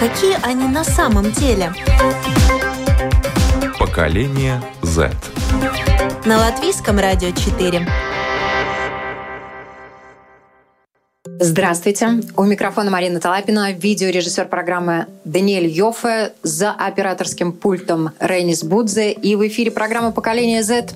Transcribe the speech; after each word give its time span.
Какие 0.00 0.38
они 0.42 0.66
на 0.66 0.82
самом 0.82 1.30
деле? 1.30 1.74
Поколение 3.78 4.62
Z. 4.80 5.12
На 6.24 6.38
латвийском 6.38 6.98
радио 6.98 7.32
4. 7.32 7.86
Здравствуйте. 11.42 12.20
У 12.36 12.44
микрофона 12.44 12.90
Марина 12.90 13.18
Талапина, 13.18 13.72
видеорежиссер 13.72 14.46
программы 14.46 15.06
Даниэль 15.24 15.68
Йофе, 15.68 16.34
за 16.42 16.70
операторским 16.70 17.52
пультом 17.52 18.10
Рейнис 18.20 18.62
Будзе 18.62 19.10
и 19.10 19.36
в 19.36 19.48
эфире 19.48 19.70
программа 19.70 20.12
«Поколение 20.12 20.62
Z». 20.62 20.88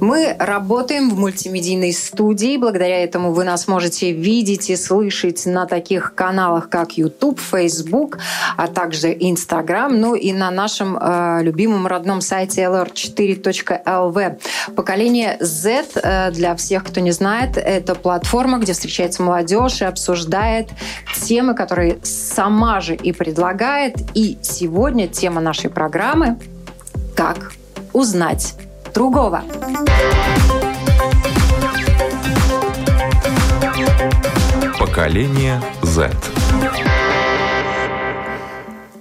Мы 0.00 0.34
работаем 0.38 1.10
в 1.10 1.18
мультимедийной 1.18 1.92
студии. 1.92 2.56
Благодаря 2.56 3.04
этому 3.04 3.32
вы 3.32 3.44
нас 3.44 3.68
можете 3.68 4.12
видеть 4.12 4.70
и 4.70 4.76
слышать 4.76 5.44
на 5.44 5.66
таких 5.66 6.14
каналах, 6.14 6.70
как 6.70 6.92
YouTube, 6.96 7.38
Facebook, 7.38 8.20
а 8.56 8.68
также 8.68 9.12
Instagram, 9.12 10.00
ну 10.00 10.14
и 10.14 10.32
на 10.32 10.50
нашем 10.50 10.96
э, 10.98 11.40
любимом 11.42 11.86
родном 11.86 12.22
сайте 12.22 12.62
lr4.lv. 12.62 14.40
«Поколение 14.74 15.36
Z», 15.40 15.84
э, 15.94 16.30
для 16.30 16.56
всех, 16.56 16.84
кто 16.84 17.00
не 17.00 17.10
знает, 17.10 17.58
это 17.58 17.94
платформа, 17.94 18.56
где 18.56 18.72
встречается 18.72 19.22
молодежь 19.22 19.82
и 19.82 19.89
обсуждает 19.90 20.70
темы, 21.22 21.54
которые 21.54 21.98
сама 22.02 22.80
же 22.80 22.94
и 22.94 23.12
предлагает. 23.12 23.96
И 24.14 24.38
сегодня 24.42 25.06
тема 25.06 25.40
нашей 25.40 25.70
программы 25.70 26.38
«Как 27.14 27.52
узнать 27.92 28.54
другого». 28.94 29.42
Поколение 34.78 35.60
Z. 35.82 36.10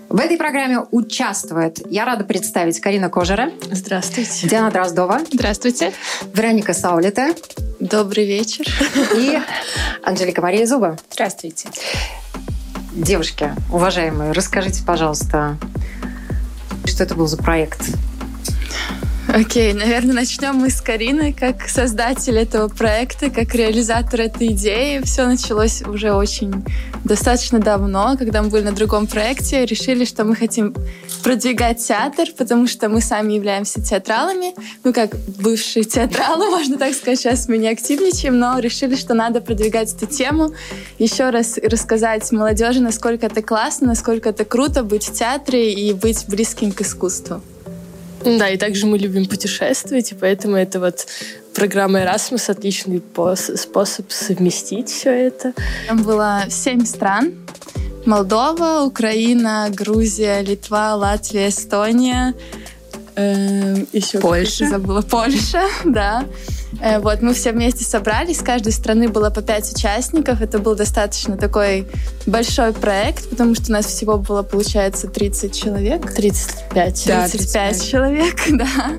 В 0.10 0.20
этой 0.20 0.38
программе 0.38 0.80
участвует, 0.92 1.80
я 1.90 2.04
рада 2.04 2.24
представить, 2.24 2.80
Карина 2.80 3.10
Кожера. 3.10 3.52
Здравствуйте. 3.72 4.48
Диана 4.48 4.72
Дроздова. 4.72 5.20
Здравствуйте. 5.32 5.94
Вероника 6.34 6.74
Саулита. 6.74 7.36
Добрый 7.80 8.26
вечер. 8.26 8.66
И 9.16 9.40
Анжелика 10.04 10.42
Мария 10.42 10.66
Зуба. 10.66 10.98
Здравствуйте. 11.12 11.70
Девушки, 12.94 13.52
уважаемые, 13.72 14.32
расскажите, 14.32 14.84
пожалуйста, 14.84 15.58
что 16.86 17.04
это 17.04 17.16
был 17.16 17.28
за 17.28 17.38
проект? 17.38 17.82
Окей, 19.28 19.74
okay, 19.74 19.78
наверное, 19.78 20.16
начнем 20.16 20.56
мы 20.56 20.72
с 20.72 20.82
Карины, 20.82 21.34
как 21.34 21.68
создатель 21.70 22.36
этого 22.36 22.68
проекта, 22.68 23.30
как 23.30 23.54
реализатор 23.54 24.22
этой 24.22 24.48
идеи. 24.48 25.02
Все 25.04 25.28
началось 25.28 25.84
уже 25.84 26.14
очень 26.14 26.66
достаточно 27.04 27.60
давно, 27.60 28.18
когда 28.18 28.42
мы 28.42 28.50
были 28.50 28.64
на 28.64 28.72
другом 28.72 29.06
проекте, 29.06 29.68
решили, 29.68 30.04
что 30.04 30.26
мы 30.26 30.36
хотим 30.36 30.74
продвигать 31.24 31.86
театр, 31.86 32.30
потому 32.38 32.68
что 32.68 32.90
мы 32.90 33.02
сами 33.02 33.34
являемся 33.34 33.82
театралами, 33.82 34.54
ну 34.84 34.94
как 34.94 35.16
бывшие 35.40 35.84
театралы, 35.84 36.50
можно 36.50 36.78
так 36.78 36.94
сказать, 36.94 37.20
сейчас 37.20 37.48
мы 37.48 37.58
не 37.58 37.70
активничаем, 37.70 38.38
но 38.38 38.60
решили, 38.60 38.96
что 38.96 39.14
надо 39.14 39.42
продвигать 39.42 39.94
эту 39.94 40.06
тему, 40.06 40.54
еще 40.98 41.30
раз 41.30 41.58
рассказать 41.58 42.32
молодежи, 42.32 42.80
насколько 42.82 43.26
это 43.26 43.42
классно, 43.42 43.88
насколько 43.88 44.30
это 44.30 44.46
круто 44.46 44.84
быть 44.84 45.06
в 45.06 45.14
театре 45.14 45.74
и 45.74 45.94
быть 45.94 46.26
близким 46.28 46.72
к 46.72 46.82
искусству. 46.82 47.42
Да, 48.24 48.50
и 48.50 48.58
также 48.58 48.86
мы 48.86 48.98
любим 48.98 49.26
путешествовать, 49.28 50.12
и 50.12 50.16
поэтому 50.16 50.58
это 50.58 50.80
вот 50.80 51.08
программа 51.54 52.02
Erasmus 52.02 52.52
отличный 52.52 53.02
способ 53.58 54.12
совместить 54.12 54.90
все 54.90 55.12
это. 55.12 55.54
Там 55.88 56.04
было 56.04 56.44
семь 56.50 56.86
стран. 56.86 57.34
Молдова, 58.06 58.84
Украина, 58.84 59.68
Грузия, 59.72 60.42
Литва, 60.42 60.96
Латвия, 60.96 61.50
Эстония. 61.50 62.34
Э, 63.16 63.76
еще 63.92 64.20
Польша. 64.20 64.70
Забыла. 64.70 65.02
Польша, 65.02 65.64
да. 65.86 66.26
Э, 66.82 67.00
вот, 67.00 67.22
мы 67.22 67.34
все 67.34 67.52
вместе 67.52 67.84
собрались, 67.84 68.40
с 68.40 68.44
каждой 68.44 68.72
страны 68.72 69.10
было 69.10 69.30
по 69.30 69.42
пять 69.42 69.72
участников. 69.72 70.42
Это 70.42 70.60
был 70.60 70.76
достаточно 70.76 71.36
такой 71.36 71.88
большой 72.26 72.72
проект, 72.74 73.30
потому 73.30 73.56
что 73.56 73.66
у 73.70 73.72
нас 73.74 73.86
всего 73.88 74.18
было, 74.18 74.44
получается, 74.44 75.08
30 75.08 75.54
человек. 75.54 76.14
35. 76.14 77.04
Да, 77.08 77.28
35 77.28 77.90
человек, 77.90 78.36
да. 78.52 78.94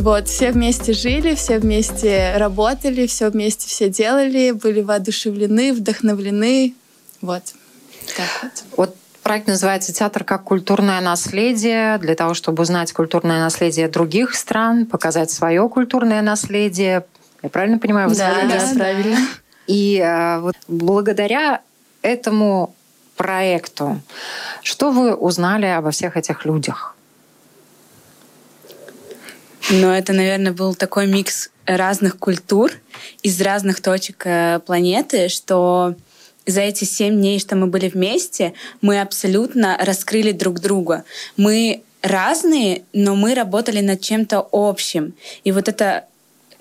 Вот, 0.00 0.28
все 0.28 0.52
вместе 0.52 0.92
жили, 0.92 1.34
все 1.34 1.58
вместе 1.58 2.34
работали, 2.36 3.06
все 3.06 3.28
вместе 3.28 3.68
все 3.68 3.90
делали, 3.90 4.52
были 4.52 4.80
воодушевлены, 4.80 5.74
вдохновлены. 5.74 6.74
Вот. 7.20 7.42
Так 8.16 8.52
вот. 8.76 8.96
Проект 9.22 9.48
называется 9.48 9.92
«Театр 9.92 10.24
как 10.24 10.44
культурное 10.44 11.00
наследие» 11.00 11.98
для 11.98 12.14
того, 12.14 12.32
чтобы 12.34 12.62
узнать 12.62 12.92
культурное 12.92 13.38
наследие 13.40 13.86
других 13.86 14.34
стран, 14.34 14.86
показать 14.86 15.30
свое 15.30 15.68
культурное 15.68 16.22
наследие. 16.22 17.04
Я 17.42 17.48
правильно 17.50 17.78
понимаю? 17.78 18.08
Вы 18.08 18.16
да, 18.16 18.34
да, 18.48 18.74
правильно. 18.74 19.18
И 19.66 20.00
а, 20.00 20.40
вот 20.40 20.56
благодаря 20.66 21.60
этому 22.02 22.74
проекту, 23.16 24.00
что 24.62 24.90
вы 24.90 25.14
узнали 25.14 25.66
обо 25.66 25.90
всех 25.90 26.16
этих 26.16 26.46
людях? 26.46 26.96
Ну, 29.70 29.88
это, 29.88 30.12
наверное, 30.12 30.52
был 30.52 30.74
такой 30.74 31.06
микс 31.06 31.50
разных 31.66 32.18
культур 32.18 32.72
из 33.22 33.40
разных 33.40 33.80
точек 33.80 34.22
э, 34.24 34.60
планеты, 34.66 35.28
что 35.28 35.94
за 36.50 36.62
эти 36.62 36.84
семь 36.84 37.16
дней, 37.16 37.38
что 37.38 37.56
мы 37.56 37.66
были 37.66 37.88
вместе, 37.88 38.52
мы 38.80 39.00
абсолютно 39.00 39.78
раскрыли 39.80 40.32
друг 40.32 40.60
друга. 40.60 41.04
Мы 41.36 41.82
разные, 42.02 42.82
но 42.92 43.14
мы 43.14 43.34
работали 43.34 43.80
над 43.80 44.00
чем-то 44.00 44.48
общим. 44.52 45.14
И 45.44 45.52
вот 45.52 45.68
это 45.68 46.04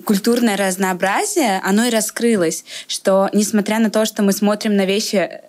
культурное 0.06 0.58
разнообразие, 0.58 1.62
оно 1.64 1.86
и 1.86 1.90
раскрылось, 1.90 2.66
что 2.88 3.30
несмотря 3.34 3.80
на 3.80 3.90
то, 3.90 4.06
что 4.06 4.24
мы 4.24 4.32
смотрим 4.32 4.76
на 4.76 4.86
вещи 4.86 5.42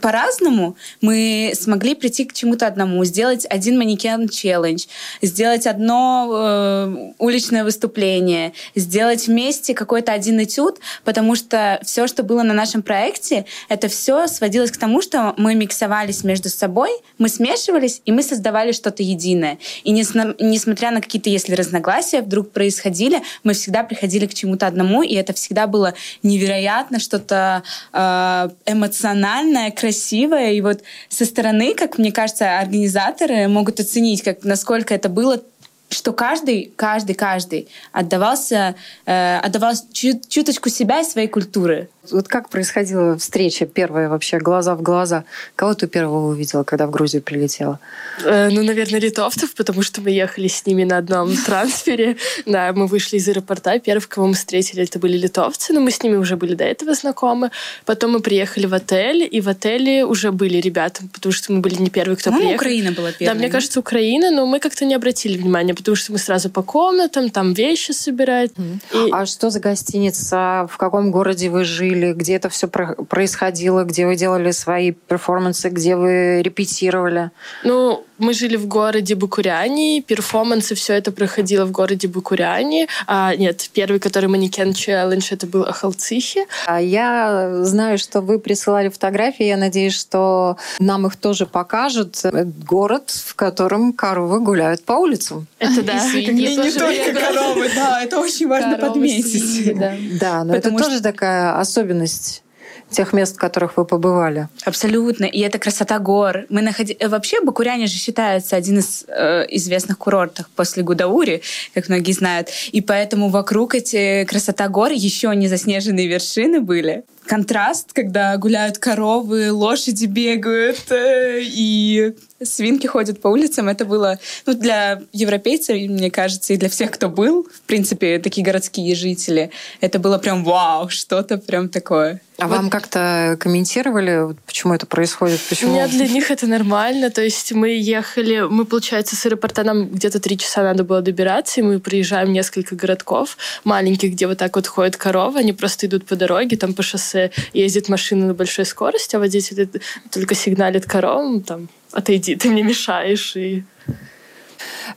по-разному 0.00 0.76
мы 1.00 1.52
смогли 1.54 1.94
прийти 1.94 2.24
к 2.24 2.32
чему-то 2.32 2.66
одному, 2.66 3.04
сделать 3.04 3.46
один 3.48 3.78
манекен 3.78 4.28
челлендж, 4.28 4.86
сделать 5.22 5.66
одно 5.66 6.28
э, 6.32 7.12
уличное 7.18 7.64
выступление, 7.64 8.52
сделать 8.74 9.26
вместе 9.26 9.74
какой-то 9.74 10.12
один 10.12 10.42
этюд, 10.42 10.78
потому 11.04 11.34
что 11.34 11.80
все, 11.84 12.06
что 12.06 12.22
было 12.22 12.42
на 12.42 12.54
нашем 12.54 12.82
проекте, 12.82 13.46
это 13.68 13.88
все 13.88 14.26
сводилось 14.26 14.70
к 14.70 14.76
тому, 14.76 15.02
что 15.02 15.34
мы 15.36 15.54
миксовались 15.54 16.24
между 16.24 16.48
собой, 16.48 16.90
мы 17.18 17.28
смешивались, 17.28 18.02
и 18.04 18.12
мы 18.12 18.22
создавали 18.22 18.72
что-то 18.72 19.02
единое. 19.02 19.58
И 19.84 19.92
несмотря 19.92 20.90
на 20.90 21.00
какие-то, 21.00 21.30
если 21.30 21.54
разногласия 21.54 22.22
вдруг 22.22 22.50
происходили, 22.50 23.22
мы 23.44 23.54
всегда 23.54 23.82
приходили 23.82 24.26
к 24.26 24.34
чему-то 24.34 24.66
одному, 24.66 25.02
и 25.02 25.14
это 25.14 25.32
всегда 25.32 25.66
было 25.66 25.94
невероятно, 26.22 26.98
что-то 26.98 27.62
э, 27.92 28.48
эмоциональное, 28.66 29.45
эмоциональное, 29.46 29.70
красивое. 29.70 30.52
И 30.52 30.60
вот 30.60 30.82
со 31.08 31.24
стороны, 31.24 31.74
как 31.74 31.98
мне 31.98 32.12
кажется, 32.12 32.58
организаторы 32.58 33.48
могут 33.48 33.80
оценить, 33.80 34.22
как, 34.22 34.44
насколько 34.44 34.94
это 34.94 35.08
было 35.08 35.42
что 35.90 36.12
каждый, 36.12 36.72
каждый, 36.76 37.14
каждый 37.14 37.68
отдавался, 37.92 38.74
э, 39.06 39.38
отдавал 39.38 39.74
чуть, 39.92 40.28
чуточку 40.28 40.68
себя 40.68 41.00
и 41.00 41.04
своей 41.04 41.28
культуры. 41.28 41.88
Вот 42.10 42.28
как 42.28 42.48
происходила 42.48 43.16
встреча 43.18 43.66
первая 43.66 44.08
вообще, 44.08 44.38
глаза 44.38 44.74
в 44.74 44.82
глаза? 44.82 45.24
Кого 45.56 45.74
ты 45.74 45.86
первого 45.86 46.28
увидела, 46.28 46.62
когда 46.62 46.86
в 46.86 46.90
Грузию 46.90 47.22
прилетела? 47.22 47.78
Э, 48.24 48.48
ну, 48.50 48.62
наверное, 48.62 49.00
литовцев, 49.00 49.54
потому 49.54 49.82
что 49.82 50.00
мы 50.00 50.10
ехали 50.10 50.48
с 50.48 50.66
ними 50.66 50.84
на 50.84 50.98
одном 50.98 51.36
трансфере. 51.46 52.16
Да, 52.46 52.72
мы 52.72 52.86
вышли 52.86 53.16
из 53.16 53.28
аэропорта, 53.28 53.78
первых, 53.78 54.08
кого 54.08 54.28
мы 54.28 54.34
встретили, 54.34 54.84
это 54.84 54.98
были 54.98 55.16
литовцы, 55.16 55.72
но 55.72 55.80
мы 55.80 55.90
с 55.90 56.02
ними 56.02 56.16
уже 56.16 56.36
были 56.36 56.54
до 56.54 56.64
этого 56.64 56.94
знакомы. 56.94 57.50
Потом 57.84 58.12
мы 58.12 58.20
приехали 58.20 58.66
в 58.66 58.74
отель, 58.74 59.28
и 59.30 59.40
в 59.40 59.48
отеле 59.48 60.04
уже 60.04 60.32
были 60.32 60.58
ребята, 60.58 61.02
потому 61.12 61.32
что 61.32 61.52
мы 61.52 61.60
были 61.60 61.76
не 61.76 61.90
первые, 61.90 62.16
кто 62.16 62.30
приехал. 62.30 62.54
Украина 62.54 62.92
была 62.92 63.12
первая. 63.12 63.34
Да, 63.34 63.38
мне 63.38 63.50
кажется, 63.50 63.80
Украина, 63.80 64.30
но 64.30 64.46
мы 64.46 64.60
как-то 64.60 64.84
не 64.84 64.94
обратили 64.94 65.36
внимания, 65.36 65.74
потому 65.76 65.94
что 65.94 66.12
мы 66.12 66.18
сразу 66.18 66.50
по 66.50 66.62
комнатам, 66.62 67.30
там 67.30 67.52
вещи 67.52 67.92
собирать. 67.92 68.50
Mm. 68.56 69.08
И... 69.08 69.10
А 69.12 69.26
что 69.26 69.50
за 69.50 69.60
гостиница? 69.60 70.66
В 70.70 70.76
каком 70.76 71.10
городе 71.10 71.50
вы 71.50 71.64
жили? 71.64 72.16
где 72.16 72.34
это 72.34 72.48
все 72.48 72.66
происходило, 72.68 73.84
где 73.84 74.06
вы 74.06 74.16
делали 74.16 74.50
свои 74.50 74.92
перформансы, 74.92 75.68
где 75.68 75.96
вы 75.96 76.42
репетировали? 76.42 77.30
Ну, 77.64 78.04
мы 78.18 78.32
жили 78.34 78.56
в 78.56 78.66
городе 78.66 79.14
Букуряне, 79.14 80.02
перформансы, 80.02 80.74
все 80.74 80.94
это 80.94 81.12
проходило 81.12 81.64
в 81.64 81.70
городе 81.70 82.08
Букуряне. 82.08 82.88
А, 83.06 83.34
нет, 83.36 83.68
первый, 83.72 84.00
который 84.00 84.28
манекен 84.28 84.72
челлендж, 84.72 85.28
это 85.30 85.46
был 85.46 85.62
Ахалцихе. 85.62 86.46
А 86.66 86.80
я 86.80 87.64
знаю, 87.64 87.98
что 87.98 88.20
вы 88.20 88.38
присылали 88.38 88.88
фотографии, 88.88 89.44
я 89.44 89.56
надеюсь, 89.56 89.94
что 89.94 90.56
нам 90.78 91.06
их 91.06 91.16
тоже 91.16 91.46
покажут. 91.46 92.22
Город, 92.66 93.10
в 93.10 93.34
котором 93.34 93.92
коровы 93.92 94.40
гуляют 94.40 94.84
по 94.84 94.94
улицам. 94.94 95.46
Это 95.58 95.82
да. 95.82 96.12
И 96.14 96.26
не 96.32 96.70
только 96.72 97.12
коровы, 97.12 97.70
да, 97.74 98.02
это 98.02 98.18
очень 98.18 98.48
важно 98.48 98.78
подметить. 98.78 99.76
Да, 100.18 100.44
но 100.44 100.54
это 100.54 100.70
тоже 100.70 101.00
такая 101.00 101.58
особенность 101.58 102.42
тех 102.90 103.12
мест, 103.12 103.36
в 103.36 103.38
которых 103.38 103.76
вы 103.76 103.84
побывали. 103.84 104.48
Абсолютно. 104.64 105.24
И 105.24 105.40
это 105.40 105.58
красота 105.58 105.98
гор. 105.98 106.46
Мы 106.48 106.62
находи... 106.62 106.96
Вообще 107.04 107.40
Бакуряне 107.40 107.86
же 107.86 107.98
считается 107.98 108.56
один 108.56 108.78
из 108.78 109.04
э, 109.08 109.44
известных 109.50 109.98
курортов 109.98 110.46
после 110.54 110.82
Гудаури, 110.82 111.42
как 111.74 111.88
многие 111.88 112.12
знают. 112.12 112.48
И 112.72 112.80
поэтому 112.80 113.28
вокруг 113.28 113.74
эти 113.74 114.24
красота 114.24 114.68
гор 114.68 114.92
еще 114.92 115.34
не 115.34 115.48
заснеженные 115.48 116.06
вершины 116.06 116.60
были 116.60 117.04
контраст, 117.26 117.92
когда 117.92 118.36
гуляют 118.36 118.78
коровы, 118.78 119.52
лошади 119.52 120.06
бегают 120.06 120.90
э, 120.90 121.40
и 121.42 122.14
свинки 122.42 122.86
ходят 122.86 123.20
по 123.20 123.28
улицам. 123.28 123.68
Это 123.68 123.84
было 123.84 124.18
ну, 124.44 124.54
для 124.54 125.02
европейцев, 125.12 125.76
мне 125.76 126.10
кажется, 126.10 126.52
и 126.52 126.56
для 126.56 126.68
всех, 126.68 126.90
кто 126.90 127.08
был, 127.08 127.44
в 127.44 127.60
принципе, 127.62 128.18
такие 128.18 128.44
городские 128.44 128.94
жители. 128.94 129.50
Это 129.80 129.98
было 129.98 130.18
прям 130.18 130.44
вау, 130.44 130.88
что-то 130.88 131.38
прям 131.38 131.68
такое. 131.68 132.20
А 132.38 132.48
вот. 132.48 132.56
вам 132.56 132.70
как-то 132.70 133.36
комментировали, 133.40 134.36
почему 134.44 134.74
это 134.74 134.84
происходит? 134.86 135.40
Почему? 135.48 135.72
Нет, 135.72 135.90
для 135.90 136.06
них 136.06 136.30
это 136.30 136.46
нормально. 136.46 137.10
То 137.10 137.22
есть 137.22 137.52
мы 137.52 137.70
ехали, 137.70 138.40
мы, 138.40 138.66
получается, 138.66 139.16
с 139.16 139.24
аэропорта 139.24 139.64
нам 139.64 139.88
где-то 139.88 140.20
три 140.20 140.36
часа 140.36 140.62
надо 140.62 140.84
было 140.84 141.00
добираться, 141.00 141.60
и 141.60 141.62
мы 141.62 141.80
приезжаем 141.80 142.28
в 142.28 142.32
несколько 142.32 142.76
городков 142.76 143.38
маленьких, 143.64 144.12
где 144.12 144.26
вот 144.26 144.36
так 144.36 144.54
вот 144.56 144.66
ходят 144.66 144.96
коровы, 144.96 145.38
они 145.38 145.54
просто 145.54 145.86
идут 145.86 146.04
по 146.04 146.14
дороге, 146.14 146.58
там 146.58 146.74
по 146.74 146.82
шоссе 146.82 147.15
ездит 147.52 147.88
машина 147.88 148.26
на 148.26 148.34
большой 148.34 148.64
скорости, 148.64 149.16
а 149.16 149.18
водитель 149.18 149.68
только 150.10 150.34
сигналит 150.34 150.86
коровам, 150.86 151.42
там, 151.42 151.68
отойди, 151.92 152.36
ты 152.36 152.50
мне 152.50 152.62
мешаешь, 152.62 153.36
и 153.36 153.64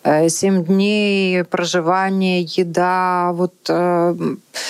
Э, 0.04 0.30
семь 0.30 0.64
дней 0.64 1.44
проживания, 1.44 2.42
еда. 2.42 3.32
Вот 3.34 3.54
э, 3.68 4.16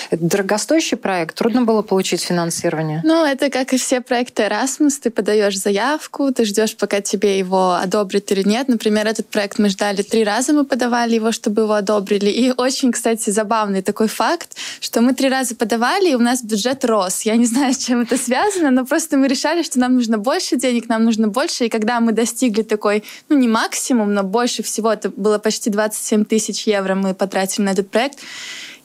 это 0.10 0.24
дорогостоящий 0.24 0.98
проект. 0.98 1.36
Трудно 1.36 1.64
было 1.64 1.82
получить 1.82 2.22
финансирование. 2.22 3.02
Ну, 3.04 3.26
это 3.26 3.50
как 3.50 3.74
и 3.74 3.78
все 3.78 4.02
проекты 4.02 4.44
Erasmus. 4.44 5.00
Ты 5.02 5.10
подаешь 5.10 5.60
заявку, 5.60 6.32
ты 6.32 6.46
ждешь, 6.46 6.76
пока 6.76 7.02
тебе 7.02 7.38
его 7.38 7.74
одобрят 7.74 8.32
или 8.32 8.48
нет. 8.48 8.68
Например, 8.68 9.08
этот 9.08 9.28
проект 9.28 9.60
мы 9.60 9.70
ждали 9.70 10.02
три 10.02 10.24
раза, 10.24 10.54
мы 10.54 10.66
подавали 10.66 11.16
его, 11.16 11.32
чтобы 11.32 11.64
его 11.64 11.74
одобрили. 11.74 12.30
И 12.30 12.52
очень, 12.56 12.92
кстати, 12.92 13.30
забавный 13.30 13.82
такой 13.82 14.08
факт, 14.08 14.56
что 14.80 15.02
мы 15.02 15.14
три 15.14 15.30
раза 15.30 15.56
подавали, 15.56 16.12
и 16.12 16.16
у 16.16 16.20
нас 16.20 16.44
бюджет 16.44 16.86
рос. 16.86 17.22
Я 17.22 17.36
не 17.36 17.46
знаю, 17.46 17.74
с 17.74 17.78
чем 17.78 18.02
это 18.02 18.18
связано, 18.18 18.72
но 18.72 18.86
просто 18.86 19.18
мы 19.18 19.28
решали, 19.28 19.64
что 19.64 19.80
нам 19.80 19.96
нужно 19.96 20.18
больше 20.18 20.56
денег, 20.56 20.90
нам 20.90 21.04
нужно 21.04 21.28
больше. 21.28 21.66
И 21.66 21.70
когда 21.70 22.00
мы 22.00 22.12
достигли 22.12 22.64
такой, 22.64 23.04
ну, 23.30 23.38
не 23.38 23.48
максимум, 23.48 24.14
но 24.14 24.24
больше 24.24 24.64
всего, 24.64 24.79
это 24.88 25.10
было 25.10 25.38
почти 25.40 25.70
27 25.70 26.26
тысяч 26.26 26.68
евро 26.68 26.96
мы 26.96 27.14
потратили 27.14 27.66
на 27.66 27.72
этот 27.72 27.90
проект. 27.90 28.20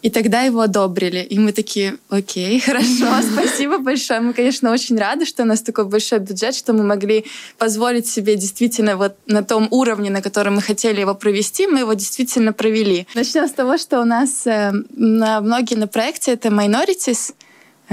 И 0.04 0.10
тогда 0.10 0.42
его 0.42 0.60
одобрили. 0.60 1.20
И 1.20 1.38
мы 1.38 1.52
такие, 1.52 1.96
окей, 2.10 2.60
хорошо, 2.66 3.06
спасибо 3.32 3.78
большое. 3.78 4.20
Мы, 4.20 4.34
конечно, 4.34 4.70
очень 4.70 4.98
рады, 4.98 5.24
что 5.24 5.44
у 5.44 5.46
нас 5.46 5.62
такой 5.62 5.86
большой 5.86 6.18
бюджет, 6.18 6.54
что 6.54 6.74
мы 6.74 6.84
могли 6.84 7.24
позволить 7.56 8.06
себе 8.06 8.36
действительно 8.36 8.98
вот 8.98 9.16
на 9.26 9.42
том 9.42 9.66
уровне, 9.70 10.10
на 10.10 10.20
котором 10.20 10.56
мы 10.56 10.60
хотели 10.60 11.00
его 11.00 11.14
провести, 11.14 11.66
мы 11.66 11.78
его 11.80 11.94
действительно 11.94 12.52
провели. 12.52 13.06
Начнем 13.14 13.48
с 13.48 13.52
того, 13.52 13.78
что 13.78 14.02
у 14.02 14.04
нас 14.04 14.46
э, 14.46 14.72
на 14.90 15.40
многие 15.40 15.76
на 15.76 15.86
проекте 15.86 16.32
это 16.32 16.48
minorities, 16.48 17.32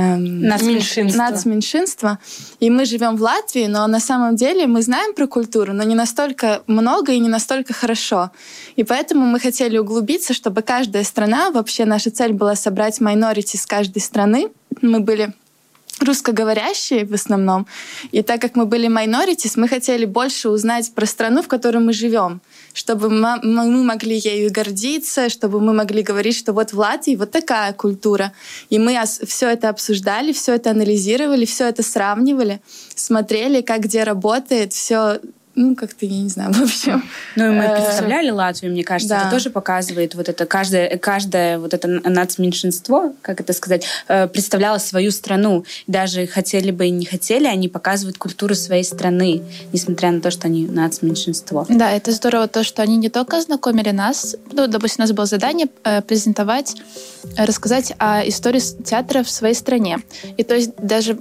эм, 0.02 0.42
нацменьшинство. 0.42 1.18
нацменьшинство. 1.18 2.20
И 2.60 2.70
мы 2.70 2.86
живем 2.86 3.16
в 3.18 3.22
Латвии, 3.22 3.68
но 3.68 3.88
на 3.88 4.00
самом 4.00 4.36
деле 4.36 4.68
мы 4.68 4.82
знаем 4.82 5.14
про 5.14 5.28
культуру, 5.28 5.74
но 5.74 5.84
не 5.84 5.96
настолько 5.96 6.62
много 6.68 7.12
и 7.12 7.20
не 7.20 7.30
настолько 7.30 7.74
хорошо. 7.74 8.32
И 8.76 8.84
поэтому 8.84 9.26
мы 9.26 9.40
хотели 9.40 9.78
углубиться, 9.78 10.34
чтобы 10.34 10.62
каждая 10.62 11.04
страна, 11.04 11.52
вообще 11.52 11.86
наша 11.86 12.12
цель 12.12 12.34
была 12.34 12.56
собрать 12.56 13.00
майнорити 13.02 13.58
с 13.58 13.66
каждой 13.66 14.02
страны. 14.02 14.50
Мы 14.82 15.00
были 15.00 15.34
русскоговорящие 16.00 17.06
в 17.06 17.14
основном. 17.14 17.68
И 18.12 18.22
так 18.22 18.42
как 18.42 18.56
мы 18.56 18.66
были 18.66 18.88
minorities, 18.88 19.54
мы 19.56 19.68
хотели 19.68 20.06
больше 20.06 20.50
узнать 20.50 20.92
про 20.94 21.06
страну, 21.06 21.42
в 21.42 21.48
которой 21.48 21.78
мы 21.78 21.94
живем, 21.94 22.42
чтобы 22.74 23.10
мы 23.10 23.84
могли 23.84 24.18
ею 24.18 24.52
гордиться, 24.52 25.30
чтобы 25.30 25.60
мы 25.60 25.74
могли 25.74 26.04
говорить, 26.04 26.38
что 26.38 26.54
вот 26.54 26.74
в 26.74 26.80
Латвии 26.80 27.16
вот 27.16 27.32
такая 27.32 27.74
культура. 27.74 28.34
И 28.70 28.80
мы 28.80 28.98
все 29.26 29.50
это 29.50 29.70
обсуждали, 29.70 30.32
все 30.32 30.56
это 30.56 30.72
анализировали, 30.72 31.46
все 31.46 31.68
это 31.68 31.84
сравнивали, 31.84 32.62
смотрели, 32.96 33.62
как 33.62 33.82
где 33.82 34.04
работает, 34.04 34.74
все 34.74 35.20
ну, 35.56 35.76
как-то, 35.76 36.06
я 36.06 36.22
не 36.22 36.30
знаю, 36.30 36.54
в 36.54 36.62
общем. 36.62 37.04
Ну, 37.36 37.48
и 37.48 37.50
мы 37.50 37.64
э, 37.64 37.76
представляли 37.76 38.30
Латвию, 38.30 38.72
мне 38.72 38.84
кажется, 38.84 39.16
да. 39.16 39.22
это 39.22 39.32
тоже 39.32 39.50
показывает 39.50 40.16
вот 40.16 40.30
это 40.30 40.46
каждое, 40.46 40.98
каждое 40.98 41.60
вот 41.60 41.74
это 41.74 41.88
нацменьшинство, 41.88 43.14
как 43.22 43.42
это 43.42 43.54
сказать, 43.54 43.86
э, 44.08 44.28
представляло 44.28 44.78
свою 44.78 45.12
страну. 45.12 45.66
Даже 45.88 46.28
хотели 46.28 46.72
бы 46.72 46.88
и 46.88 46.90
не 46.90 47.06
хотели, 47.06 47.48
они 47.48 47.68
показывают 47.68 48.18
культуру 48.18 48.56
своей 48.56 48.84
страны, 48.84 49.42
несмотря 49.74 50.12
на 50.12 50.22
то, 50.22 50.32
что 50.32 50.48
они 50.48 50.68
нацменьшинство. 50.68 51.66
Да, 51.70 51.92
это 51.92 52.12
здорово 52.12 52.48
то, 52.48 52.64
что 52.64 52.82
они 52.82 52.98
не 52.98 53.10
только 53.10 53.42
знакомили 53.42 53.92
нас, 53.92 54.36
ну, 54.52 54.68
допустим, 54.68 55.04
у 55.04 55.04
нас 55.04 55.12
было 55.12 55.26
задание 55.26 55.68
э, 55.84 56.02
презентовать, 56.02 56.76
рассказать 57.38 57.94
о 57.98 58.28
истории 58.28 58.62
театра 58.84 59.24
в 59.24 59.30
своей 59.30 59.56
стране. 59.56 60.00
И 60.38 60.44
то 60.44 60.56
есть 60.56 60.76
даже 60.78 61.18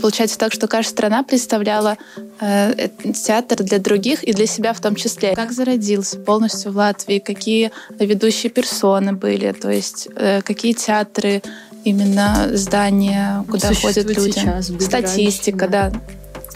Получается 0.00 0.38
так, 0.38 0.52
что 0.52 0.68
каждая 0.68 0.90
страна 0.90 1.22
представляла 1.22 1.96
э, 2.40 2.88
театр 3.14 3.62
для 3.62 3.78
других 3.78 4.22
и 4.24 4.32
для 4.32 4.46
себя 4.46 4.72
в 4.72 4.80
том 4.80 4.94
числе. 4.94 5.34
Как 5.34 5.52
зародился 5.52 6.18
полностью 6.18 6.72
в 6.72 6.76
Латвии, 6.76 7.18
какие 7.18 7.72
ведущие 7.98 8.50
персоны 8.50 9.12
были, 9.12 9.52
то 9.52 9.70
есть 9.70 10.08
э, 10.14 10.42
какие 10.42 10.72
театры, 10.72 11.42
именно 11.84 12.50
здания, 12.52 13.44
куда 13.50 13.72
ходят 13.74 14.06
люди. 14.06 14.32
Сейчас, 14.32 14.70
Статистика, 14.80 15.68
да. 15.68 15.92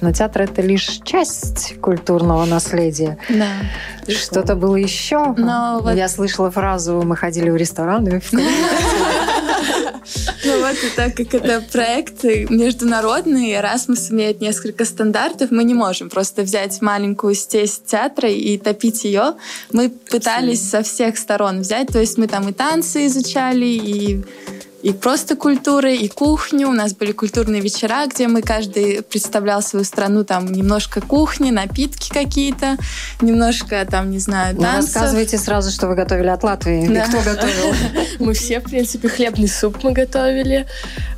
Но 0.02 0.12
театр 0.12 0.42
это 0.42 0.60
лишь 0.62 1.00
часть 1.04 1.80
культурного 1.80 2.44
наследия. 2.44 3.18
Да. 3.28 3.48
Что-то 4.08 4.56
было 4.56 4.76
еще. 4.76 5.32
Но 5.38 5.80
Я 5.94 6.06
вот... 6.06 6.10
слышала 6.10 6.50
фразу: 6.50 7.02
мы 7.02 7.16
ходили 7.16 7.48
в 7.50 7.56
рестораны, 7.56 8.20
в 8.20 8.32
Ну 10.44 10.60
вот, 10.60 10.76
и 10.82 10.90
так 10.96 11.14
как 11.14 11.34
это 11.34 11.64
проект 11.72 12.24
международный, 12.24 13.52
Erasmus 13.52 14.10
имеет 14.10 14.40
несколько 14.40 14.84
стандартов, 14.84 15.52
мы 15.52 15.62
не 15.62 15.74
можем 15.74 16.10
просто 16.10 16.42
взять 16.42 16.82
маленькую 16.82 17.34
стесь 17.34 17.80
театра 17.86 18.28
и 18.28 18.58
топить 18.58 19.04
ее. 19.04 19.34
Мы 19.72 19.88
пытались 19.88 20.68
со 20.68 20.82
всех 20.82 21.16
сторон 21.16 21.60
взять, 21.60 21.88
то 21.88 22.00
есть 22.00 22.18
мы 22.18 22.26
там 22.26 22.48
и 22.48 22.52
танцы 22.52 23.06
изучали, 23.06 23.66
и 23.66 24.24
и 24.82 24.92
просто 24.92 25.36
культуры, 25.36 25.94
и 25.94 26.08
кухню. 26.08 26.68
У 26.68 26.72
нас 26.72 26.92
были 26.92 27.12
культурные 27.12 27.60
вечера, 27.60 28.06
где 28.06 28.26
мы 28.26 28.42
каждый 28.42 29.02
представлял 29.02 29.62
свою 29.62 29.84
страну, 29.84 30.24
там 30.24 30.46
немножко 30.50 31.00
кухни, 31.00 31.50
напитки 31.50 32.10
какие-то, 32.12 32.76
немножко 33.20 33.86
там, 33.88 34.10
не 34.10 34.18
знаю, 34.18 34.56
танцев. 34.56 34.70
Вы 34.72 34.76
рассказывайте 34.76 35.38
сразу, 35.38 35.70
что 35.70 35.86
вы 35.86 35.94
готовили 35.94 36.28
от 36.28 36.42
Латвии. 36.42 36.88
Да. 36.88 37.04
И 37.04 37.08
кто 37.08 37.18
готовил? 37.18 37.74
Мы 38.18 38.34
все, 38.34 38.60
в 38.60 38.64
принципе, 38.64 39.08
хлебный 39.08 39.48
суп 39.48 39.82
мы 39.82 39.92
готовили. 39.92 40.66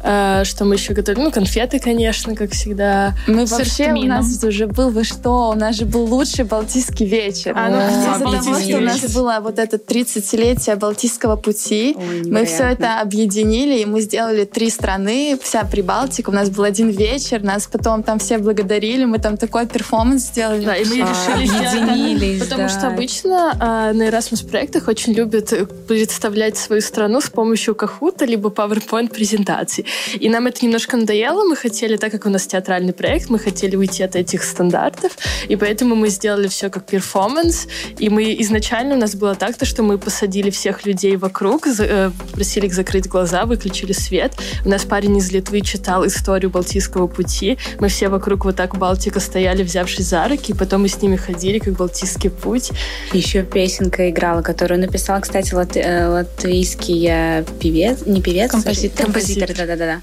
А, 0.02 0.44
что 0.44 0.64
мы 0.64 0.76
еще 0.76 0.94
готовили? 0.94 1.22
Ну, 1.22 1.30
конфеты, 1.30 1.78
конечно, 1.78 2.34
как 2.34 2.52
всегда. 2.52 3.14
Мы 3.26 3.44
вообще, 3.46 3.92
у 3.92 4.06
нас 4.06 4.42
уже 4.42 4.66
был, 4.66 4.90
вы 4.90 5.04
что, 5.04 5.50
у 5.50 5.54
нас 5.54 5.76
же 5.76 5.84
был 5.84 6.04
лучший 6.04 6.44
Балтийский 6.44 7.06
вечер. 7.06 7.52
А, 7.56 7.68
ну, 7.68 7.78
Из-за 7.78 8.24
того, 8.24 8.60
что 8.60 8.76
у 8.78 8.80
нас 8.80 9.14
было 9.14 9.38
вот 9.40 9.58
это 9.58 9.76
30-летие 9.76 10.76
Балтийского 10.76 11.36
пути, 11.36 11.96
мы 12.26 12.44
все 12.44 12.64
это 12.64 13.00
объединили 13.00 13.53
объединили, 13.54 13.80
и 13.80 13.84
мы 13.84 14.00
сделали 14.00 14.44
три 14.44 14.70
страны, 14.70 15.38
вся 15.42 15.64
Прибалтика. 15.64 16.30
У 16.30 16.32
нас 16.32 16.50
был 16.50 16.64
один 16.64 16.90
вечер, 16.90 17.42
нас 17.42 17.66
потом 17.66 18.02
там 18.02 18.18
все 18.18 18.38
благодарили, 18.38 19.04
мы 19.04 19.18
там 19.18 19.36
такой 19.36 19.66
перформанс 19.66 20.24
сделали. 20.24 20.64
Да, 20.64 20.76
и 20.76 20.84
мы 20.84 21.02
а, 21.02 21.08
решили 21.08 21.66
объединились, 21.66 22.40
Потому 22.40 22.62
да. 22.62 22.68
что 22.68 22.88
обычно 22.88 23.56
а, 23.60 23.92
на 23.92 24.08
Erasmus 24.08 24.48
проектах 24.48 24.88
очень 24.88 25.12
любят 25.12 25.52
представлять 25.86 26.56
свою 26.56 26.82
страну 26.82 27.20
с 27.20 27.30
помощью 27.30 27.74
Кахута 27.74 28.24
либо 28.24 28.50
PowerPoint 28.50 29.12
презентаций. 29.12 29.86
И 30.20 30.28
нам 30.28 30.46
это 30.46 30.64
немножко 30.64 30.96
надоело. 30.96 31.44
Мы 31.44 31.56
хотели, 31.56 31.96
так 31.96 32.12
как 32.12 32.26
у 32.26 32.30
нас 32.30 32.46
театральный 32.46 32.92
проект, 32.92 33.30
мы 33.30 33.38
хотели 33.38 33.76
уйти 33.76 34.02
от 34.02 34.16
этих 34.16 34.42
стандартов. 34.42 35.16
И 35.48 35.56
поэтому 35.56 35.94
мы 35.94 36.08
сделали 36.08 36.48
все 36.48 36.70
как 36.70 36.84
перформанс. 36.84 37.66
И 37.98 38.08
мы 38.08 38.34
изначально 38.40 38.94
у 38.94 38.98
нас 38.98 39.14
было 39.14 39.34
так, 39.34 39.56
то, 39.56 39.64
что 39.64 39.82
мы 39.82 39.98
посадили 39.98 40.50
всех 40.50 40.86
людей 40.86 41.16
вокруг, 41.16 41.66
э, 41.66 42.10
просили 42.32 42.66
их 42.66 42.74
закрыть 42.74 43.08
глаза, 43.08 43.43
выключили 43.46 43.92
свет. 43.92 44.32
У 44.64 44.68
нас 44.68 44.84
парень 44.84 45.16
из 45.16 45.30
Литвы 45.30 45.60
читал 45.60 46.06
историю 46.06 46.50
Балтийского 46.50 47.06
пути. 47.06 47.58
Мы 47.80 47.88
все 47.88 48.08
вокруг 48.08 48.44
вот 48.44 48.56
так 48.56 48.76
Балтика 48.76 49.20
стояли, 49.20 49.62
взявшись 49.62 50.06
за 50.06 50.26
руки, 50.28 50.52
и 50.52 50.54
потом 50.54 50.82
мы 50.82 50.88
с 50.88 51.00
ними 51.00 51.16
ходили, 51.16 51.58
как 51.58 51.74
Балтийский 51.74 52.30
путь. 52.30 52.70
Еще 53.12 53.42
песенка 53.42 54.10
играла, 54.10 54.42
которую 54.42 54.80
написал, 54.80 55.20
кстати, 55.20 55.54
лат 55.54 55.76
э, 55.76 56.06
латвийский 56.06 57.44
певец, 57.60 58.06
не 58.06 58.20
певец, 58.20 58.50
композитор. 58.50 59.06
Композитор, 59.06 59.56
да-да-да. 59.56 60.00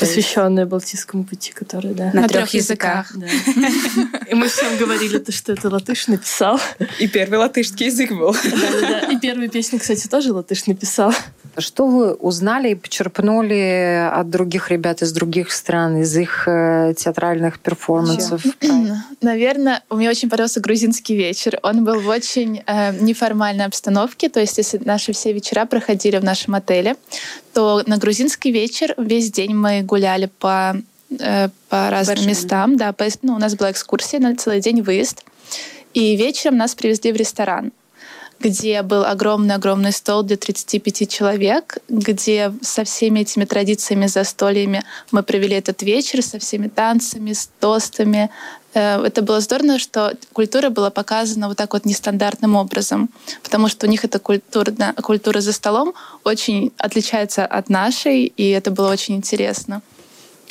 Посвященная 0.00 0.66
Балтийскому 0.66 1.24
пути, 1.24 1.52
который, 1.52 1.94
да. 1.94 2.10
На, 2.12 2.22
на 2.22 2.28
трех 2.28 2.52
языках. 2.54 3.12
Да. 3.14 3.26
И 4.30 4.34
мы 4.34 4.48
всем 4.48 4.76
говорили, 4.78 5.22
что 5.30 5.52
это 5.52 5.68
латыш 5.68 6.08
написал. 6.08 6.60
И 6.98 7.06
первый 7.06 7.38
латышский 7.38 7.86
язык 7.86 8.10
был. 8.10 8.34
И 9.10 9.18
первую 9.18 9.50
песню, 9.50 9.78
кстати, 9.78 10.06
тоже 10.08 10.32
латыш 10.32 10.66
написал. 10.66 11.12
Что 11.58 11.86
вы 11.86 12.14
узнали 12.14 12.70
и 12.70 12.74
почерпнули 12.74 14.08
от 14.12 14.30
других 14.30 14.70
ребят 14.70 15.02
из 15.02 15.12
других 15.12 15.50
стран, 15.50 15.98
из 15.98 16.16
их 16.16 16.46
э, 16.46 16.94
театральных 16.96 17.58
перформансов? 17.58 18.42
Наверное, 19.20 19.82
мне 19.90 20.08
очень 20.08 20.30
понравился 20.30 20.60
грузинский 20.60 21.16
вечер. 21.16 21.58
Он 21.62 21.84
был 21.84 22.00
в 22.00 22.08
очень 22.08 22.62
э, 22.66 22.92
неформальной 23.00 23.64
обстановке. 23.64 24.28
То 24.28 24.40
есть, 24.40 24.58
если 24.58 24.80
наши 24.84 25.12
все 25.12 25.32
вечера 25.32 25.66
проходили 25.66 26.18
в 26.18 26.24
нашем 26.24 26.54
отеле, 26.54 26.96
то 27.52 27.82
на 27.86 27.96
грузинский 27.96 28.52
вечер 28.52 28.94
весь 28.96 29.30
день 29.30 29.54
мы 29.54 29.82
гуляли 29.82 30.30
по, 30.38 30.76
э, 31.18 31.48
по 31.68 31.90
разным 31.90 32.16
Большим. 32.16 32.30
местам. 32.30 32.76
Да, 32.76 32.92
по, 32.92 33.06
ну, 33.22 33.34
у 33.34 33.38
нас 33.38 33.54
была 33.54 33.70
экскурсия 33.70 34.20
на 34.20 34.36
целый 34.36 34.60
день 34.60 34.82
выезд. 34.82 35.24
И 35.94 36.16
вечером 36.16 36.56
нас 36.56 36.74
привезли 36.74 37.12
в 37.12 37.16
ресторан 37.16 37.72
где 38.40 38.82
был 38.82 39.04
огромный-огромный 39.04 39.92
стол 39.92 40.22
для 40.22 40.36
35 40.36 41.08
человек, 41.08 41.76
где 41.88 42.52
со 42.62 42.84
всеми 42.84 43.20
этими 43.20 43.44
традициями, 43.44 44.06
застольями 44.06 44.82
мы 45.12 45.22
провели 45.22 45.56
этот 45.56 45.82
вечер, 45.82 46.22
со 46.22 46.38
всеми 46.38 46.68
танцами, 46.68 47.34
с 47.34 47.50
тостами. 47.60 48.30
Э, 48.74 49.02
это 49.04 49.22
было 49.22 49.40
здорово, 49.40 49.78
что 49.78 50.14
культура 50.32 50.70
была 50.70 50.90
показана 50.90 51.48
вот 51.48 51.56
так 51.56 51.72
вот 51.72 51.84
нестандартным 51.84 52.56
образом, 52.56 53.08
потому 53.42 53.68
что 53.68 53.86
у 53.86 53.90
них 53.90 54.04
эта 54.04 54.18
культура, 54.18 54.72
культура 55.02 55.40
за 55.40 55.52
столом 55.52 55.94
очень 56.24 56.72
отличается 56.78 57.46
от 57.46 57.68
нашей, 57.68 58.24
и 58.24 58.50
это 58.50 58.70
было 58.70 58.90
очень 58.90 59.16
интересно. 59.16 59.82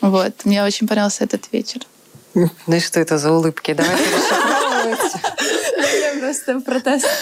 Вот. 0.02 0.34
Мне 0.46 0.64
очень 0.64 0.88
понравился 0.88 1.24
этот 1.24 1.52
вечер. 1.52 1.82
Ну 2.36 2.50
и 2.68 2.80
что 2.80 3.00
это 3.00 3.18
за 3.18 3.32
улыбки? 3.32 3.74
Давайте 3.74 4.04
Просто 6.30 6.60
про 6.60 6.80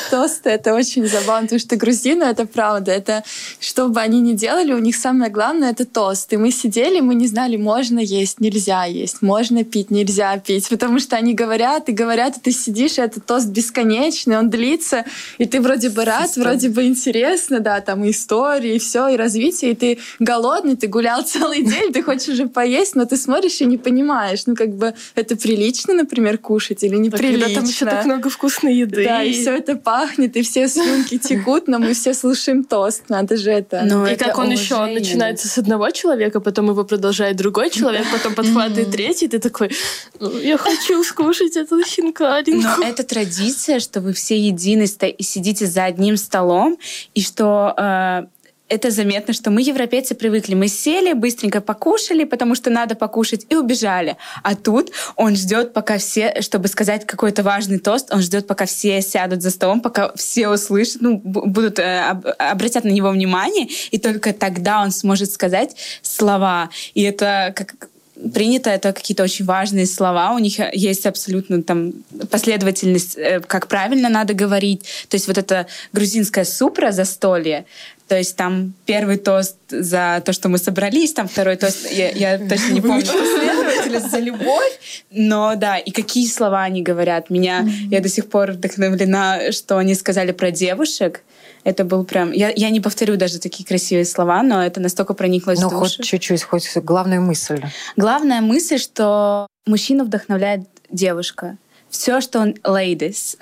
тосты 0.10 0.50
это 0.50 0.74
очень 0.74 1.08
забавно, 1.08 1.44
потому 1.44 1.60
что 1.60 1.78
грузины 1.78 2.24
это 2.24 2.46
правда. 2.46 2.92
Это 2.92 3.24
что 3.60 3.88
бы 3.88 4.02
они 4.02 4.20
ни 4.20 4.34
делали, 4.34 4.74
у 4.74 4.80
них 4.80 4.98
самое 4.98 5.32
главное 5.32 5.72
это 5.72 5.86
тост. 5.86 6.34
И 6.34 6.38
мы 6.38 6.52
сидели, 6.52 7.00
мы 7.00 7.16
не 7.16 7.28
знали, 7.28 7.56
можно 7.56 8.00
есть, 8.00 8.42
нельзя 8.42 8.84
есть, 8.84 9.22
можно 9.22 9.64
пить, 9.64 9.92
нельзя 9.92 10.38
пить, 10.40 10.68
потому 10.68 11.00
что 11.00 11.16
они 11.16 11.34
говорят 11.34 11.88
и 11.88 11.94
говорят, 11.94 12.36
и 12.38 12.40
ты 12.42 12.52
сидишь, 12.52 12.98
и 12.98 13.02
этот 13.02 13.26
тост 13.26 13.48
бесконечный, 13.48 14.38
он 14.38 14.50
длится, 14.50 15.06
и 15.38 15.46
ты 15.46 15.62
вроде 15.62 15.90
бы 15.90 16.04
рад, 16.04 16.28
Систем. 16.28 16.44
вроде 16.44 16.68
бы 16.68 16.84
интересно, 16.86 17.62
да, 17.62 17.80
там 17.80 18.04
и 18.04 18.12
истории, 18.12 18.76
и 18.76 18.80
все, 18.80 19.08
и 19.08 19.16
развитие, 19.16 19.72
и 19.72 19.76
ты 19.76 20.00
голодный, 20.20 20.76
ты 20.76 20.88
гулял 20.88 21.24
целый 21.26 21.64
день, 21.64 21.94
ты 21.94 22.04
хочешь 22.04 22.28
уже 22.28 22.48
поесть, 22.48 22.96
но 22.96 23.06
ты 23.06 23.16
смотришь 23.16 23.62
и 23.62 23.66
не 23.66 23.78
понимаешь, 23.78 24.44
ну 24.48 24.56
как 24.56 24.76
бы 24.76 24.94
это 25.16 25.36
прилично, 25.36 25.94
например, 25.94 26.38
кушать 26.38 26.84
или 26.84 26.96
неприлично. 26.96 27.46
Когда 27.46 27.62
там 27.62 27.70
еще 27.70 27.86
так 27.86 28.06
много 28.06 28.30
вкусной 28.30 28.76
еды. 28.76 29.04
Да, 29.04 29.24
и 29.24 29.32
все 29.32 29.56
это 29.56 29.76
пахнет, 29.76 30.36
и 30.36 30.42
все 30.42 30.68
слюнки 30.68 31.18
текут, 31.20 31.68
но 31.68 31.80
мы 31.80 31.94
все 31.94 32.14
слушаем 32.14 32.64
тост. 32.64 33.04
Надо 33.10 33.38
же 33.38 33.52
это. 33.52 33.84
Но 33.86 34.08
и 34.08 34.12
это 34.12 34.26
как 34.26 34.38
он 34.38 34.52
еще 34.52 34.76
он 34.76 34.94
начинается 34.94 35.48
с 35.48 35.58
одного 35.58 35.90
человека, 35.92 36.40
потом 36.40 36.70
его 36.70 36.84
продолжает 36.84 37.38
другой 37.38 37.70
человек, 37.70 38.06
потом 38.12 38.36
подхватывает 38.36 38.92
третий, 38.92 39.28
ты 39.28 39.40
такой, 39.40 39.72
«Ну, 40.20 40.38
я 40.40 40.58
хочу 40.58 41.04
скушать 41.04 41.56
эту 41.56 41.82
хинкалинку. 41.84 42.82
Но 42.82 42.88
это 42.88 43.04
традиция, 43.04 43.80
что 43.80 44.02
вы 44.02 44.14
все 44.14 44.38
едины 44.38 44.88
и 45.18 45.24
сидите 45.24 45.66
за 45.66 45.86
одним 45.86 46.18
столом, 46.18 46.78
и 47.14 47.22
что 47.22 47.74
э, 47.78 48.26
это 48.70 48.92
заметно, 48.92 49.34
что 49.34 49.50
мы, 49.50 49.62
европейцы, 49.62 50.16
привыкли. 50.16 50.54
Мы 50.54 50.68
сели, 50.68 51.14
быстренько 51.14 51.62
покушали, 51.62 52.26
потому 52.26 52.56
что 52.56 52.70
надо 52.70 52.96
покушать, 52.96 53.46
и 53.50 53.56
убежали. 53.56 54.18
А 54.44 54.56
тут 54.56 54.92
он 55.16 55.36
ждет, 55.36 55.74
пока 55.74 55.98
все, 55.98 56.42
чтобы 56.42 56.68
сказать 56.68 57.06
какой-то 57.06 57.44
важный 57.44 57.80
тост, 57.80 58.14
он 58.14 58.22
ждет, 58.22 58.48
пока 58.48 58.66
все 58.66 59.02
сядут 59.02 59.42
за 59.42 59.52
столом, 59.52 59.82
пока 59.82 60.12
все 60.16 60.50
услышат, 60.50 61.02
ну, 61.02 61.18
будут, 61.24 61.80
э, 61.80 62.00
обратят 62.40 62.84
на 62.84 62.90
него 62.90 63.10
внимание, 63.10 63.68
и 63.92 63.98
только 63.98 64.34
тогда 64.34 64.82
он 64.82 64.92
сможет 64.92 65.32
сказать 65.32 65.76
слова. 66.02 66.70
И 66.94 67.04
это 67.04 67.54
как 67.56 67.90
принято, 68.34 68.70
это 68.70 68.94
какие-то 68.94 69.24
очень 69.24 69.46
важные 69.46 69.86
слова, 69.86 70.34
у 70.34 70.40
них 70.40 70.60
есть 70.74 71.06
абсолютно 71.06 71.62
там 71.64 71.94
последовательность, 72.30 73.18
э, 73.18 73.40
как 73.40 73.68
правильно 73.68 74.10
надо 74.10 74.34
говорить. 74.34 74.82
То 75.10 75.16
есть 75.16 75.28
вот 75.28 75.38
это 75.38 75.68
грузинское 75.94 76.44
супра 76.44 76.92
застолье, 76.92 77.66
то 78.08 78.18
есть 78.18 78.36
там 78.36 78.74
первый 78.86 79.18
тост 79.18 79.58
за 79.70 80.22
то, 80.26 80.32
что 80.32 80.50
мы 80.50 80.58
собрались, 80.58 81.14
там 81.14 81.28
второй 81.28 81.58
тост, 81.58 81.92
я, 81.92 82.10
я 82.12 82.38
точно 82.38 82.72
не 82.72 82.82
помню 82.82 83.06
последовательность, 83.06 84.12
за 84.12 84.20
любовь. 84.20 84.80
Но 85.12 85.56
да, 85.56 85.78
и 85.78 85.92
какие 85.92 86.28
слова 86.28 86.64
они 86.64 86.82
говорят. 86.82 87.30
Меня, 87.30 87.68
я 87.92 88.00
до 88.00 88.10
сих 88.10 88.30
пор 88.30 88.52
вдохновлена, 88.52 89.52
что 89.52 89.78
они 89.78 89.94
сказали 89.94 90.32
про 90.32 90.52
девушек. 90.52 91.22
Это 91.64 91.84
был 91.84 92.06
прям... 92.06 92.32
Я, 92.32 92.52
я 92.56 92.70
не 92.70 92.80
повторю 92.80 93.18
даже 93.18 93.40
такие 93.40 93.66
красивые 93.66 94.06
слова, 94.06 94.42
но 94.42 94.64
это 94.64 94.80
настолько 94.80 95.14
прониклось 95.14 95.60
ну, 95.60 95.68
в 95.68 95.72
душу. 95.72 95.98
хоть 95.98 96.06
чуть-чуть, 96.06 96.44
хоть 96.44 96.78
главная 96.78 97.20
мысль. 97.20 97.62
Главная 97.98 98.40
мысль, 98.40 98.78
что 98.78 99.48
мужчину 99.66 100.06
вдохновляет 100.06 100.62
девушка 100.90 101.58
все, 101.90 102.22
что 102.22 102.40
он 102.40 102.56
ladies. 102.64 103.38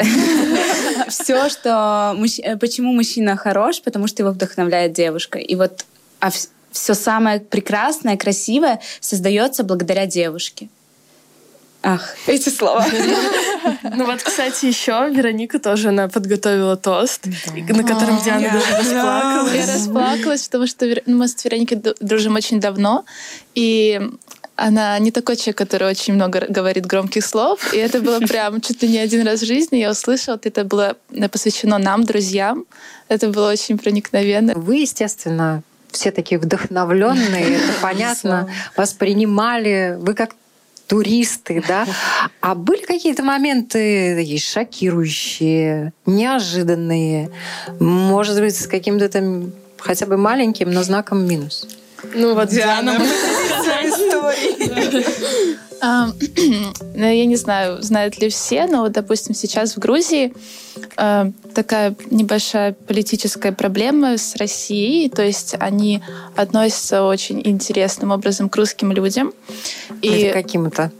все, 1.09 1.49
что... 1.49 2.15
Э, 2.43 2.57
почему 2.57 2.93
мужчина 2.93 3.35
хорош? 3.35 3.81
Потому 3.81 4.07
что 4.07 4.23
его 4.23 4.31
вдохновляет 4.31 4.93
девушка. 4.93 5.39
И 5.39 5.55
вот 5.55 5.85
а 6.19 6.31
все 6.71 6.93
самое 6.93 7.39
прекрасное, 7.39 8.17
красивое 8.17 8.79
создается 8.99 9.63
благодаря 9.63 10.05
девушке. 10.05 10.69
Ах, 11.87 12.15
эти 12.25 12.49
слова. 12.49 12.83
Ну 13.83 14.05
вот, 14.05 14.23
кстати, 14.23 14.65
еще 14.65 15.07
Вероника 15.11 15.59
тоже 15.59 15.89
она 15.89 16.07
подготовила 16.07 16.75
тост, 16.75 17.25
на 17.25 17.83
котором 17.83 18.19
Диана 18.23 18.49
даже 18.49 18.77
расплакалась. 18.77 19.53
Я 19.53 19.73
расплакалась, 19.73 20.45
потому 20.45 20.65
что 20.65 20.87
мы 21.05 21.27
с 21.27 21.45
Вероникой 21.45 21.81
дружим 21.99 22.35
очень 22.35 22.59
давно, 22.59 23.05
и 23.53 24.01
она 24.55 24.97
не 24.99 25.11
такой 25.11 25.35
человек, 25.35 25.57
который 25.57 25.89
очень 25.89 26.13
много 26.13 26.45
говорит 26.47 26.85
громких 26.85 27.25
слов. 27.25 27.73
И 27.73 27.77
это 27.77 28.01
было 28.01 28.19
прям 28.27 28.61
чуть 28.61 28.81
ли 28.81 28.87
не 28.89 28.99
один 28.99 29.25
раз 29.27 29.41
в 29.41 29.45
жизни. 29.45 29.77
Я 29.77 29.91
услышала, 29.91 30.39
это 30.41 30.63
было 30.63 30.95
посвящено 31.31 31.77
нам, 31.77 32.03
друзьям. 32.03 32.65
Это 33.09 33.29
было 33.29 33.51
очень 33.51 33.77
проникновенно. 33.77 34.53
Вы, 34.55 34.77
естественно, 34.77 35.61
все 35.91 36.11
такие 36.11 36.39
вдохновленные, 36.39 37.55
это 37.55 37.73
понятно, 37.81 38.49
воспринимали. 38.75 39.97
Вы 39.99 40.13
как 40.13 40.35
туристы, 40.87 41.63
да? 41.67 41.85
А 42.41 42.55
были 42.55 42.85
какие-то 42.85 43.23
моменты 43.23 44.15
такие 44.15 44.39
шокирующие, 44.39 45.93
неожиданные, 46.05 47.31
может 47.79 48.39
быть, 48.39 48.55
с 48.55 48.67
каким-то 48.67 49.09
там 49.09 49.51
хотя 49.79 50.05
бы 50.05 50.17
маленьким, 50.17 50.71
но 50.71 50.83
знаком 50.83 51.25
минус? 51.25 51.67
Ну 52.13 52.35
вот 52.35 52.49
Диана. 52.49 52.99
Ну, 55.81 56.63
я 56.95 57.25
не 57.25 57.35
знаю, 57.35 57.81
знают 57.81 58.19
ли 58.19 58.29
все, 58.29 58.65
но 58.65 58.81
вот, 58.81 58.93
допустим, 58.93 59.35
сейчас 59.35 59.75
в 59.75 59.79
Грузии 59.79 60.33
э, 60.97 61.31
такая 61.53 61.95
небольшая 62.09 62.73
политическая 62.73 63.51
проблема 63.51 64.17
с 64.17 64.35
Россией, 64.37 65.09
то 65.09 65.21
есть 65.21 65.55
они 65.59 66.01
относятся 66.35 67.03
очень 67.03 67.41
интересным 67.45 68.11
образом 68.11 68.49
к 68.49 68.55
русским 68.55 68.93
людям. 68.93 69.33
И 70.01 70.31
каким-то? 70.33 70.91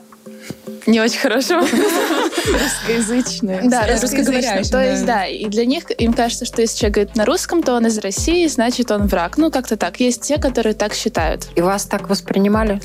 Не 0.86 1.02
очень 1.02 1.20
хорошо. 1.20 1.62
Русскоязычные. 1.62 3.62
Да, 3.64 3.88
русскоговорящие. 3.88 4.66
То 4.66 4.84
есть, 4.84 5.06
да, 5.06 5.26
и 5.26 5.48
для 5.48 5.66
них 5.66 5.86
им 5.98 6.14
кажется, 6.14 6.46
что 6.46 6.62
если 6.62 6.78
человек 6.78 6.96
говорит 6.96 7.16
на 7.16 7.26
русском, 7.26 7.64
то 7.64 7.74
он 7.74 7.88
из 7.88 7.98
России, 7.98 8.46
значит, 8.48 8.92
он 8.92 9.08
враг. 9.08 9.38
Ну, 9.38 9.50
как-то 9.50 9.78
так. 9.78 10.00
Есть 10.00 10.22
те, 10.22 10.38
которые 10.38 10.76
так 10.76 10.94
считают. 10.94 11.48
И 11.56 11.62
вас 11.62 11.86
так 11.86 12.08
воспринимали? 12.10 12.82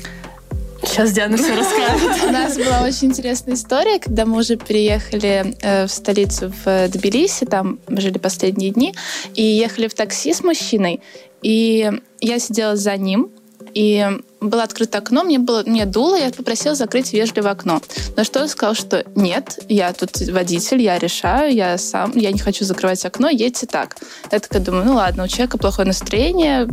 Сейчас 0.83 1.11
Диана 1.11 1.37
все 1.37 1.55
расскажет. 1.55 2.23
У 2.27 2.31
нас 2.31 2.57
была 2.57 2.81
очень 2.83 3.09
интересная 3.09 3.55
история, 3.55 3.99
когда 3.99 4.25
мы 4.25 4.39
уже 4.39 4.55
переехали 4.57 5.55
э, 5.61 5.85
в 5.85 5.91
столицу 5.91 6.53
в 6.63 6.87
Тбилиси, 6.89 7.45
там 7.45 7.79
жили 7.87 8.17
последние 8.17 8.71
дни, 8.71 8.93
и 9.35 9.43
ехали 9.43 9.87
в 9.87 9.93
такси 9.93 10.33
с 10.33 10.43
мужчиной, 10.43 11.01
и 11.41 11.91
я 12.19 12.39
сидела 12.39 12.75
за 12.75 12.97
ним, 12.97 13.31
и 13.73 14.05
было 14.41 14.63
открыто 14.63 14.97
окно, 14.97 15.23
мне, 15.23 15.39
было, 15.39 15.63
мне 15.65 15.85
дуло, 15.85 16.15
я 16.15 16.31
попросила 16.31 16.75
закрыть 16.75 17.13
вежливо 17.13 17.51
окно. 17.51 17.81
На 18.15 18.23
что 18.23 18.41
он 18.41 18.47
сказал, 18.47 18.75
что 18.75 19.05
нет, 19.15 19.59
я 19.69 19.93
тут 19.93 20.17
водитель, 20.29 20.81
я 20.81 20.97
решаю, 20.97 21.53
я 21.53 21.77
сам, 21.77 22.11
я 22.15 22.31
не 22.31 22.39
хочу 22.39 22.65
закрывать 22.65 23.05
окно, 23.05 23.29
едьте 23.29 23.67
так. 23.67 23.97
Я 24.31 24.39
такая 24.39 24.61
думаю, 24.61 24.85
ну 24.85 24.95
ладно, 24.95 25.23
у 25.23 25.27
человека 25.27 25.57
плохое 25.57 25.87
настроение, 25.87 26.67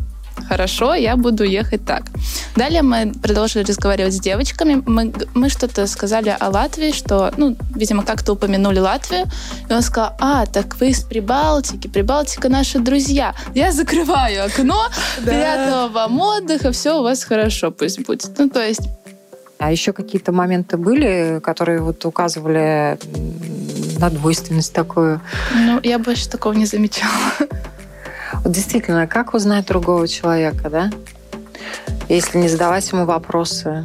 хорошо, 0.48 0.94
я 0.94 1.16
буду 1.16 1.44
ехать 1.44 1.84
так. 1.84 2.04
Далее 2.56 2.82
мы 2.82 3.12
продолжили 3.12 3.64
разговаривать 3.64 4.14
с 4.14 4.20
девочками. 4.20 4.82
Мы, 4.86 5.12
мы 5.34 5.48
что-то 5.48 5.86
сказали 5.86 6.36
о 6.38 6.50
Латвии, 6.50 6.92
что, 6.92 7.32
ну, 7.36 7.56
видимо, 7.74 8.04
как-то 8.04 8.32
упомянули 8.32 8.78
Латвию. 8.78 9.26
И 9.68 9.72
он 9.72 9.82
сказал, 9.82 10.14
а, 10.20 10.46
так 10.46 10.76
вы 10.80 10.90
из 10.90 11.02
Прибалтики, 11.02 11.88
Прибалтика 11.88 12.48
наши 12.48 12.78
друзья. 12.78 13.34
Я 13.54 13.72
закрываю 13.72 14.46
окно, 14.46 14.88
приятного 15.24 15.88
вам 15.88 16.20
отдыха, 16.20 16.72
все 16.72 16.98
у 16.98 17.02
вас 17.02 17.24
хорошо 17.24 17.70
пусть 17.70 18.04
будет. 18.06 18.38
Ну, 18.38 18.48
то 18.48 18.64
есть 18.64 18.82
а 19.58 19.72
еще 19.72 19.92
какие-то 19.92 20.30
моменты 20.30 20.76
были, 20.76 21.40
которые 21.42 21.80
вот 21.80 22.04
указывали 22.04 22.96
на 23.98 24.08
двойственность 24.08 24.72
такую? 24.72 25.20
Ну, 25.52 25.80
я 25.82 25.98
больше 25.98 26.28
такого 26.28 26.52
не 26.52 26.64
замечала. 26.64 27.12
Вот 28.44 28.52
действительно, 28.52 29.06
как 29.06 29.34
узнать 29.34 29.66
другого 29.66 30.06
человека, 30.08 30.70
да? 30.70 30.90
Если 32.08 32.38
не 32.38 32.48
задавать 32.48 32.90
ему 32.90 33.04
вопросы, 33.04 33.84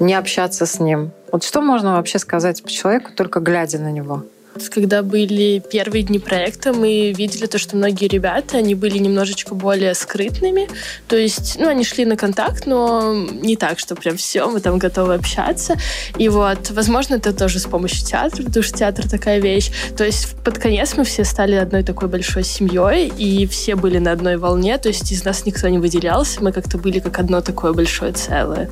не 0.00 0.14
общаться 0.14 0.66
с 0.66 0.80
ним. 0.80 1.12
Вот 1.30 1.44
что 1.44 1.60
можно 1.60 1.92
вообще 1.92 2.18
сказать 2.18 2.62
по 2.62 2.70
человеку, 2.70 3.12
только 3.14 3.40
глядя 3.40 3.78
на 3.78 3.92
него? 3.92 4.24
Когда 4.70 5.02
были 5.02 5.62
первые 5.70 6.02
дни 6.02 6.18
проекта, 6.18 6.72
мы 6.72 7.12
видели 7.12 7.46
то, 7.46 7.58
что 7.58 7.76
многие 7.76 8.08
ребята, 8.08 8.58
они 8.58 8.74
были 8.74 8.98
немножечко 8.98 9.54
более 9.54 9.94
скрытными. 9.94 10.68
То 11.06 11.16
есть, 11.16 11.56
ну, 11.58 11.68
они 11.68 11.84
шли 11.84 12.04
на 12.04 12.16
контакт, 12.16 12.66
но 12.66 13.14
не 13.14 13.56
так, 13.56 13.78
что 13.78 13.94
прям 13.94 14.16
все, 14.16 14.48
мы 14.48 14.60
там 14.60 14.78
готовы 14.78 15.14
общаться. 15.14 15.76
И 16.16 16.28
вот, 16.28 16.70
возможно, 16.70 17.14
это 17.14 17.32
тоже 17.32 17.58
с 17.58 17.66
помощью 17.66 18.06
театра, 18.06 18.42
потому 18.44 18.62
что 18.62 18.78
театр 18.78 19.08
такая 19.08 19.40
вещь. 19.40 19.70
То 19.96 20.04
есть 20.04 20.34
под 20.44 20.58
конец 20.58 20.94
мы 20.96 21.04
все 21.04 21.24
стали 21.24 21.54
одной 21.54 21.82
такой 21.82 22.08
большой 22.08 22.44
семьей, 22.44 23.12
и 23.16 23.46
все 23.46 23.76
были 23.76 23.98
на 23.98 24.12
одной 24.12 24.36
волне, 24.36 24.78
то 24.78 24.88
есть 24.88 25.10
из 25.12 25.24
нас 25.24 25.46
никто 25.46 25.68
не 25.68 25.78
выделялся, 25.78 26.42
мы 26.42 26.52
как-то 26.52 26.78
были 26.78 27.00
как 27.00 27.18
одно 27.18 27.40
такое 27.40 27.72
большое 27.72 28.12
целое. 28.12 28.70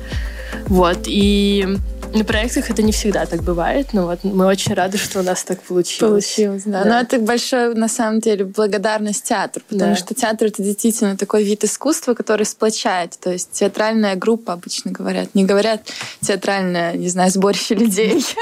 Вот, 0.67 0.99
и 1.05 1.77
на 2.17 2.23
проектах 2.23 2.69
это 2.69 2.81
не 2.81 2.91
всегда 2.91 3.25
так 3.25 3.43
бывает, 3.43 3.93
но 3.93 4.05
вот 4.05 4.23
мы 4.23 4.45
очень 4.45 4.73
рады, 4.73 4.97
что 4.97 5.19
у 5.19 5.23
нас 5.23 5.43
так 5.43 5.61
получилось. 5.61 6.25
Получилось, 6.25 6.63
да. 6.65 6.83
да. 6.83 6.89
Но 6.89 6.99
это 6.99 7.19
большая, 7.19 7.73
на 7.73 7.87
самом 7.87 8.19
деле, 8.19 8.45
благодарность 8.45 9.23
театру, 9.23 9.63
потому 9.69 9.91
да. 9.91 9.97
что 9.97 10.13
театр— 10.13 10.47
это 10.49 10.63
действительно 10.63 11.15
такой 11.17 11.43
вид 11.43 11.63
искусства, 11.63 12.13
который 12.13 12.45
сплочает. 12.45 13.17
То 13.19 13.31
есть 13.31 13.51
театральная 13.51 14.15
группа, 14.15 14.53
обычно 14.53 14.91
говорят, 14.91 15.35
не 15.35 15.45
говорят 15.45 15.81
театральное, 16.21 16.93
не 16.93 17.09
знаю, 17.09 17.31
сборище 17.31 17.75
людей. 17.75 18.25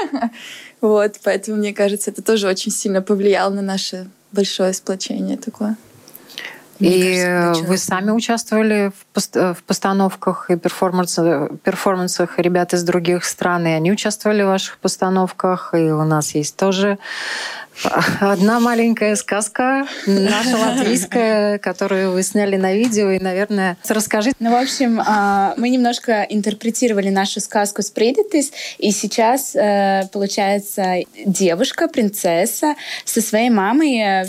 Вот, 0.82 1.14
поэтому, 1.24 1.56
мне 1.56 1.72
кажется, 1.72 2.10
это 2.10 2.20
тоже 2.20 2.46
очень 2.46 2.70
сильно 2.70 3.00
повлияло 3.00 3.48
на 3.50 3.62
наше 3.62 4.08
большое 4.32 4.74
сплочение 4.74 5.38
такое. 5.38 5.76
И 6.78 7.22
кажется, 7.22 7.64
вы 7.64 7.78
сами 7.78 8.10
участвовали 8.10 8.92
в, 9.14 9.62
постановках 9.66 10.50
и 10.50 10.56
перформансах, 10.56 11.50
перформансах 11.62 12.38
ребят 12.38 12.74
из 12.74 12.82
других 12.82 13.24
стран, 13.24 13.66
и 13.66 13.70
они 13.70 13.92
участвовали 13.92 14.42
в 14.42 14.46
ваших 14.46 14.78
постановках, 14.78 15.74
и 15.74 15.90
у 15.90 16.04
нас 16.04 16.34
есть 16.34 16.56
тоже 16.56 16.98
одна 18.20 18.60
маленькая 18.60 19.16
сказка, 19.16 19.86
наша 20.06 20.56
латвийская, 20.56 21.58
которую 21.58 22.12
вы 22.12 22.22
сняли 22.22 22.56
на 22.56 22.74
видео, 22.74 23.10
и, 23.10 23.18
наверное, 23.18 23.76
расскажите. 23.88 24.36
Ну, 24.40 24.52
в 24.52 24.62
общем, 24.62 25.00
а, 25.04 25.54
мы 25.56 25.68
немножко 25.68 26.22
интерпретировали 26.22 27.10
нашу 27.10 27.40
сказку 27.40 27.82
«Спридитис», 27.82 28.52
и 28.78 28.90
сейчас, 28.90 29.54
э, 29.54 30.08
получается, 30.12 31.02
девушка, 31.24 31.88
принцесса 31.88 32.74
со 33.04 33.20
своей 33.20 33.50
мамой 33.50 33.98
э, 33.98 34.26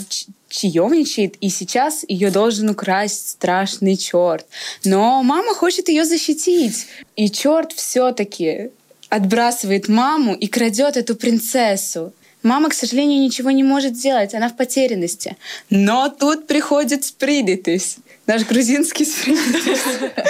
чаевничает, 0.48 1.36
и 1.40 1.48
сейчас 1.48 2.04
ее 2.08 2.30
должен 2.30 2.70
украсть 2.70 3.30
страшный 3.30 3.96
черт. 3.96 4.46
Но 4.84 5.22
мама 5.22 5.54
хочет 5.54 5.88
ее 5.88 6.04
защитить. 6.04 6.86
И 7.16 7.30
черт 7.30 7.72
все-таки 7.72 8.70
отбрасывает 9.08 9.88
маму 9.88 10.34
и 10.34 10.46
крадет 10.46 10.96
эту 10.96 11.16
принцессу. 11.16 12.12
Мама, 12.42 12.68
к 12.68 12.74
сожалению, 12.74 13.20
ничего 13.20 13.50
не 13.50 13.64
может 13.64 13.96
сделать, 13.96 14.34
она 14.34 14.48
в 14.48 14.56
потерянности. 14.56 15.36
Но 15.70 16.08
тут 16.08 16.46
приходит 16.46 17.04
Спридитис, 17.04 17.96
наш 18.26 18.46
грузинский 18.46 19.04
Спридитис, 19.04 19.80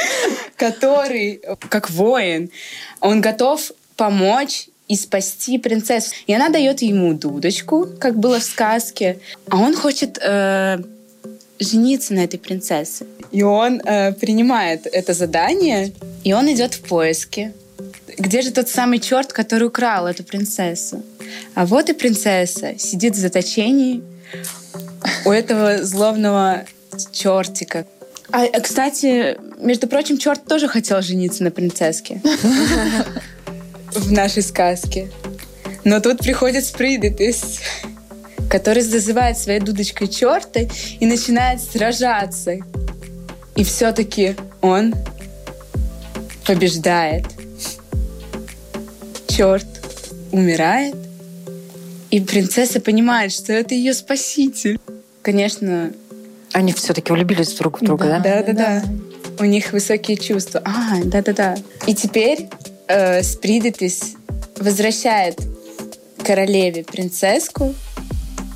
который, 0.57 1.41
как 1.69 1.91
воин, 1.91 2.51
он 3.01 3.21
готов 3.21 3.73
помочь 3.97 4.69
и 4.89 4.97
спасти 4.97 5.59
принцессу. 5.59 6.15
И 6.27 6.35
она 6.35 6.49
дает 6.49 6.83
ему 6.83 7.15
дудочку, 7.15 7.87
как 8.01 8.19
было 8.19 8.41
в 8.41 8.43
сказке, 8.43 9.19
а 9.49 9.59
он 9.59 9.77
хочет 9.77 10.19
э, 10.21 10.79
жениться 11.61 12.15
на 12.15 12.21
этой 12.21 12.39
принцессе. 12.39 13.07
И 13.31 13.43
он 13.43 13.81
э, 13.81 14.13
принимает 14.13 14.87
это 14.87 15.13
задание, 15.13 15.93
и 16.25 16.33
он 16.33 16.51
идет 16.51 16.75
в 16.75 16.83
поиски. 16.83 17.53
Где 18.17 18.43
же 18.43 18.51
тот 18.51 18.69
самый 18.69 18.99
черт, 18.99 19.33
который 19.33 19.69
украл 19.69 20.07
эту 20.07 20.25
принцессу? 20.25 21.03
А 21.55 21.67
вот 21.67 21.91
и 21.91 21.93
принцесса 21.93 22.79
сидит 22.79 23.15
в 23.15 23.19
заточении 23.19 24.03
у 25.25 25.31
этого 25.31 25.85
злобного 25.85 26.65
чертика. 27.13 27.87
А, 28.31 28.47
кстати, 28.61 29.39
между 29.59 29.87
прочим, 29.87 30.19
черт 30.19 30.45
тоже 30.45 30.69
хотел 30.69 31.01
жениться 31.01 31.45
на 31.45 31.51
принцесске 31.51 32.21
в 33.95 34.13
нашей 34.13 34.43
сказке. 34.43 35.11
Но 35.85 36.01
тут 36.01 36.19
приходит 36.19 36.65
Спридетис, 36.65 37.61
который 38.51 38.83
зазывает 38.83 39.39
своей 39.39 39.61
дудочкой 39.61 40.09
черта 40.09 40.61
и 41.01 41.07
начинает 41.07 41.61
сражаться. 41.61 42.59
И 43.57 43.65
все-таки 43.65 44.37
он 44.61 44.95
побеждает. 46.47 47.27
Черт 49.29 49.67
умирает, 50.33 50.95
и 52.11 52.21
принцесса 52.21 52.81
понимает, 52.81 53.33
что 53.33 53.53
это 53.53 53.75
ее 53.75 53.93
спаситель. 53.95 54.81
Конечно, 55.23 55.93
они 56.53 56.73
все-таки 56.73 57.13
влюбились 57.13 57.53
друг 57.55 57.81
в 57.81 57.85
друга, 57.85 58.07
да? 58.07 58.21
Да, 58.21 58.43
да, 58.43 58.53
да. 58.53 58.83
да. 58.83 59.43
У 59.43 59.45
них 59.45 59.73
высокие 59.73 60.17
чувства. 60.17 60.63
А, 60.65 60.97
да, 61.05 61.23
да, 61.23 61.33
да. 61.33 61.57
И 61.87 61.95
теперь 61.95 62.49
э, 62.89 63.23
Спридетис 63.23 64.15
возвращает 64.59 65.41
королеве 66.25 66.85
принцесску 66.85 67.75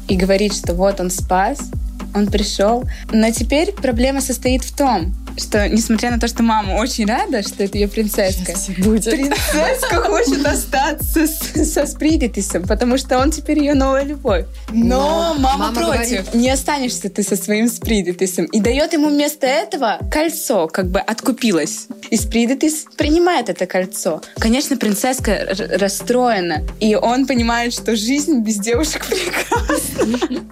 и 0.08 0.16
говорит, 0.16 0.54
что 0.54 0.74
вот 0.74 1.00
он 1.00 1.10
спас, 1.10 1.70
он 2.14 2.26
пришел. 2.26 2.84
Но 3.10 3.30
теперь 3.30 3.72
проблема 3.72 4.20
состоит 4.20 4.62
в 4.62 4.76
том, 4.76 5.14
что, 5.36 5.68
несмотря 5.68 6.10
на 6.10 6.18
то, 6.18 6.28
что 6.28 6.42
мама 6.42 6.74
очень 6.74 7.06
рада, 7.06 7.42
что 7.42 7.64
это 7.64 7.78
ее 7.78 7.88
принцесска, 7.88 8.54
будет. 8.78 9.10
принцесска 9.10 9.96
хочет 9.96 10.44
остаться 10.46 11.26
с, 11.26 11.72
со 11.72 11.86
Спридитисом, 11.86 12.66
потому 12.66 12.98
что 12.98 13.18
он 13.18 13.30
теперь 13.30 13.58
ее 13.58 13.74
новая 13.74 14.04
любовь. 14.04 14.44
Но, 14.70 15.34
Но 15.34 15.34
мама, 15.38 15.58
мама 15.58 15.74
против. 15.74 16.10
Говорит... 16.10 16.34
Не 16.34 16.50
останешься 16.50 17.08
ты 17.10 17.22
со 17.22 17.36
своим 17.36 17.68
Спридитисом. 17.68 18.46
И 18.46 18.60
дает 18.60 18.92
ему 18.92 19.08
вместо 19.08 19.46
этого 19.46 19.98
кольцо, 20.10 20.68
как 20.68 20.88
бы 20.88 21.00
откупилась. 21.00 21.86
И 22.10 22.16
Спридитис 22.16 22.86
принимает 22.96 23.48
это 23.48 23.66
кольцо. 23.66 24.22
Конечно, 24.38 24.76
принцесска 24.76 25.54
расстроена. 25.78 26.62
И 26.80 26.94
он 26.94 27.26
понимает, 27.26 27.72
что 27.72 27.96
жизнь 27.96 28.40
без 28.40 28.56
девушек 28.56 29.04
прекрасна. 29.08 30.42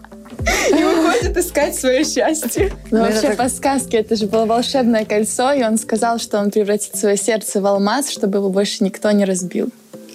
и 0.70 0.84
уходит 0.84 1.36
искать 1.36 1.74
свое 1.74 2.04
счастье. 2.04 2.72
Ну, 2.90 3.00
вообще, 3.00 3.32
по 3.32 3.48
сказке, 3.48 3.98
это 3.98 4.16
же 4.16 4.26
было 4.26 4.46
волшебное 4.46 5.04
кольцо, 5.04 5.52
и 5.52 5.62
он 5.62 5.78
сказал, 5.78 6.18
что 6.18 6.38
он 6.38 6.50
превратит 6.50 6.96
свое 6.96 7.16
сердце 7.16 7.60
в 7.60 7.66
алмаз, 7.66 8.10
чтобы 8.10 8.38
его 8.38 8.50
больше 8.50 8.84
никто 8.84 9.10
не 9.10 9.24
разбил. 9.24 9.70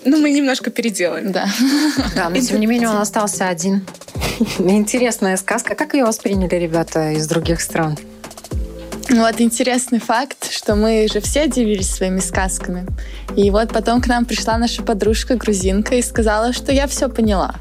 Ну, 0.06 0.22
мы 0.22 0.32
немножко 0.32 0.70
переделаем. 0.70 1.32
Да. 1.32 1.48
Да, 2.16 2.30
но 2.30 2.40
тем 2.40 2.60
не 2.60 2.68
менее 2.68 2.90
он 2.90 2.98
остался 2.98 3.48
один. 3.50 3.86
Интересная 4.60 5.36
сказка. 5.38 5.74
Как 5.76 5.96
ее 5.96 6.06
восприняли 6.06 6.56
ребята 6.56 7.12
из 7.12 7.28
других 7.28 7.62
стран? 7.62 7.98
Ну 9.10 9.22
вот 9.22 9.40
интересный 9.40 10.00
факт, 10.00 10.52
что 10.52 10.76
мы 10.76 11.08
же 11.12 11.22
все 11.22 11.48
делились 11.48 11.92
своими 11.92 12.20
сказками. 12.20 12.88
И 13.36 13.52
вот 13.52 13.72
потом 13.72 14.02
к 14.02 14.08
нам 14.08 14.26
пришла 14.26 14.58
наша 14.58 14.82
подружка 14.82 15.36
грузинка 15.36 15.96
и 15.96 16.02
сказала, 16.02 16.54
что 16.54 16.72
я 16.72 16.88
все 16.88 17.08
поняла. 17.08 17.56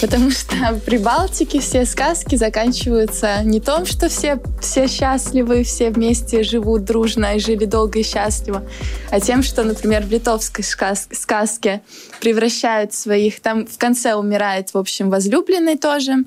Потому 0.00 0.30
что 0.30 0.56
при 0.86 0.96
Балтике 0.96 1.60
все 1.60 1.84
сказки 1.84 2.34
заканчиваются 2.36 3.42
не 3.44 3.60
том, 3.60 3.84
что 3.84 4.08
все, 4.08 4.40
все 4.60 4.88
счастливы, 4.88 5.64
все 5.64 5.90
вместе 5.90 6.42
живут 6.42 6.84
дружно 6.84 7.36
и 7.36 7.40
жили 7.40 7.66
долго 7.66 7.98
и 7.98 8.02
счастливо, 8.02 8.62
а 9.10 9.20
тем, 9.20 9.42
что, 9.42 9.64
например, 9.64 10.04
в 10.04 10.10
литовской 10.10 10.64
сказке 10.64 11.82
превращают 12.20 12.94
своих... 12.94 13.40
Там 13.40 13.66
в 13.66 13.76
конце 13.78 14.14
умирает, 14.14 14.72
в 14.72 14.78
общем, 14.78 15.10
возлюбленный 15.10 15.76
тоже, 15.76 16.24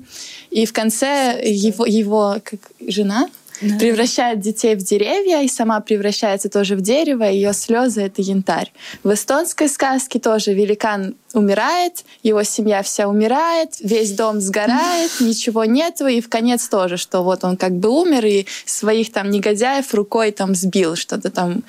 и 0.50 0.64
в 0.64 0.72
конце 0.72 1.40
его, 1.44 1.84
его 1.86 2.36
как, 2.44 2.60
жена 2.86 3.28
да. 3.64 3.78
превращает 3.78 4.40
детей 4.40 4.76
в 4.76 4.82
деревья 4.82 5.42
и 5.42 5.48
сама 5.48 5.80
превращается 5.80 6.48
тоже 6.48 6.76
в 6.76 6.80
дерево, 6.80 7.24
ее 7.24 7.52
слезы— 7.52 8.00
это 8.02 8.22
янтарь. 8.22 8.72
В 9.02 9.12
эстонской 9.12 9.68
сказке 9.68 10.18
тоже 10.18 10.52
великан 10.52 11.14
умирает, 11.32 12.04
его 12.22 12.42
семья 12.42 12.82
вся 12.82 13.08
умирает, 13.08 13.76
весь 13.80 14.12
дом 14.12 14.40
сгорает, 14.40 15.10
ничего 15.20 15.64
нету, 15.64 16.06
и 16.06 16.20
в 16.20 16.28
конец 16.28 16.68
тоже, 16.68 16.96
что 16.96 17.22
вот 17.22 17.44
он 17.44 17.56
как 17.56 17.72
бы 17.72 17.88
умер, 17.88 18.24
и 18.26 18.46
своих 18.66 19.12
там 19.12 19.30
негодяев 19.30 19.92
рукой 19.94 20.30
там 20.30 20.54
сбил, 20.54 20.96
что-то 20.96 21.30
там 21.30 21.62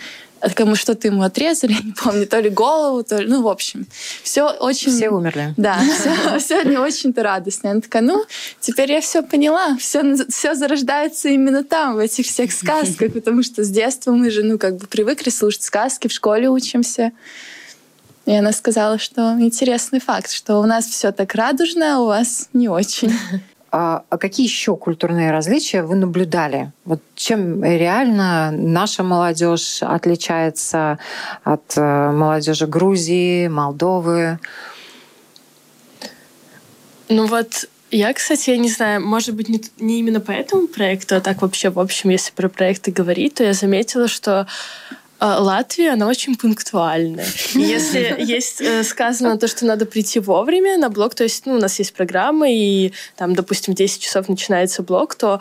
кому 0.54 0.76
что-то 0.76 1.08
ему 1.08 1.24
отрезали, 1.24 1.74
не 1.84 1.92
помню, 1.92 2.28
то 2.28 2.40
ли 2.40 2.50
голову, 2.50 3.04
то 3.04 3.18
ли, 3.18 3.28
ну, 3.28 3.42
в 3.42 3.48
общем, 3.48 3.88
все 4.24 4.50
очень... 4.50 4.92
Все 4.92 5.10
умерли. 5.10 5.54
Да, 5.58 5.80
все, 5.80 6.40
все 6.40 6.64
не 6.64 6.78
очень-то 6.78 7.24
радостно. 7.24 7.72
Она 7.72 7.82
такая, 7.82 8.04
ну, 8.04 8.24
теперь 8.60 8.92
я 8.92 9.02
все 9.02 9.24
поняла, 9.24 9.76
все, 9.78 10.16
все 10.30 10.56
зарождается 10.56 11.30
именно 11.30 11.64
там, 11.64 11.96
в 11.96 12.00
этих 12.00 12.26
всех 12.26 12.52
сказках, 12.52 13.12
потому 13.14 13.44
что 13.44 13.64
с 13.64 13.70
детства 13.70 14.12
мы 14.12 14.30
же, 14.30 14.44
ну, 14.44 14.58
как 14.58 14.78
бы 14.78 14.88
привыкли 14.88 15.30
слушать 15.30 15.64
сказки, 15.64 16.08
в 16.08 16.12
школе 16.12 16.50
учимся. 16.50 17.12
И 18.26 18.34
она 18.34 18.52
сказала, 18.54 18.98
что 18.98 19.36
интересный 19.40 20.00
факт, 20.00 20.32
что 20.32 20.60
у 20.60 20.66
нас 20.66 20.86
все 20.86 21.12
так 21.12 21.36
радужно, 21.36 21.98
а 21.98 22.00
у 22.00 22.06
вас 22.08 22.50
не 22.54 22.68
очень. 22.68 23.14
А, 23.78 24.06
а 24.10 24.18
какие 24.18 24.48
еще 24.48 24.78
культурные 24.78 25.32
различия 25.32 25.84
вы 25.84 25.96
наблюдали? 25.96 26.72
Вот 26.86 27.02
чем 27.14 27.62
реально 27.62 28.50
наша 28.52 29.04
молодежь 29.04 29.84
отличается 29.84 30.98
от 31.44 31.74
э, 31.76 32.12
молодежи 32.12 32.68
Грузии, 32.68 33.50
Молдовы? 33.50 34.40
Ну 37.10 37.26
вот 37.26 37.68
я, 37.92 38.14
кстати, 38.14 38.52
я 38.52 38.58
не 38.58 38.70
знаю, 38.70 39.06
может 39.06 39.36
быть, 39.36 39.50
не, 39.50 39.62
не 39.78 40.00
именно 40.00 40.22
по 40.22 40.32
этому 40.32 40.70
проекту, 40.70 41.18
а 41.18 41.20
так 41.20 41.42
вообще, 41.42 41.70
в 41.70 41.78
общем, 41.78 42.12
если 42.12 42.32
про 42.32 42.48
проекты 42.48 42.94
говорить, 42.94 43.34
то 43.34 43.44
я 43.44 43.52
заметила, 43.52 44.08
что 44.08 44.48
Латвия, 45.40 45.94
она 45.94 46.08
очень 46.08 46.36
пунктуальная. 46.36 47.26
Если 47.54 48.16
есть 48.20 48.62
э, 48.62 48.84
сказано 48.84 49.38
то, 49.38 49.48
что 49.48 49.66
надо 49.66 49.86
прийти 49.86 50.20
вовремя 50.20 50.78
на 50.78 50.90
блок, 50.90 51.16
то 51.16 51.24
есть 51.24 51.46
ну, 51.46 51.56
у 51.56 51.60
нас 51.60 51.80
есть 51.80 51.94
программа, 51.94 52.50
и 52.50 52.94
там, 53.16 53.36
допустим, 53.36 53.74
в 53.74 53.78
10 53.78 54.02
часов 54.02 54.30
начинается 54.30 54.84
блок, 54.84 55.16
то 55.16 55.40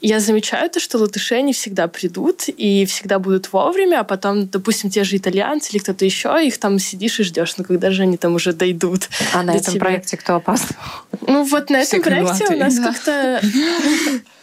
я 0.00 0.20
замечаю 0.20 0.68
то, 0.70 0.78
что 0.78 0.98
латыши 0.98 1.40
не 1.40 1.52
всегда 1.52 1.88
придут 1.88 2.44
и 2.48 2.84
всегда 2.86 3.18
будут 3.18 3.52
вовремя, 3.52 4.00
а 4.00 4.04
потом, 4.04 4.46
допустим, 4.46 4.90
те 4.90 5.04
же 5.04 5.16
итальянцы 5.16 5.72
или 5.72 5.78
кто-то 5.78 6.04
еще, 6.04 6.38
их 6.44 6.58
там 6.58 6.78
сидишь 6.78 7.18
и 7.20 7.22
ждешь, 7.22 7.56
ну 7.56 7.64
когда 7.64 7.90
же 7.90 8.02
они 8.02 8.16
там 8.16 8.34
уже 8.34 8.52
дойдут. 8.52 9.08
А 9.32 9.42
на 9.42 9.56
этом 9.56 9.74
тебя? 9.74 9.80
проекте 9.80 10.16
кто 10.16 10.36
опаздывал? 10.36 10.82
Ну 11.26 11.44
вот 11.44 11.70
на 11.70 11.80
этом 11.80 12.02
проекте 12.02 12.46
у 12.46 12.56
нас 12.56 12.78
как-то 12.78 13.40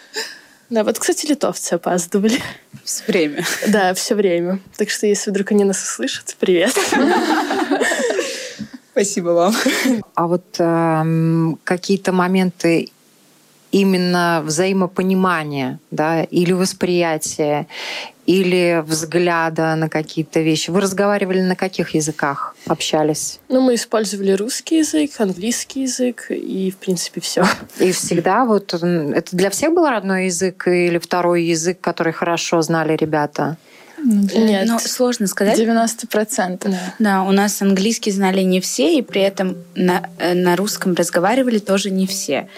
да, 0.73 0.83
вот, 0.83 0.97
кстати, 0.97 1.27
литовцы 1.27 1.73
опаздывали. 1.73 2.41
Все 2.83 3.03
время. 3.07 3.45
Да, 3.67 3.93
все 3.93 4.15
время. 4.15 4.59
Так 4.75 4.89
что, 4.89 5.05
если 5.05 5.29
вдруг 5.29 5.51
они 5.51 5.63
нас 5.63 5.81
услышат, 5.83 6.35
привет. 6.39 6.73
Спасибо 8.91 9.29
вам. 9.29 9.55
А 10.15 10.27
вот 10.27 10.43
э, 10.59 11.53
какие-то 11.63 12.11
моменты 12.11 12.91
именно 13.71 14.41
взаимопонимания, 14.45 15.79
да, 15.91 16.23
или 16.23 16.53
восприятия, 16.53 17.67
или 18.25 18.83
взгляда 18.85 19.75
на 19.75 19.89
какие-то 19.89 20.39
вещи. 20.39 20.69
Вы 20.69 20.81
разговаривали 20.81 21.41
на 21.41 21.55
каких 21.55 21.95
языках? 21.95 22.55
Общались? 22.67 23.39
Ну, 23.49 23.61
мы 23.61 23.75
использовали 23.75 24.31
русский 24.31 24.79
язык, 24.79 25.11
английский 25.19 25.81
язык 25.81 26.27
и, 26.29 26.71
в 26.71 26.77
принципе, 26.77 27.21
все. 27.21 27.45
И 27.79 27.91
всегда 27.91 28.45
вот 28.45 28.73
это 28.73 29.35
для 29.35 29.49
всех 29.49 29.73
был 29.73 29.87
родной 29.87 30.25
язык 30.25 30.67
или 30.67 30.97
второй 30.97 31.43
язык, 31.43 31.79
который 31.81 32.13
хорошо 32.13 32.61
знали 32.61 32.95
ребята? 32.95 33.57
Ну, 34.05 34.27
Нет, 34.35 34.67
ну, 34.67 34.79
сложно 34.79 35.27
сказать. 35.27 35.57
90%. 35.57 36.59
Да. 36.63 36.77
да, 36.99 37.23
у 37.23 37.31
нас 37.31 37.61
английский 37.61 38.11
знали 38.11 38.41
не 38.41 38.59
все, 38.59 38.97
и 38.97 39.01
при 39.01 39.21
этом 39.21 39.55
на, 39.75 40.09
э, 40.19 40.33
на 40.33 40.57
русском 40.57 40.93
разговаривали 40.93 41.59
тоже 41.59 41.89
не 41.89 42.05
все 42.05 42.49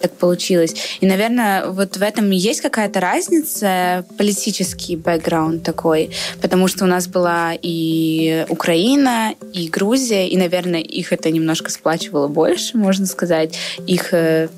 так 0.00 0.12
получилось. 0.12 0.74
И, 1.00 1.06
наверное, 1.06 1.66
вот 1.66 1.96
в 1.96 2.02
этом 2.02 2.30
есть 2.30 2.60
какая-то 2.60 3.00
разница, 3.00 4.04
политический 4.18 4.96
бэкграунд 4.96 5.62
такой, 5.62 6.10
потому 6.40 6.68
что 6.68 6.84
у 6.84 6.86
нас 6.86 7.08
была 7.08 7.52
и 7.60 8.46
Украина, 8.48 9.34
и 9.52 9.68
Грузия, 9.68 10.28
и, 10.28 10.36
наверное, 10.36 10.80
их 10.80 11.12
это 11.12 11.30
немножко 11.30 11.70
сплачивало 11.70 12.28
больше, 12.28 12.76
можно 12.76 13.06
сказать, 13.06 13.56
их 13.86 14.12
э, 14.12 14.48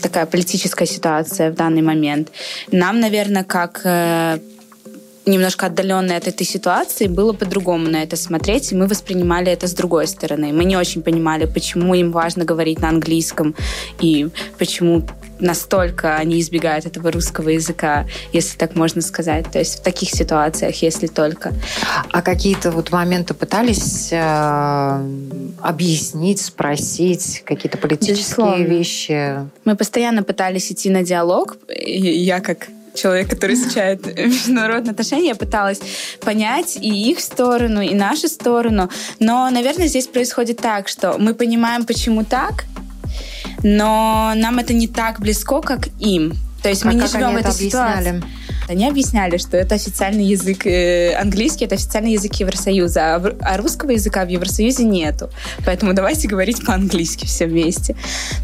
такая 0.00 0.26
политическая 0.26 0.86
ситуация 0.86 1.50
в 1.50 1.54
данный 1.54 1.82
момент. 1.82 2.30
Нам, 2.72 3.00
наверное, 3.00 3.44
как 3.44 3.82
э, 3.84 4.38
немножко 5.30 5.66
отдаленные 5.66 6.18
от 6.18 6.28
этой 6.28 6.46
ситуации, 6.46 7.06
было 7.06 7.32
по-другому 7.32 7.88
на 7.88 8.02
это 8.02 8.16
смотреть, 8.16 8.72
и 8.72 8.74
мы 8.74 8.86
воспринимали 8.86 9.50
это 9.50 9.66
с 9.66 9.72
другой 9.72 10.06
стороны. 10.06 10.52
Мы 10.52 10.64
не 10.64 10.76
очень 10.76 11.02
понимали, 11.02 11.46
почему 11.46 11.94
им 11.94 12.12
важно 12.12 12.44
говорить 12.44 12.80
на 12.80 12.88
английском, 12.88 13.54
и 14.00 14.28
почему 14.58 15.02
настолько 15.40 16.16
они 16.16 16.40
избегают 16.40 16.86
этого 16.86 17.10
русского 17.10 17.48
языка, 17.48 18.06
если 18.32 18.58
так 18.58 18.76
можно 18.76 19.00
сказать. 19.00 19.50
То 19.50 19.58
есть 19.58 19.78
в 19.78 19.82
таких 19.82 20.10
ситуациях, 20.10 20.82
если 20.82 21.06
только. 21.06 21.52
А 22.10 22.22
какие-то 22.22 22.70
вот 22.70 22.92
моменты 22.92 23.34
пытались 23.34 24.08
э, 24.12 25.08
объяснить, 25.62 26.40
спросить, 26.40 27.42
какие-то 27.44 27.78
политические 27.78 28.16
Безусловно. 28.16 28.62
вещи? 28.64 29.38
Мы 29.64 29.76
постоянно 29.76 30.22
пытались 30.22 30.70
идти 30.70 30.90
на 30.90 31.02
диалог. 31.02 31.56
Я 31.68 32.40
как 32.40 32.68
человек, 32.94 33.30
который 33.30 33.54
изучает 33.54 34.06
международные 34.16 34.92
отношения, 34.92 35.28
я 35.28 35.34
пыталась 35.34 35.80
понять 36.20 36.76
и 36.76 37.10
их 37.10 37.20
сторону, 37.20 37.80
и 37.80 37.94
нашу 37.94 38.28
сторону. 38.28 38.90
Но, 39.18 39.48
наверное, 39.50 39.86
здесь 39.86 40.06
происходит 40.06 40.58
так, 40.58 40.88
что 40.88 41.16
мы 41.18 41.34
понимаем, 41.34 41.84
почему 41.84 42.24
так, 42.24 42.64
но 43.62 44.32
нам 44.36 44.58
это 44.58 44.72
не 44.72 44.88
так 44.88 45.20
близко, 45.20 45.60
как 45.60 45.88
им. 45.98 46.34
То 46.62 46.68
есть 46.68 46.84
мы 46.84 46.92
а 46.92 46.94
не 46.94 47.06
живем 47.06 47.34
в 47.34 47.36
этой 47.36 47.52
ситуации. 47.52 48.22
Они 48.70 48.88
объясняли, 48.88 49.36
что 49.36 49.56
это 49.56 49.74
официальный 49.74 50.24
язык, 50.24 50.64
э, 50.64 51.14
английский 51.14 51.64
это 51.64 51.74
официальный 51.74 52.12
язык 52.12 52.34
Евросоюза, 52.34 53.16
а, 53.16 53.36
а 53.40 53.56
русского 53.56 53.90
языка 53.90 54.24
в 54.24 54.28
Евросоюзе 54.28 54.84
нету. 54.84 55.28
Поэтому 55.66 55.92
давайте 55.92 56.28
говорить 56.28 56.64
по-английски 56.64 57.26
все 57.26 57.46
вместе. 57.46 57.96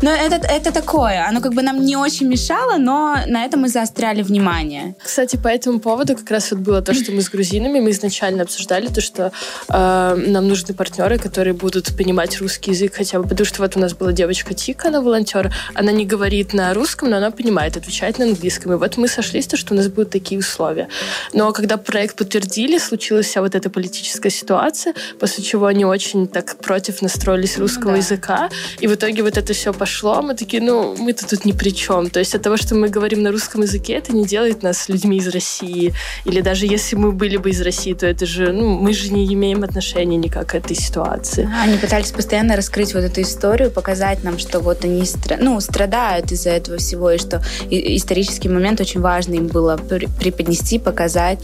Но 0.03 0.11
это, 0.11 0.45
это 0.49 0.73
такое, 0.73 1.25
оно 1.29 1.41
как 1.41 1.55
бы 1.55 1.63
нам 1.63 1.85
не 1.85 1.97
очень 1.97 2.27
мешало, 2.27 2.77
но 2.77 3.17
на 3.29 3.45
это 3.45 3.57
мы 3.57 3.69
заостряли 3.69 4.23
внимание. 4.23 4.97
Кстати, 5.01 5.37
по 5.37 5.47
этому 5.47 5.79
поводу 5.79 6.17
как 6.17 6.29
раз 6.29 6.51
вот 6.51 6.59
было 6.59 6.83
то, 6.83 6.93
что 6.93 7.13
мы 7.13 7.23
с 7.23 7.31
грузинами, 7.31 7.79
мы 7.79 7.91
изначально 7.91 8.43
обсуждали 8.43 8.89
то, 8.89 9.01
что 9.01 9.31
э, 9.69 10.25
нам 10.27 10.49
нужны 10.49 10.75
партнеры, 10.75 11.19
которые 11.19 11.55
будут 11.55 11.97
понимать 11.97 12.41
русский 12.41 12.73
язык 12.73 12.95
хотя 12.97 13.21
бы, 13.21 13.29
потому 13.29 13.47
что 13.47 13.63
вот 13.63 13.77
у 13.77 13.81
нас 13.81 13.95
была 13.95 14.11
девочка 14.11 14.55
Тика, 14.55 14.89
она 14.89 15.01
волонтер, 15.01 15.55
она 15.75 15.93
не 15.93 16.05
говорит 16.05 16.53
на 16.53 16.75
русском, 16.75 17.11
но 17.11 17.19
она 17.19 17.31
понимает, 17.31 17.77
отвечает 17.77 18.19
на 18.19 18.25
английском. 18.25 18.73
И 18.73 18.77
вот 18.77 18.97
мы 18.97 19.07
сошлись, 19.07 19.47
то, 19.47 19.57
что 19.57 19.73
у 19.73 19.77
нас 19.77 19.87
будет 19.87 20.16
такие 20.19 20.39
условия. 20.39 20.89
Но 21.33 21.53
когда 21.53 21.77
проект 21.77 22.17
подтвердили, 22.17 22.79
случилась 22.79 23.27
вся 23.27 23.41
вот 23.41 23.55
эта 23.55 23.69
политическая 23.71 24.31
ситуация, 24.31 24.95
после 25.21 25.45
чего 25.45 25.67
они 25.67 25.85
очень 25.85 26.27
так 26.27 26.57
против 26.57 27.03
настроились 27.03 27.59
русского 27.59 27.93
да. 27.93 27.99
языка, 27.99 28.51
и 28.81 28.87
в 28.87 28.95
итоге 28.95 29.23
вот 29.23 29.37
это 29.37 29.53
все 29.53 29.73
пошло, 29.73 30.23
мы 30.23 30.35
такие, 30.35 30.63
ну, 30.63 30.97
мы-то 30.97 31.27
тут 31.27 31.45
ни 31.45 31.53
при 31.53 31.71
чем. 31.71 32.11
То 32.11 32.19
есть 32.21 32.35
от 32.35 32.43
того, 32.43 32.57
что 32.57 32.75
мы 32.75 32.89
говорим 32.89 33.23
на 33.23 33.31
русском 33.31 33.63
языке, 33.63 33.95
это 33.95 34.15
не 34.15 34.25
делает 34.25 34.63
нас 34.63 34.89
людьми 34.89 35.19
из 35.19 35.29
России. 35.29 35.93
Или 36.25 36.41
даже 36.41 36.67
если 36.67 36.97
мы 36.97 37.13
были 37.13 37.37
бы 37.37 37.51
из 37.51 37.61
России, 37.61 37.95
то 37.95 38.07
это 38.07 38.27
же, 38.27 38.53
ну, 38.53 38.79
мы 38.79 38.93
же 38.93 39.13
не 39.13 39.33
имеем 39.35 39.65
отношения 39.65 40.17
никак 40.17 40.47
к 40.47 40.55
этой 40.55 40.77
ситуации. 40.77 41.49
Они 41.63 41.77
пытались 41.79 42.11
постоянно 42.11 42.57
раскрыть 42.57 42.95
вот 42.95 43.05
эту 43.05 43.21
историю, 43.21 43.71
показать 43.71 44.25
нам, 44.25 44.39
что 44.39 44.61
вот 44.61 44.85
они 44.85 45.05
ну, 45.41 45.61
страдают 45.61 46.33
из-за 46.33 46.51
этого 46.51 46.79
всего, 46.79 47.11
и 47.11 47.19
что 47.19 47.43
исторический 47.71 48.49
момент 48.49 48.81
очень 48.81 49.01
важный 49.01 49.39
им 49.39 49.49
было 49.49 49.77
преподнести, 50.19 50.79
показать. 50.79 51.39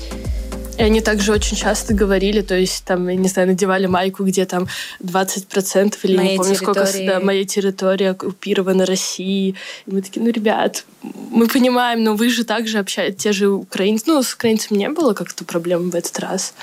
И 0.78 0.82
они 0.82 1.00
также 1.02 1.32
очень 1.32 1.56
часто 1.56 1.92
говорили, 1.92 2.40
то 2.40 2.54
есть 2.54 2.84
там, 2.84 3.08
я 3.08 3.16
не 3.16 3.28
знаю, 3.28 3.48
надевали 3.48 3.86
майку, 3.86 4.24
где 4.24 4.46
там 4.46 4.68
20% 5.00 5.98
или 6.04 6.16
моей 6.16 6.30
не 6.30 6.36
помню 6.38 6.54
территории. 6.54 6.86
сколько, 6.86 7.06
да, 7.06 7.20
моей 7.20 7.44
территории 7.44 8.06
оккупирована 8.06 8.86
Россией. 8.86 9.54
И 9.86 9.94
мы 9.94 10.00
такие, 10.00 10.24
ну, 10.24 10.30
ребят, 10.30 10.84
мы 11.30 11.46
понимаем, 11.46 12.02
но 12.02 12.14
вы 12.14 12.30
же 12.30 12.44
также 12.44 12.78
общаетесь, 12.78 13.22
те 13.22 13.32
же 13.32 13.48
украинцы, 13.48 14.04
ну, 14.06 14.22
с 14.22 14.32
украинцами 14.32 14.78
не 14.78 14.88
было 14.88 15.12
как-то 15.12 15.44
проблем 15.44 15.90
в 15.90 15.94
этот 15.94 16.18
раз. 16.18 16.54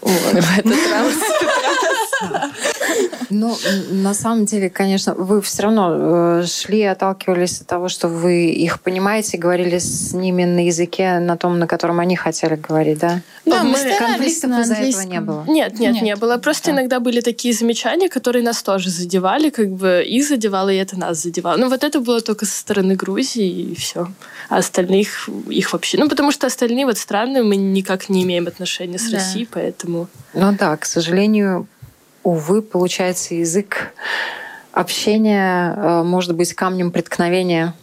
Вот. 0.00 0.12
В 0.32 0.58
этот 0.58 0.90
раз. 0.90 1.14
Ну, 3.30 3.56
на 3.90 4.14
самом 4.14 4.44
деле, 4.44 4.68
конечно, 4.68 5.14
вы 5.14 5.40
все 5.40 5.62
равно 5.62 6.40
э, 6.40 6.44
шли, 6.46 6.82
отталкивались 6.82 7.62
от 7.62 7.66
того, 7.66 7.88
что 7.88 8.08
вы 8.08 8.50
их 8.50 8.80
понимаете, 8.80 9.38
говорили 9.38 9.78
с 9.78 10.12
ними 10.12 10.44
на 10.44 10.66
языке, 10.66 11.18
на 11.18 11.36
том, 11.36 11.58
на 11.58 11.66
котором 11.66 12.00
они 12.00 12.14
хотели 12.14 12.56
говорить, 12.56 12.98
да? 12.98 13.22
Да, 13.46 13.64
мы 13.64 13.78
конфликтов 13.98 14.50
из-за 14.60 14.74
этого 14.74 15.02
не 15.02 15.20
было. 15.20 15.44
Нет, 15.48 15.78
нет, 15.78 15.94
нет, 15.94 16.02
не 16.02 16.16
было. 16.16 16.36
Просто 16.36 16.66
да. 16.66 16.72
иногда 16.72 17.00
были 17.00 17.20
такие 17.20 17.54
замечания, 17.54 18.08
которые 18.08 18.44
нас 18.44 18.62
тоже 18.62 18.90
задевали, 18.90 19.50
как 19.50 19.70
бы 19.70 20.04
их 20.06 20.28
задевало, 20.28 20.68
и 20.68 20.76
это 20.76 20.98
нас 20.98 21.22
задевало. 21.22 21.56
Но 21.56 21.68
вот 21.68 21.84
это 21.84 22.00
было 22.00 22.20
только 22.20 22.44
со 22.44 22.58
стороны 22.58 22.96
Грузии, 22.96 23.72
и 23.72 23.74
все. 23.74 24.08
А 24.48 24.58
остальных 24.58 25.28
их 25.48 25.72
вообще... 25.72 25.98
Ну, 25.98 26.08
потому 26.08 26.32
что 26.32 26.46
остальные 26.46 26.86
вот 26.86 26.98
страны 26.98 27.42
мы 27.42 27.56
никак 27.56 28.08
не 28.08 28.22
имеем 28.24 28.46
отношения 28.46 28.98
с 28.98 29.08
да. 29.08 29.16
Россией, 29.16 29.48
поэтому... 29.50 30.08
Ну 30.34 30.54
да, 30.58 30.76
к 30.76 30.84
сожалению, 30.84 31.66
увы, 32.22 32.62
получается, 32.62 33.34
язык 33.34 33.92
общения 34.72 35.74
э, 35.76 36.02
может 36.02 36.34
быть 36.34 36.54
камнем 36.54 36.90
преткновения 36.90 37.74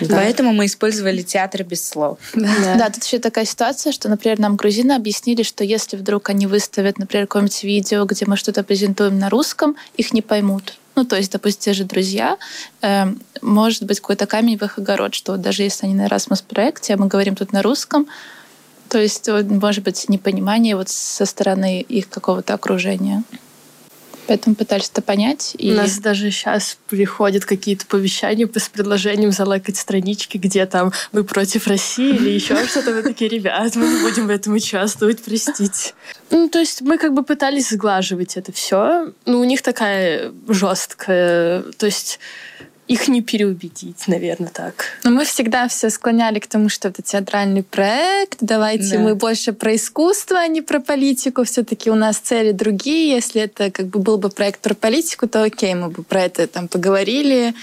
да. 0.00 0.16
Поэтому 0.16 0.52
мы 0.52 0.66
использовали 0.66 1.22
театр 1.22 1.62
без 1.64 1.86
слов. 1.86 2.18
Да. 2.34 2.48
Да. 2.60 2.74
да, 2.76 2.90
тут 2.90 3.04
еще 3.04 3.18
такая 3.18 3.44
ситуация, 3.44 3.92
что, 3.92 4.08
например, 4.08 4.38
нам 4.38 4.56
грузины 4.56 4.92
объяснили, 4.92 5.42
что 5.42 5.64
если 5.64 5.96
вдруг 5.96 6.28
они 6.28 6.46
выставят, 6.46 6.98
например, 6.98 7.26
какое-нибудь 7.26 7.62
видео, 7.64 8.04
где 8.04 8.26
мы 8.26 8.36
что-то 8.36 8.62
презентуем 8.62 9.18
на 9.18 9.30
русском, 9.30 9.76
их 9.96 10.12
не 10.12 10.22
поймут. 10.22 10.78
Ну, 10.94 11.04
то 11.04 11.16
есть, 11.16 11.32
допустим, 11.32 11.60
те 11.60 11.72
же 11.72 11.84
друзья, 11.84 12.36
э, 12.82 13.06
может 13.40 13.84
быть 13.84 14.00
какой-то 14.00 14.26
камень 14.26 14.58
в 14.58 14.62
их 14.62 14.78
огород, 14.78 15.14
что 15.14 15.36
даже 15.36 15.62
если 15.62 15.86
они 15.86 15.94
на 15.94 16.06
Erasmus 16.06 16.44
проекте, 16.46 16.94
а 16.94 16.96
мы 16.96 17.06
говорим 17.06 17.34
тут 17.34 17.52
на 17.52 17.62
русском, 17.62 18.06
то 18.90 18.98
есть, 18.98 19.28
может 19.28 19.84
быть, 19.84 20.08
непонимание 20.08 20.74
вот 20.76 20.88
со 20.88 21.24
стороны 21.24 21.80
их 21.80 22.08
какого-то 22.08 22.54
окружения. 22.54 23.22
Поэтому 24.26 24.54
пытались 24.54 24.90
это 24.90 25.02
понять. 25.02 25.56
И... 25.58 25.72
У 25.72 25.74
нас 25.74 25.98
даже 25.98 26.30
сейчас 26.30 26.78
приходят 26.88 27.44
какие-то 27.44 27.84
повещания 27.86 28.48
с 28.52 28.68
предложением 28.68 29.32
залайкать 29.32 29.76
странички, 29.76 30.38
где 30.38 30.66
там 30.66 30.92
мы 31.10 31.24
против 31.24 31.66
России 31.66 32.14
или 32.14 32.30
еще 32.30 32.56
что-то. 32.68 32.92
Мы 32.92 33.02
такие, 33.02 33.28
ребят, 33.28 33.74
мы 33.74 33.88
не 33.88 34.00
будем 34.02 34.28
в 34.28 34.30
этом 34.30 34.54
участвовать, 34.54 35.20
простите. 35.22 35.94
Ну, 36.30 36.48
то 36.48 36.60
есть 36.60 36.80
мы 36.80 36.98
как 36.98 37.12
бы 37.12 37.24
пытались 37.24 37.70
сглаживать 37.70 38.36
это 38.36 38.52
все. 38.52 39.12
Ну, 39.26 39.40
у 39.40 39.44
них 39.44 39.62
такая 39.62 40.32
жесткая... 40.48 41.62
То 41.76 41.86
есть 41.86 42.20
их 42.90 43.06
не 43.06 43.22
переубедить, 43.22 44.08
наверное, 44.08 44.50
так. 44.50 44.84
Но 45.04 45.12
мы 45.12 45.24
всегда 45.24 45.68
все 45.68 45.90
склоняли 45.90 46.40
к 46.40 46.48
тому, 46.48 46.68
что 46.68 46.88
это 46.88 47.02
театральный 47.02 47.62
проект, 47.62 48.38
давайте 48.40 48.96
да. 48.96 48.98
мы 48.98 49.14
больше 49.14 49.52
про 49.52 49.76
искусство, 49.76 50.40
а 50.40 50.48
не 50.48 50.60
про 50.60 50.80
политику. 50.80 51.44
Все-таки 51.44 51.88
у 51.88 51.94
нас 51.94 52.16
цели 52.16 52.50
другие. 52.50 53.14
Если 53.14 53.42
это 53.42 53.70
как 53.70 53.86
бы 53.86 54.00
был 54.00 54.18
бы 54.18 54.28
проект 54.28 54.58
про 54.60 54.74
политику, 54.74 55.28
то 55.28 55.44
окей, 55.44 55.72
мы 55.74 55.88
бы 55.88 56.02
про 56.02 56.22
это 56.22 56.48
там 56.48 56.66
поговорили, 56.66 57.54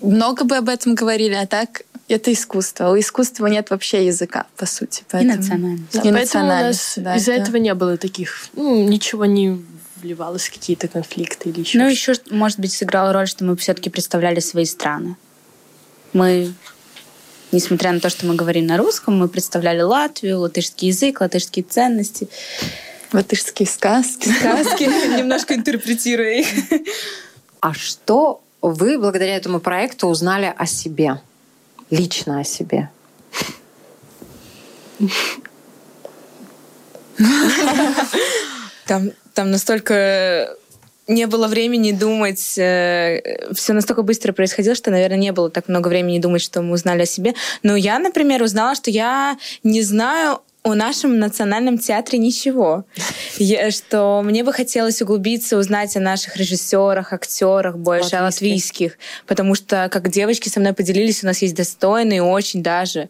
много 0.00 0.44
бы 0.44 0.56
об 0.56 0.68
этом 0.68 0.94
говорили, 0.94 1.34
а 1.34 1.48
так 1.48 1.82
это 2.06 2.32
искусство. 2.32 2.92
У 2.92 2.98
искусства 2.98 3.48
нет 3.48 3.70
вообще 3.70 4.06
языка, 4.06 4.46
по 4.56 4.66
сути. 4.66 5.02
Поэтому... 5.10 5.34
И 5.34 5.36
национальность. 5.36 5.92
Да, 5.94 6.08
и 6.08 6.12
поэтому 6.12 6.44
у 6.44 6.46
нас 6.46 6.92
да, 6.96 7.16
из-за 7.16 7.32
да. 7.32 7.42
этого 7.42 7.56
не 7.56 7.74
было 7.74 7.96
таких, 7.96 8.46
ну, 8.54 8.88
ничего 8.88 9.24
не 9.24 9.60
вливалось 10.00 10.48
в 10.48 10.52
какие-то 10.52 10.88
конфликты 10.88 11.50
или 11.50 11.60
еще 11.60 11.78
Ну, 11.78 11.88
еще, 11.88 12.14
может 12.30 12.58
быть, 12.58 12.72
сыграла 12.72 13.12
роль, 13.12 13.28
что 13.28 13.44
мы 13.44 13.56
все-таки 13.56 13.90
представляли 13.90 14.40
свои 14.40 14.64
страны. 14.64 15.16
Мы, 16.12 16.52
несмотря 17.52 17.92
на 17.92 18.00
то, 18.00 18.10
что 18.10 18.26
мы 18.26 18.34
говорим 18.34 18.66
на 18.66 18.76
русском, 18.76 19.16
мы 19.18 19.28
представляли 19.28 19.82
Латвию, 19.82 20.40
латышский 20.40 20.88
язык, 20.88 21.20
латышские 21.20 21.64
ценности. 21.64 22.28
Латышские 23.12 23.68
сказки. 23.68 24.28
Сказки, 24.28 24.84
немножко 25.18 25.54
интерпретируя 25.54 26.40
их. 26.40 26.48
А 27.60 27.74
что 27.74 28.42
вы 28.60 28.98
благодаря 28.98 29.36
этому 29.36 29.60
проекту 29.60 30.08
узнали 30.08 30.52
о 30.56 30.66
себе? 30.66 31.20
Лично 31.90 32.40
о 32.40 32.44
себе? 32.44 32.90
Там, 38.90 39.12
там 39.34 39.52
настолько 39.52 40.56
не 41.06 41.28
было 41.28 41.46
времени 41.46 41.92
думать, 41.92 42.58
э, 42.58 43.46
все 43.54 43.72
настолько 43.72 44.02
быстро 44.02 44.32
происходило, 44.32 44.74
что, 44.74 44.90
наверное, 44.90 45.16
не 45.16 45.30
было 45.30 45.48
так 45.48 45.68
много 45.68 45.86
времени 45.86 46.18
думать, 46.18 46.42
что 46.42 46.60
мы 46.60 46.72
узнали 46.72 47.02
о 47.02 47.06
себе. 47.06 47.34
Но 47.62 47.76
я, 47.76 48.00
например, 48.00 48.42
узнала, 48.42 48.74
что 48.74 48.90
я 48.90 49.38
не 49.62 49.82
знаю 49.82 50.40
о 50.64 50.74
нашем 50.74 51.20
национальном 51.20 51.78
театре 51.78 52.18
ничего. 52.18 52.84
Я, 53.38 53.70
что 53.70 54.22
мне 54.24 54.42
бы 54.42 54.52
хотелось 54.52 55.00
углубиться, 55.00 55.56
узнать 55.56 55.96
о 55.96 56.00
наших 56.00 56.36
режиссерах, 56.36 57.12
актерах, 57.12 57.76
больше 57.76 58.16
о 58.16 58.24
латвийских. 58.24 58.98
Потому 59.28 59.54
что, 59.54 59.88
как 59.88 60.10
девочки 60.10 60.48
со 60.48 60.58
мной 60.58 60.72
поделились, 60.72 61.22
у 61.22 61.26
нас 61.26 61.40
есть 61.42 61.54
достойные, 61.54 62.24
очень 62.24 62.60
даже 62.60 63.08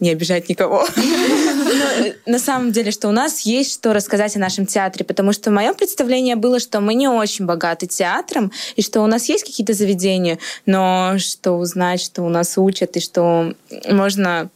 не 0.00 0.10
обижать 0.10 0.48
никого. 0.48 0.86
Но, 0.96 2.32
на 2.32 2.38
самом 2.38 2.72
деле, 2.72 2.90
что 2.90 3.08
у 3.08 3.12
нас 3.12 3.40
есть 3.40 3.72
что 3.74 3.92
рассказать 3.92 4.36
о 4.36 4.38
нашем 4.38 4.66
театре, 4.66 5.04
потому 5.04 5.32
что 5.32 5.50
мое 5.50 5.74
представление 5.74 6.36
было, 6.36 6.60
что 6.60 6.80
мы 6.80 6.94
не 6.94 7.08
очень 7.08 7.46
богаты 7.46 7.86
театром, 7.86 8.52
и 8.76 8.82
что 8.82 9.02
у 9.02 9.06
нас 9.06 9.28
есть 9.28 9.44
какие-то 9.44 9.74
заведения, 9.74 10.38
но 10.66 11.16
что 11.18 11.52
узнать, 11.52 12.00
что 12.00 12.22
у 12.22 12.28
нас 12.28 12.56
учат, 12.56 12.96
и 12.96 13.00
что 13.00 13.54
можно 13.88 14.50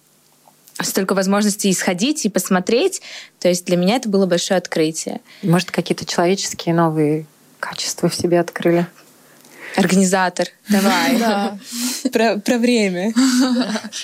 столько 0.81 1.15
возможностей 1.15 1.71
исходить 1.71 2.25
и 2.25 2.29
посмотреть. 2.29 3.03
То 3.39 3.49
есть 3.49 3.67
для 3.67 3.77
меня 3.77 3.97
это 3.97 4.09
было 4.09 4.27
большое 4.27 4.59
открытие. 4.59 5.21
Может, 5.43 5.71
какие-то 5.71 6.07
человеческие 6.07 6.75
новые 6.75 7.27
качества 7.61 8.09
в 8.09 8.15
себе 8.15 8.41
открыли? 8.41 8.87
Организатор, 9.77 10.49
давай. 10.69 11.19
Да. 11.19 11.59
Про, 12.13 12.39
про 12.39 12.59
время. 12.59 13.13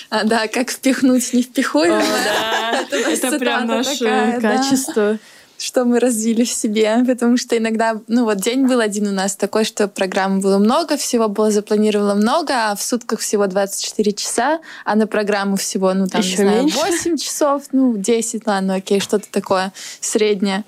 А, 0.09 0.23
да, 0.23 0.47
как 0.47 0.71
впихнуть 0.71 1.33
не 1.33 1.43
впихуемо. 1.43 2.01
да. 2.23 2.85
Это, 2.91 3.37
прям 3.37 3.67
наше 3.67 4.39
качество. 4.41 5.17
Что 5.57 5.83
мы 5.83 5.99
развили 5.99 6.45
в 6.45 6.49
себе, 6.49 7.03
потому 7.05 7.35
что 7.35 7.57
иногда, 7.57 7.99
ну 8.07 8.23
вот 8.23 8.37
день 8.37 8.65
был 8.65 8.79
один 8.79 9.09
у 9.09 9.11
нас 9.11 9.35
такой, 9.35 9.65
что 9.65 9.89
программы 9.89 10.39
было 10.39 10.57
много, 10.57 10.95
всего 10.95 11.27
было 11.27 11.51
запланировано 11.51 12.15
много, 12.15 12.53
а 12.71 12.75
в 12.77 12.81
сутках 12.81 13.19
всего 13.19 13.45
24 13.45 14.13
часа, 14.13 14.59
а 14.85 14.95
на 14.95 15.05
программу 15.05 15.57
всего, 15.57 15.93
ну 15.93 16.07
там, 16.07 16.21
Еще 16.21 16.43
не 16.45 16.69
знаю, 16.69 16.69
8 16.69 17.17
часов, 17.17 17.63
ну 17.73 17.97
10, 17.97 18.47
ладно, 18.47 18.75
окей, 18.75 19.01
что-то 19.01 19.25
такое 19.29 19.73
среднее. 19.99 20.63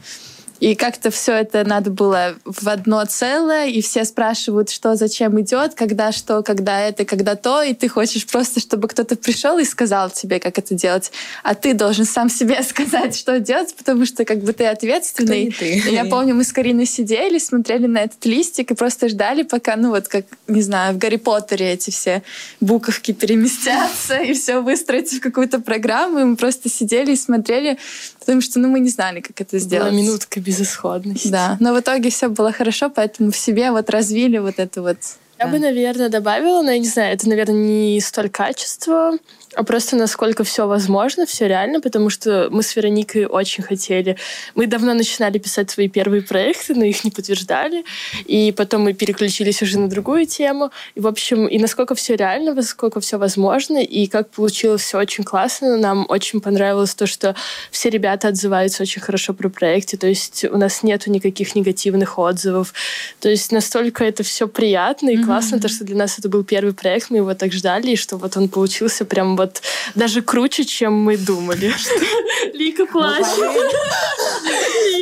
И 0.62 0.76
как-то 0.76 1.10
все 1.10 1.34
это 1.34 1.64
надо 1.64 1.90
было 1.90 2.36
в 2.46 2.70
одно 2.70 3.04
целое, 3.06 3.66
и 3.66 3.82
все 3.82 4.06
спрашивают, 4.06 4.70
что 4.70 4.96
зачем 4.96 5.42
идет, 5.42 5.74
когда 5.74 6.12
что, 6.12 6.44
когда 6.44 6.82
это, 6.82 7.04
когда 7.04 7.36
то, 7.36 7.64
и 7.64 7.74
ты 7.74 7.90
хочешь 7.90 8.28
просто, 8.28 8.60
чтобы 8.60 8.88
кто-то 8.88 9.16
пришел 9.16 9.58
и 9.58 9.66
сказал 9.66 10.12
тебе, 10.12 10.40
как 10.40 10.60
это 10.60 10.76
делать, 10.76 11.12
а 11.42 11.56
ты 11.56 11.74
должен 11.74 12.06
сам 12.06 12.30
себе 12.30 12.62
сказать, 12.70 13.18
что 13.18 13.40
делать, 13.40 13.74
потому 13.76 14.06
что 14.06 14.24
как 14.24 14.44
бы 14.44 14.54
ты 14.54 14.66
ответственный. 14.68 15.52
ты? 15.52 15.82
Я 15.90 16.06
помню, 16.06 16.36
мы 16.36 16.44
с 16.44 16.54
Кариной 16.54 16.86
сидели, 16.86 17.40
смотрели 17.40 17.88
на 17.88 17.98
этот 17.98 18.24
листик 18.26 18.70
и 18.70 18.76
просто 18.76 19.10
ждали, 19.10 19.42
пока, 19.42 19.76
ну 19.76 19.90
вот 19.90 20.08
как, 20.08 20.26
не 20.48 20.62
знаю, 20.62 20.94
в 20.94 21.00
Гарри 21.00 21.18
Поттере 21.18 21.72
эти 21.72 21.90
все 21.90 22.22
буковки 22.60 23.14
переместятся 23.14 24.18
и 24.18 24.34
все 24.34 24.62
выстроится 24.62 25.16
в 25.16 25.22
какую-то 25.22 25.60
программу, 25.60 26.20
и 26.20 26.24
мы 26.24 26.36
просто 26.36 26.70
сидели 26.70 27.14
и 27.14 27.16
смотрели, 27.16 27.80
потому 28.20 28.42
что, 28.42 28.60
ну, 28.60 28.70
мы 28.70 28.80
не 28.80 28.90
знали, 28.90 29.22
как 29.22 29.42
это 29.42 29.58
сделать. 29.58 29.92
Была 29.92 30.02
минутка 30.02 30.40
безысходности. 30.52 31.30
Да, 31.30 31.58
но 31.60 31.74
в 31.74 31.80
итоге 31.80 32.10
все 32.10 32.28
было 32.28 32.52
хорошо, 32.52 32.90
поэтому 32.90 33.32
в 33.32 33.38
себе 33.38 33.72
вот 33.72 33.90
развили 33.90 34.38
вот 34.38 34.60
это 34.60 34.82
вот 34.82 34.98
я 35.40 35.48
бы, 35.48 35.58
наверное, 35.58 36.10
добавила, 36.10 36.62
но 36.62 36.70
я 36.70 36.78
не 36.78 36.88
знаю, 36.88 37.16
это, 37.16 37.28
наверное, 37.28 37.56
не 37.56 38.00
столь 38.00 38.30
качество, 38.30 39.18
а 39.56 39.64
просто 39.64 39.96
насколько 39.96 40.44
все 40.44 40.66
возможно, 40.68 41.26
все 41.26 41.48
реально, 41.48 41.82
потому 41.82 42.10
что 42.10 42.48
мы 42.52 42.64
с 42.64 42.76
Вероникой 42.76 43.26
очень 43.26 43.64
хотели. 43.64 44.18
Мы 44.56 44.68
давно 44.68 44.94
начинали 44.94 45.40
писать 45.40 45.70
свои 45.70 45.90
первые 45.90 46.22
проекты, 46.22 46.74
но 46.74 46.86
их 46.86 47.04
не 47.04 47.12
подтверждали. 47.12 47.84
И 48.26 48.54
потом 48.54 48.84
мы 48.84 48.94
переключились 48.94 49.62
уже 49.62 49.78
на 49.78 49.90
другую 49.90 50.26
тему. 50.26 50.72
И, 50.96 51.02
в 51.02 51.08
общем, 51.08 51.48
и 51.48 51.60
насколько 51.60 51.96
все 51.96 52.16
реально, 52.16 52.54
насколько 52.54 53.02
все 53.02 53.18
возможно, 53.18 53.84
и 53.84 54.08
как 54.08 54.30
получилось 54.30 54.84
все 54.84 54.98
очень 54.98 55.24
классно. 55.24 55.78
Нам 55.78 56.06
очень 56.08 56.40
понравилось 56.40 56.96
то, 56.96 57.06
что 57.06 57.36
все 57.72 57.90
ребята 57.90 58.30
отзываются 58.30 58.84
очень 58.84 59.02
хорошо 59.02 59.34
про 59.34 59.50
проекты. 59.50 59.98
То 59.98 60.08
есть 60.08 60.46
у 60.46 60.58
нас 60.58 60.82
нету 60.84 61.12
никаких 61.12 61.56
негативных 61.56 62.18
отзывов. 62.18 62.74
То 63.20 63.30
есть 63.30 63.52
настолько 63.52 64.06
это 64.06 64.24
все 64.24 64.48
приятно 64.48 65.10
и 65.10 65.18
классно, 65.18 65.56
mm-hmm. 65.56 65.62
то, 65.62 65.68
что 65.68 65.84
для 65.84 65.98
нас 65.98 66.18
это 66.20 66.30
был 66.30 66.44
первый 66.44 66.74
проект, 66.74 67.10
мы 67.10 67.18
его 67.18 67.34
так 67.34 67.52
ждали, 67.52 67.92
и 67.92 67.96
что 67.96 68.18
вот 68.18 68.38
он 68.38 68.48
получился 68.48 69.04
прям 69.04 69.36
вот 69.42 69.62
даже 69.96 70.22
круче, 70.22 70.66
чем 70.66 70.94
мы 70.94 71.18
думали. 71.18 71.74
Лика 72.54 72.86
плачет. 72.86 73.26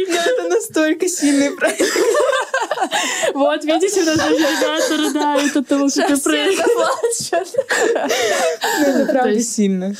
Это 0.10 0.48
настолько 0.48 1.08
сильный 1.08 1.52
проект. 1.52 1.94
Вот, 3.34 3.64
видите, 3.64 4.06
даже 4.06 4.30
ребята 4.30 4.98
рыдают 4.98 5.56
от 5.56 5.68
того, 5.68 5.90
что 5.90 6.08
ты 6.08 6.18
проект. 6.18 6.66
Ну, 8.80 8.86
это 8.86 9.12
правда 9.12 9.42
сильно. 9.42 9.96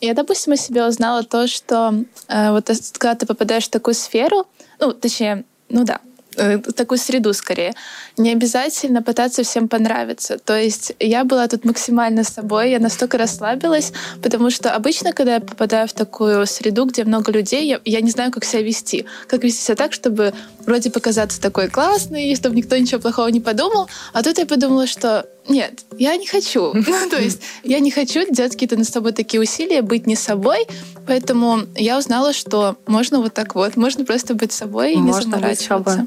Я, 0.00 0.14
допустим, 0.14 0.52
о 0.52 0.56
себе 0.56 0.84
узнала 0.84 1.22
то, 1.22 1.46
что 1.46 1.94
э, 2.28 2.50
вот 2.50 2.68
когда 2.98 3.14
ты 3.14 3.26
попадаешь 3.26 3.66
в 3.66 3.70
такую 3.70 3.94
сферу, 3.94 4.48
ну, 4.80 4.92
точнее, 4.92 5.44
ну 5.68 5.84
да, 5.84 6.00
Э, 6.11 6.11
такую 6.32 6.98
среду 6.98 7.32
скорее. 7.32 7.74
Не 8.16 8.32
обязательно 8.32 9.02
пытаться 9.02 9.42
всем 9.42 9.68
понравиться. 9.68 10.38
То 10.38 10.58
есть 10.58 10.92
я 10.98 11.24
была 11.24 11.48
тут 11.48 11.64
максимально 11.64 12.24
собой, 12.24 12.70
я 12.70 12.78
настолько 12.78 13.18
расслабилась, 13.18 13.92
потому 14.22 14.50
что 14.50 14.74
обычно, 14.74 15.12
когда 15.12 15.34
я 15.34 15.40
попадаю 15.40 15.88
в 15.88 15.92
такую 15.92 16.46
среду, 16.46 16.84
где 16.86 17.04
много 17.04 17.32
людей, 17.32 17.66
я, 17.66 17.80
я 17.84 18.00
не 18.00 18.10
знаю, 18.10 18.32
как 18.32 18.44
себя 18.44 18.62
вести. 18.62 19.06
Как 19.26 19.44
вести 19.44 19.62
себя 19.62 19.76
так, 19.76 19.92
чтобы 19.92 20.32
вроде 20.66 20.90
показаться 20.90 21.40
такой 21.40 21.68
классной, 21.68 22.34
чтобы 22.36 22.56
никто 22.56 22.76
ничего 22.76 23.00
плохого 23.00 23.28
не 23.28 23.40
подумал. 23.40 23.88
А 24.12 24.22
тут 24.22 24.38
я 24.38 24.46
подумала, 24.46 24.86
что 24.86 25.26
нет, 25.48 25.84
я 25.98 26.16
не 26.16 26.26
хочу. 26.26 26.72
Ну, 26.92 27.08
то 27.10 27.20
есть 27.20 27.40
я 27.62 27.80
не 27.80 27.90
хочу 27.90 28.30
делать 28.30 28.52
какие-то 28.52 28.76
над 28.76 28.88
собой 28.88 29.12
такие 29.12 29.40
усилия, 29.40 29.82
быть 29.82 30.06
не 30.06 30.16
собой. 30.16 30.66
Поэтому 31.06 31.60
я 31.74 31.98
узнала, 31.98 32.32
что 32.32 32.76
можно 32.86 33.20
вот 33.20 33.34
так 33.34 33.54
вот. 33.54 33.76
Можно 33.76 34.04
просто 34.04 34.34
быть 34.34 34.52
собой 34.52 34.94
и 34.94 34.96
можно 34.96 35.24
не 35.24 35.32
заморачиваться. 35.32 36.06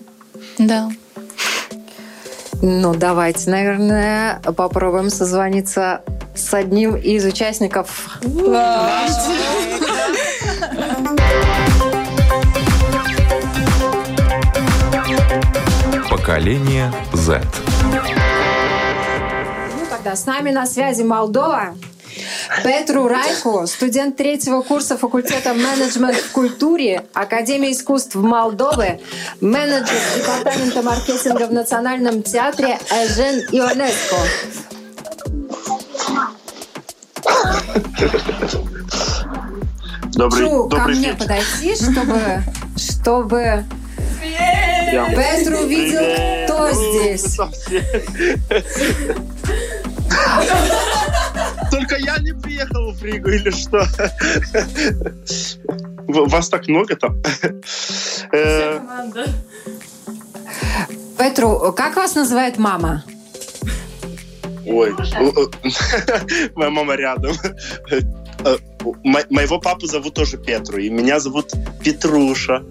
Да. 0.57 0.89
Ну, 2.61 2.95
давайте, 2.95 3.49
наверное, 3.49 4.41
попробуем 4.55 5.09
созвониться 5.09 6.01
с 6.35 6.53
одним 6.53 6.95
из 6.95 7.25
участников. 7.25 8.19
Поколение 16.09 16.91
Z. 17.13 17.41
Тогда 20.05 20.17
с 20.17 20.27
нами 20.27 20.51
на 20.51 20.67
связи 20.67 21.01
Молдова. 21.01 21.73
Петру 22.63 23.07
Райку, 23.07 23.65
студент 23.65 24.15
третьего 24.15 24.61
курса 24.61 24.99
факультета 24.99 25.55
менеджмент 25.55 26.15
в 26.17 26.31
культуре 26.31 27.07
Академии 27.15 27.71
искусств 27.71 28.13
Молдовы, 28.13 28.99
менеджер 29.41 29.97
департамента 30.15 30.83
маркетинга 30.83 31.47
в 31.47 31.53
Национальном 31.53 32.21
театре 32.21 32.77
Эжен 32.91 33.39
Ионеско. 33.51 34.15
Добрый, 40.13 40.43
Хочу 40.45 40.67
добрый 40.69 40.79
ко 40.79 40.87
мне 40.99 40.99
вечер. 41.11 41.17
подойти, 41.17 41.75
чтобы, 41.75 42.43
чтобы 42.77 43.65
Я- 44.91 45.09
Петр 45.09 45.53
увидел, 45.55 45.99
Привет. 45.99 46.49
кто 46.49 46.71
здесь. 46.71 47.37
Только 51.95 52.11
я 52.11 52.17
не 52.19 52.33
приехал 52.33 52.91
в 52.91 53.03
Ригу 53.03 53.29
или 53.29 53.49
что? 53.51 53.85
Вас 56.07 56.49
так 56.49 56.67
много 56.67 56.95
там? 56.95 57.21
Э, 58.31 58.79
Петру, 61.17 61.73
как 61.75 61.95
вас 61.95 62.15
называет 62.15 62.57
мама? 62.57 63.03
Ой, 64.65 64.93
моя 66.55 66.69
мама 66.71 66.95
рядом. 66.95 67.33
Э, 68.43 68.57
мо- 69.03 69.23
Моего 69.29 69.59
папу 69.59 69.85
зовут 69.87 70.13
тоже 70.15 70.37
Петру, 70.37 70.77
и 70.79 70.89
меня 70.89 71.19
зовут 71.19 71.51
Петруша. 71.83 72.63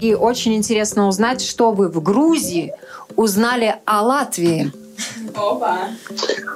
И 0.00 0.14
очень 0.14 0.54
интересно 0.54 1.06
узнать, 1.08 1.40
что 1.42 1.72
вы 1.72 1.88
в 1.88 2.02
Грузии 2.02 2.72
узнали 3.16 3.76
о 3.86 4.02
Латвии. 4.02 4.72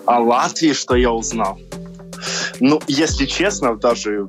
О 0.06 0.20
Латвии 0.20 0.72
что 0.72 0.94
я 0.96 1.10
узнал? 1.10 1.58
Ну, 2.60 2.80
если 2.88 3.26
честно, 3.26 3.76
даже 3.76 4.28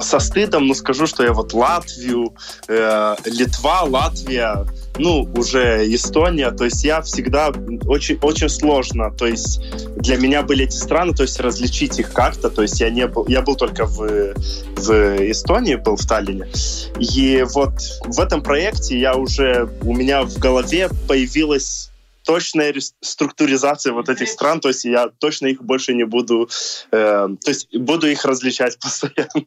со 0.00 0.18
стыдом, 0.18 0.66
но 0.66 0.74
скажу, 0.74 1.06
что 1.06 1.22
я 1.22 1.32
вот 1.32 1.52
Латвию, 1.52 2.34
э, 2.68 3.16
Литва, 3.26 3.82
Латвия, 3.82 4.66
ну, 4.98 5.28
уже 5.36 5.84
Эстония, 5.94 6.50
то 6.50 6.64
есть 6.64 6.84
я 6.84 7.00
всегда 7.02 7.52
очень, 7.86 8.18
очень 8.22 8.48
сложно, 8.48 9.10
то 9.10 9.26
есть 9.26 9.60
для 9.96 10.16
меня 10.16 10.42
были 10.42 10.64
эти 10.64 10.76
страны, 10.76 11.14
то 11.14 11.22
есть 11.22 11.38
различить 11.40 11.98
их 11.98 12.12
как-то, 12.12 12.50
то 12.50 12.62
есть 12.62 12.80
я 12.80 12.90
не 12.90 13.06
был, 13.06 13.26
я 13.28 13.42
был 13.42 13.56
только 13.56 13.86
в, 13.86 14.34
в 14.76 14.90
Эстонии, 15.30 15.76
был 15.76 15.96
в 15.96 16.06
Таллине, 16.06 16.48
и 16.98 17.44
вот 17.54 17.74
в 18.04 18.20
этом 18.20 18.42
проекте 18.42 18.98
я 18.98 19.14
уже, 19.14 19.70
у 19.82 19.94
меня 19.94 20.22
в 20.22 20.38
голове 20.38 20.88
появилась 21.08 21.89
точная 22.30 22.70
рес- 22.70 22.94
структуризация 23.00 23.92
вот 23.92 24.08
этих 24.08 24.28
стран, 24.28 24.60
то 24.60 24.68
есть 24.68 24.84
я 24.84 25.08
точно 25.18 25.48
их 25.48 25.64
больше 25.64 25.94
не 25.94 26.04
буду, 26.04 26.48
э, 26.92 27.28
то 27.44 27.50
есть 27.50 27.76
буду 27.76 28.08
их 28.08 28.24
различать 28.24 28.78
постоянно. 28.80 29.46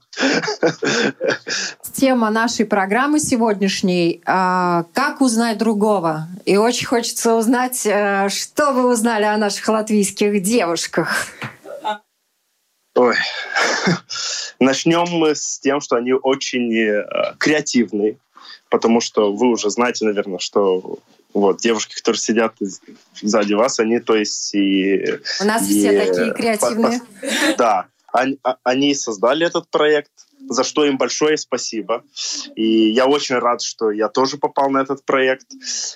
Тема 1.94 2.30
нашей 2.30 2.66
программы 2.66 3.22
сегодняшней 3.22 4.22
а, 4.26 4.84
«Как 4.92 5.22
узнать 5.22 5.58
другого?». 5.58 6.28
И 6.44 6.58
очень 6.58 6.86
хочется 6.86 7.36
узнать, 7.36 7.86
э, 7.86 8.28
что 8.28 8.74
вы 8.74 8.92
узнали 8.92 9.24
о 9.24 9.38
наших 9.38 9.66
латвийских 9.70 10.44
девушках. 10.44 11.28
Ой. 12.96 13.16
Начнем 14.60 15.06
мы 15.10 15.36
с 15.36 15.58
тем, 15.60 15.80
что 15.80 15.96
они 15.96 16.12
очень 16.12 16.76
э, 16.76 17.06
креативные, 17.38 18.18
потому 18.70 19.00
что 19.00 19.32
вы 19.32 19.52
уже 19.52 19.70
знаете, 19.70 20.04
наверное, 20.04 20.40
что 20.40 21.00
вот 21.34 21.58
девушки, 21.60 21.96
которые 21.96 22.20
сидят 22.20 22.56
сзади 23.22 23.54
вас, 23.54 23.80
они, 23.80 24.00
то 24.00 24.16
есть 24.16 24.54
и 24.54 25.20
У 25.42 25.46
нас 25.46 25.70
и, 25.70 25.80
все 25.80 26.06
такие 26.06 26.34
креативные. 26.34 27.02
Да, 27.58 27.88
они, 28.12 28.38
а- 28.44 28.58
они 28.64 28.94
создали 28.96 29.46
этот 29.46 29.68
проект, 29.70 30.12
за 30.50 30.64
что 30.64 30.86
им 30.86 30.98
большое 30.98 31.38
спасибо. 31.38 32.04
И 32.56 32.90
я 32.92 33.08
очень 33.08 33.36
рад, 33.36 33.62
что 33.62 33.92
я 33.92 34.10
тоже 34.10 34.38
попал 34.38 34.70
на 34.70 34.80
этот 34.82 35.06
проект. 35.06 35.48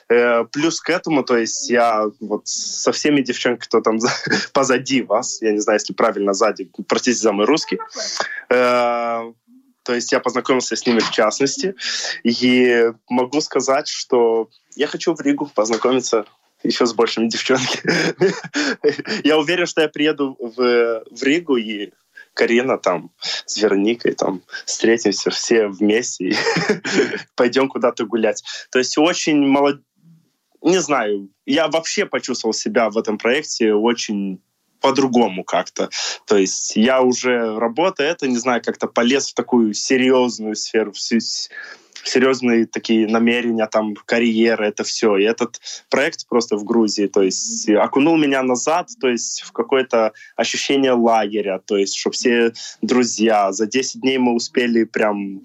Э, 0.09 0.45
плюс 0.45 0.79
к 0.79 0.89
этому, 0.89 1.23
то 1.23 1.37
есть 1.37 1.69
я 1.69 2.05
вот 2.19 2.47
со 2.47 2.91
всеми 2.91 3.21
девчонками, 3.21 3.59
кто 3.65 3.81
там 3.81 3.99
за- 3.99 4.09
позади 4.53 5.01
вас, 5.01 5.41
я 5.41 5.51
не 5.51 5.59
знаю, 5.59 5.79
если 5.79 5.93
правильно 5.93 6.33
сзади, 6.33 6.71
простите 6.87 7.19
за 7.19 7.31
мой 7.33 7.45
русский, 7.45 7.77
э, 8.49 9.33
то 9.87 9.95
есть 9.95 10.11
я 10.11 10.19
познакомился 10.19 10.75
с 10.75 10.85
ними 10.85 10.99
в 10.99 11.11
частности. 11.11 11.73
И 12.23 12.91
могу 13.09 13.39
сказать, 13.39 13.87
что 13.87 14.49
я 14.75 14.85
хочу 14.85 15.15
в 15.15 15.21
Ригу 15.21 15.49
познакомиться 15.55 16.25
еще 16.61 16.85
с 16.85 16.93
большими 16.93 17.29
девчонками. 17.29 17.93
Я 19.25 19.37
уверен, 19.37 19.65
что 19.65 19.79
я 19.79 19.87
приеду 19.87 20.35
в, 20.39 21.03
в 21.09 21.23
Ригу, 21.23 21.55
и 21.55 21.91
Карина 22.33 22.77
там 22.77 23.11
с 23.45 23.55
Вероникой 23.55 24.11
там 24.11 24.41
встретимся 24.65 25.29
все 25.29 25.67
вместе 25.67 26.31
и 26.31 26.35
пойдем 27.35 27.69
куда-то 27.69 28.05
гулять. 28.05 28.43
То 28.71 28.79
есть 28.79 28.97
очень 28.97 29.37
молод... 29.37 29.81
Не 30.61 30.79
знаю, 30.79 31.29
я 31.45 31.69
вообще 31.69 32.05
почувствовал 32.05 32.53
себя 32.53 32.89
в 32.89 32.97
этом 32.97 33.17
проекте 33.17 33.73
очень 33.73 34.41
по-другому 34.81 35.43
как-то. 35.43 35.89
То 36.25 36.37
есть 36.37 36.75
я 36.75 37.01
уже 37.01 37.57
работая 37.57 38.11
это, 38.11 38.27
не 38.27 38.37
знаю, 38.37 38.61
как-то 38.63 38.87
полез 38.87 39.31
в 39.31 39.33
такую 39.33 39.73
серьезную 39.73 40.55
сферу, 40.55 40.91
в 40.91 40.99
серьезные 40.99 42.65
такие 42.65 43.07
намерения, 43.07 43.67
там, 43.67 43.95
карьера, 43.95 44.63
это 44.63 44.83
все. 44.83 45.17
И 45.17 45.23
этот 45.23 45.59
проект 45.89 46.27
просто 46.27 46.55
в 46.55 46.63
Грузии, 46.63 47.07
то 47.07 47.21
есть 47.21 47.69
окунул 47.69 48.17
меня 48.17 48.43
назад, 48.43 48.89
то 48.99 49.09
есть 49.09 49.41
в 49.41 49.51
какое-то 49.51 50.13
ощущение 50.35 50.93
лагеря, 50.93 51.59
то 51.65 51.77
есть, 51.77 51.95
что 51.95 52.11
все 52.11 52.53
друзья. 52.81 53.51
За 53.51 53.65
10 53.65 54.01
дней 54.01 54.17
мы 54.17 54.33
успели 54.33 54.83
прям 54.85 55.41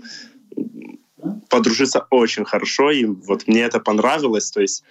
подружиться 1.48 2.06
очень 2.10 2.44
хорошо, 2.44 2.90
и 2.90 3.04
вот 3.04 3.46
мне 3.46 3.62
это 3.62 3.80
понравилось, 3.80 4.50
то 4.50 4.60
есть 4.60 4.84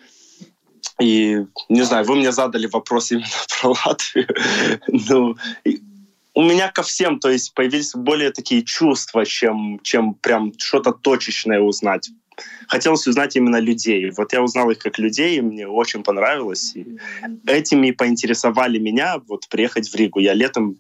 и, 1.00 1.46
не 1.70 1.82
знаю, 1.82 2.06
вы 2.06 2.16
мне 2.16 2.32
задали 2.32 2.68
вопрос 2.68 3.12
именно 3.12 3.28
про 3.62 3.70
Латвию. 3.86 4.28
Ну, 4.88 5.36
у 6.34 6.44
меня 6.44 6.72
ко 6.72 6.84
всем, 6.84 7.20
то 7.20 7.30
есть 7.30 7.54
появились 7.54 7.94
более 7.94 8.32
такие 8.32 8.64
чувства, 8.64 9.26
чем, 9.26 9.80
чем 9.84 10.14
прям 10.14 10.54
что-то 10.58 10.92
точечное 10.92 11.60
узнать. 11.60 12.10
Хотелось 12.68 13.06
узнать 13.08 13.36
именно 13.36 13.58
людей. 13.58 14.12
Вот 14.12 14.34
я 14.34 14.42
узнал 14.42 14.72
их 14.72 14.80
как 14.80 14.98
людей, 14.98 15.38
и 15.38 15.42
мне 15.42 15.68
очень 15.68 16.04
понравилось. 16.04 16.74
И 16.76 16.98
этими 17.46 17.92
поинтересовали 17.92 18.80
меня 18.80 19.20
вот 19.28 19.48
приехать 19.50 19.90
в 19.90 19.96
Ригу. 19.96 20.20
Я 20.20 20.34
летом 20.34 20.78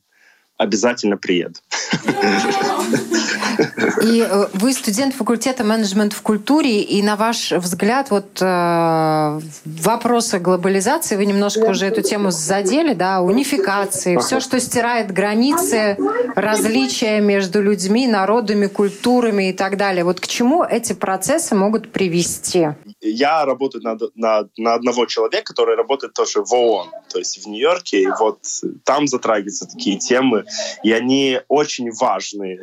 обязательно 0.57 1.17
приеду. 1.17 1.59
И 4.03 4.21
э, 4.21 4.47
вы 4.53 4.73
студент 4.73 5.13
факультета 5.13 5.63
менеджмент 5.63 6.13
в 6.13 6.21
культуре, 6.21 6.81
и 6.81 7.01
на 7.01 7.15
ваш 7.15 7.51
взгляд, 7.51 8.11
вот 8.11 8.41
э, 8.41 9.39
вопросы 9.65 10.39
глобализации, 10.39 11.15
вы 11.15 11.25
немножко 11.25 11.65
уже 11.65 11.85
эту 11.85 12.01
тему 12.01 12.31
задели, 12.31 12.93
да, 12.93 13.21
унификации, 13.21 14.17
все, 14.17 14.39
что 14.39 14.59
стирает 14.59 15.11
границы, 15.11 15.97
различия 16.35 17.19
между 17.21 17.61
людьми, 17.61 18.07
народами, 18.07 18.67
культурами 18.67 19.49
и 19.49 19.53
так 19.53 19.77
далее. 19.77 20.03
Вот 20.03 20.19
к 20.19 20.27
чему 20.27 20.63
эти 20.63 20.93
процессы 20.93 21.55
могут 21.55 21.91
привести? 21.91 22.69
я 23.01 23.45
работаю 23.45 23.83
на, 23.83 23.97
на, 24.15 24.47
на 24.57 24.73
одного 24.75 25.05
человека, 25.05 25.43
который 25.45 25.75
работает 25.75 26.13
тоже 26.13 26.43
в 26.43 26.53
ООН, 26.53 26.91
то 27.09 27.17
есть 27.17 27.43
в 27.43 27.47
Нью-Йорке, 27.47 28.01
и 28.03 28.07
вот 28.19 28.39
там 28.83 29.07
затрагиваются 29.07 29.67
такие 29.67 29.97
темы, 29.97 30.45
и 30.83 30.91
они 30.91 31.39
очень 31.47 31.91
важные. 31.91 32.59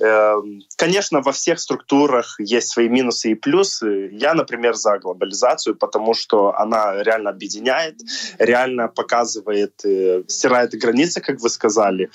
Эм, 0.00 0.47
конечно, 0.76 1.20
во 1.20 1.32
всех 1.32 1.60
структурах 1.60 2.36
есть 2.38 2.68
свои 2.68 2.88
минусы 2.88 3.30
и 3.30 3.34
плюсы. 3.34 4.10
Я, 4.12 4.34
например, 4.34 4.74
за 4.74 4.98
глобализацию, 4.98 5.76
потому 5.76 6.14
что 6.14 6.54
она 6.56 7.02
реально 7.02 7.30
объединяет, 7.30 7.96
реально 8.38 8.88
показывает, 8.88 9.84
э, 9.84 10.22
стирает 10.28 10.72
границы, 10.72 11.20
как 11.20 11.40
вы 11.40 11.48
сказали, 11.48 12.10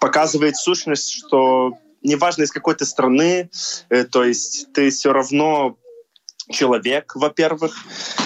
показывает 0.00 0.56
сущность, 0.56 1.12
что 1.12 1.72
неважно 2.02 2.42
из 2.42 2.52
какой 2.52 2.74
то 2.74 2.84
страны, 2.84 3.50
э, 3.88 4.04
то 4.04 4.24
есть 4.24 4.72
ты 4.72 4.90
все 4.90 5.12
равно 5.12 5.76
человек, 6.52 7.12
во-первых, 7.14 7.74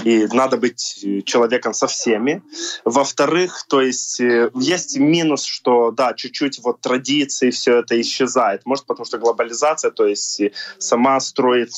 и 0.05 0.27
надо 0.33 0.57
быть 0.57 1.05
человеком 1.25 1.75
со 1.75 1.87
всеми. 1.87 2.43
Во-вторых, 2.85 3.65
то 3.69 3.81
есть 3.81 4.21
э, 4.21 4.51
есть 4.55 4.99
минус, 4.99 5.45
что, 5.45 5.91
да, 5.91 6.15
чуть-чуть 6.15 6.61
вот 6.63 6.81
традиции, 6.81 7.51
все 7.51 7.79
это 7.79 8.01
исчезает. 8.01 8.67
Может, 8.67 8.87
потому 8.87 9.07
что 9.07 9.19
глобализация, 9.19 9.91
то 9.91 10.07
есть 10.07 10.41
сама 10.79 11.19
строит 11.21 11.71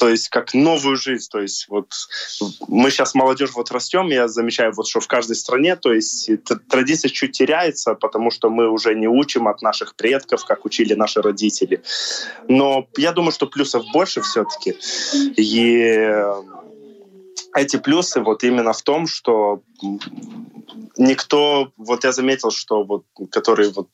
то 0.00 0.08
есть 0.08 0.30
как 0.30 0.54
новую 0.54 0.96
жизнь. 0.96 1.28
То 1.30 1.40
есть 1.40 1.66
вот 1.68 1.92
мы 2.68 2.90
сейчас 2.90 3.14
молодежь 3.14 3.50
вот 3.54 3.70
растем, 3.70 4.08
я 4.08 4.28
замечаю 4.28 4.72
вот, 4.72 4.88
что 4.88 5.00
в 5.00 5.06
каждой 5.06 5.36
стране, 5.36 5.76
то 5.76 5.92
есть 5.92 6.30
традиция 6.70 7.10
чуть 7.10 7.32
теряется, 7.32 7.94
потому 7.94 8.30
что 8.30 8.48
мы 8.48 8.70
уже 8.70 8.94
не 8.94 9.08
учим 9.08 9.46
от 9.46 9.60
наших 9.60 9.94
предков, 9.94 10.46
как 10.46 10.64
учили 10.64 10.94
наши 10.94 11.20
родители. 11.20 11.82
Но 12.48 12.88
я 12.96 13.12
думаю, 13.12 13.32
что 13.32 13.46
плюсов 13.46 13.84
больше 13.92 14.22
все-таки. 14.22 14.74
И 15.36 16.10
эти 17.54 17.76
плюсы 17.76 18.20
вот 18.22 18.42
именно 18.42 18.72
в 18.72 18.80
том, 18.80 19.06
что 19.06 19.60
никто, 20.96 21.72
вот 21.76 22.04
я 22.04 22.12
заметил, 22.12 22.50
что 22.50 22.84
вот, 22.84 23.04
которые 23.30 23.70
вот 23.70 23.88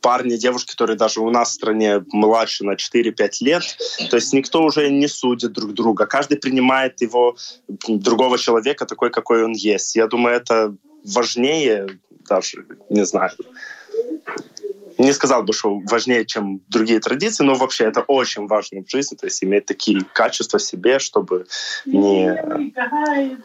парни, 0.00 0.36
девушки, 0.36 0.72
которые 0.72 0.96
даже 0.96 1.20
у 1.20 1.30
нас 1.30 1.50
в 1.50 1.54
стране 1.54 2.04
младше 2.12 2.64
на 2.64 2.74
4-5 2.74 3.30
лет. 3.40 3.62
То 4.10 4.16
есть 4.16 4.32
никто 4.32 4.62
уже 4.62 4.90
не 4.90 5.08
судит 5.08 5.52
друг 5.52 5.72
друга. 5.72 6.06
Каждый 6.06 6.38
принимает 6.38 7.00
его, 7.00 7.36
другого 7.88 8.38
человека 8.38 8.86
такой, 8.86 9.10
какой 9.10 9.44
он 9.44 9.52
есть. 9.52 9.96
Я 9.96 10.06
думаю, 10.06 10.36
это 10.36 10.74
важнее 11.04 11.98
даже, 12.28 12.66
не 12.90 13.04
знаю, 13.04 13.30
не 14.98 15.12
сказал 15.12 15.42
бы, 15.42 15.52
что 15.52 15.80
важнее, 15.90 16.24
чем 16.24 16.60
другие 16.68 17.00
традиции, 17.00 17.44
но 17.44 17.54
вообще 17.54 17.84
это 17.84 18.00
очень 18.00 18.46
важно 18.46 18.82
в 18.82 18.90
жизни, 18.90 19.16
то 19.16 19.26
есть 19.26 19.42
иметь 19.44 19.66
такие 19.66 20.00
качества 20.12 20.58
в 20.58 20.62
себе, 20.62 20.98
чтобы 20.98 21.46
не, 21.84 22.72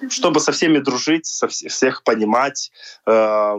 чтобы 0.09 0.39
со 0.39 0.51
всеми 0.51 0.80
дружить, 0.80 1.26
со 1.26 1.47
всех 1.47 2.03
понимать, 2.03 2.72
э, 3.05 3.55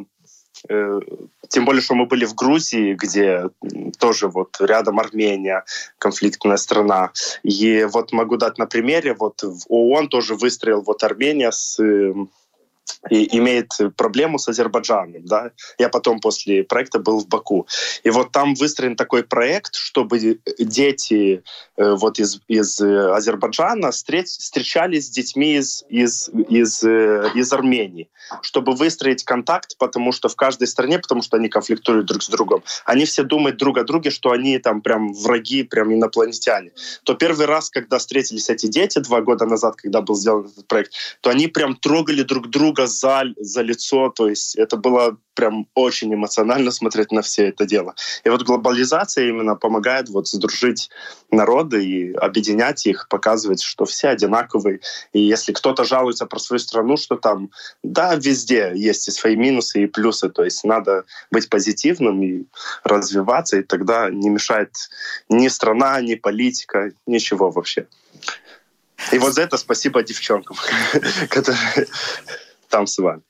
тем 0.69 1.65
более, 1.65 1.83
что 1.83 1.95
мы 1.95 2.07
были 2.07 2.25
в 2.25 2.35
Грузии, 2.35 2.95
где 2.95 3.51
тоже 3.99 4.29
вот 4.29 4.57
рядом 4.61 5.01
Армения, 5.01 5.65
конфликтная 5.99 6.57
страна. 6.57 7.11
И 7.43 7.85
вот 7.85 8.13
могу 8.13 8.37
дать 8.37 8.59
на 8.59 8.67
примере, 8.67 9.15
вот 9.15 9.43
в 9.43 9.65
ООН 9.69 10.09
тоже 10.09 10.35
выстроил 10.35 10.83
вот 10.83 11.03
Армения 11.03 11.53
с 11.53 11.79
и 13.11 13.37
имеет 13.39 13.73
проблему 13.97 14.39
с 14.39 14.49
Азербайджаном. 14.49 15.25
Да? 15.25 15.51
Я 15.79 15.89
потом 15.89 16.21
после 16.21 16.63
проекта 16.63 16.99
был 16.99 17.19
в 17.19 17.29
Баку. 17.29 17.67
И 18.05 18.11
вот 18.11 18.33
там 18.33 18.55
выстроен 18.55 18.97
такой 18.97 19.25
проект, 19.25 19.75
чтобы 19.75 20.39
дети 20.59 21.43
э, 21.77 21.95
вот 21.95 22.19
из, 22.19 22.41
из 22.47 22.81
Азербайджана 22.81 23.91
встреч, 23.91 24.27
встречались 24.27 25.07
с 25.07 25.11
детьми 25.11 25.57
из, 25.57 25.85
из, 25.89 26.29
из, 26.49 26.85
э, 26.85 27.31
из 27.35 27.53
Армении, 27.53 28.09
чтобы 28.43 28.73
выстроить 28.73 29.25
контакт, 29.25 29.77
потому 29.79 30.13
что 30.13 30.29
в 30.29 30.37
каждой 30.37 30.69
стране, 30.69 30.99
потому 30.99 31.23
что 31.23 31.37
они 31.37 31.49
конфликтуют 31.49 32.07
друг 32.07 32.23
с 32.23 32.29
другом, 32.29 32.63
они 32.85 33.05
все 33.05 33.25
думают 33.25 33.57
друг 33.57 33.79
о 33.79 33.85
друге, 33.85 34.11
что 34.11 34.31
они 34.31 34.59
там 34.59 34.81
прям 34.81 35.13
враги, 35.13 35.65
прям 35.65 35.93
инопланетяне. 35.93 36.71
То 37.03 37.15
первый 37.15 37.47
раз, 37.47 37.71
когда 37.71 37.99
встретились 37.99 38.49
эти 38.49 38.67
дети 38.67 39.01
два 39.01 39.21
года 39.23 39.45
назад, 39.45 39.77
когда 39.77 40.01
был 40.01 40.15
сделан 40.15 40.47
этот 40.47 40.67
проект, 40.69 40.93
то 41.21 41.31
они 41.31 41.49
прям 41.49 41.75
трогали 41.75 42.23
друг 42.23 42.49
друга 42.49 42.72
за, 42.81 43.25
за 43.37 43.63
лицо, 43.63 44.11
то 44.11 44.29
есть 44.29 44.57
это 44.57 44.77
было 44.77 45.17
прям 45.35 45.67
очень 45.75 46.13
эмоционально 46.15 46.71
смотреть 46.71 47.13
на 47.13 47.23
все 47.23 47.49
это 47.49 47.65
дело. 47.65 47.95
И 48.25 48.29
вот 48.29 48.43
глобализация 48.43 49.29
именно 49.29 49.55
помогает 49.55 50.09
вот 50.09 50.29
сдружить 50.29 50.91
народы 51.31 51.85
и 51.85 52.13
объединять 52.13 52.87
их, 52.87 53.09
показывать, 53.09 53.63
что 53.63 53.85
все 53.85 54.09
одинаковые. 54.09 54.81
И 55.13 55.21
если 55.21 55.53
кто-то 55.53 55.85
жалуется 55.85 56.27
про 56.27 56.39
свою 56.39 56.59
страну, 56.59 56.97
что 56.97 57.17
там, 57.17 57.51
да, 57.83 58.15
везде 58.15 58.73
есть 58.75 59.09
и 59.09 59.11
свои 59.11 59.37
минусы, 59.37 59.85
и 59.85 59.87
плюсы. 59.87 60.29
То 60.29 60.45
есть 60.45 60.65
надо 60.65 61.05
быть 61.31 61.49
позитивным 61.49 62.23
и 62.23 62.45
развиваться, 62.85 63.59
и 63.59 63.63
тогда 63.63 64.11
не 64.11 64.29
мешает 64.29 64.75
ни 65.29 65.49
страна, 65.49 66.01
ни 66.01 66.15
политика, 66.15 66.93
ничего 67.07 67.51
вообще. 67.51 67.87
И 69.11 69.19
вот 69.19 69.35
за 69.35 69.43
это 69.43 69.57
спасибо 69.57 70.03
девчонкам, 70.03 70.57
которые 71.29 71.89
там 72.73 72.87
с 72.89 72.99
вами. 72.99 73.21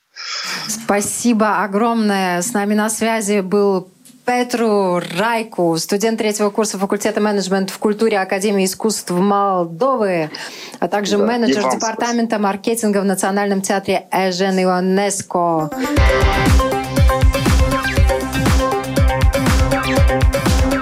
Спасибо 0.68 1.62
огромное. 1.62 2.40
С 2.40 2.53
нами 2.53 2.74
на 2.74 2.88
связи 2.88 3.40
был 3.40 3.88
Петру 4.24 5.01
Райку, 5.18 5.76
студент 5.78 6.18
третьего 6.18 6.51
курса 6.51 6.78
факультета 6.78 7.20
менеджмент 7.20 7.70
в 7.70 7.78
культуре 7.78 8.20
Академии 8.20 8.66
искусств 8.66 9.11
Молдовы, 9.11 10.30
а 10.78 10.88
также 10.88 11.18
да, 11.18 11.26
менеджер 11.26 11.64
департамента 11.64 12.36
спасибо. 12.36 12.38
маркетинга 12.38 13.01
в 13.01 13.05
Национальном 13.05 13.62
театре 13.62 14.07
Эжен 14.12 14.59
Ионеско. 14.61 15.70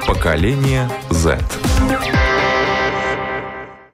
Поколение 0.06 0.86
Z. 1.08 1.38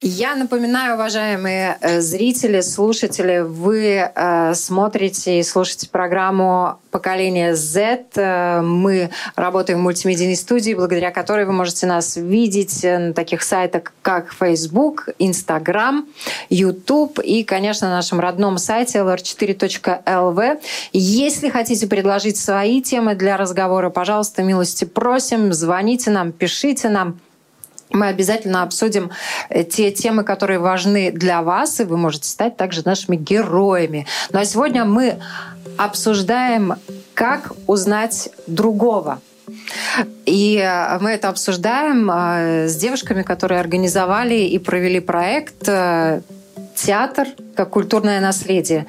Я 0.09 0.37
напоминаю, 0.37 0.95
уважаемые 0.95 1.79
э, 1.81 2.01
зрители, 2.01 2.61
слушатели, 2.61 3.41
вы 3.41 4.09
э, 4.15 4.55
смотрите 4.55 5.41
и 5.41 5.43
слушаете 5.43 5.89
программу 5.89 6.79
«Поколение 6.93 7.57
Z». 7.57 8.05
Э, 8.15 8.61
мы 8.61 9.11
работаем 9.35 9.81
в 9.81 9.83
мультимедийной 9.83 10.37
студии, 10.37 10.75
благодаря 10.75 11.11
которой 11.11 11.45
вы 11.45 11.53
можете 11.53 11.87
нас 11.87 12.17
видеть 12.17 12.85
на 12.85 13.15
таких 13.15 13.43
сайтах, 13.43 13.93
как 14.03 14.33
Facebook, 14.33 15.09
Instagram, 15.19 16.07
YouTube 16.51 17.19
и, 17.19 17.43
конечно, 17.43 17.89
на 17.89 17.97
нашем 17.97 18.21
родном 18.21 18.59
сайте 18.59 18.99
lr4.lv. 18.99 20.61
Если 20.93 21.49
хотите 21.49 21.89
предложить 21.89 22.37
свои 22.37 22.81
темы 22.81 23.17
для 23.17 23.37
разговора, 23.37 23.91
пожалуйста, 23.91 24.45
милости 24.45 24.85
просим, 24.85 25.53
звоните 25.53 26.13
нам, 26.13 26.31
пишите 26.31 26.91
нам. 26.91 27.19
Мы 27.91 28.09
обязательно 28.09 28.63
обсудим 28.63 29.11
э, 29.49 29.65
те 29.65 29.91
темы, 29.91 30.25
которые 30.25 30.59
важны 30.59 31.11
для 31.13 31.43
вас, 31.43 31.81
и 31.81 31.85
вы 31.85 31.97
можете 31.97 32.29
стать 32.29 32.57
также 32.57 32.83
нашими 32.85 33.17
героями. 33.17 34.07
Ну 34.31 34.39
а 34.39 34.45
сегодня 34.45 34.85
мы 34.85 35.19
обсуждаем, 35.77 36.75
как 37.15 37.53
узнать 37.67 38.31
другого. 38.47 39.21
И 40.25 40.57
э, 40.57 40.99
мы 41.01 41.11
это 41.11 41.29
обсуждаем 41.29 42.11
э, 42.11 42.69
с 42.69 42.77
девушками, 42.77 43.23
которые 43.23 43.61
организовали 43.61 44.35
и 44.35 44.59
провели 44.59 45.01
проект 45.01 45.69
«Театр 46.75 47.29
как 47.55 47.71
культурное 47.71 48.21
наследие». 48.21 48.87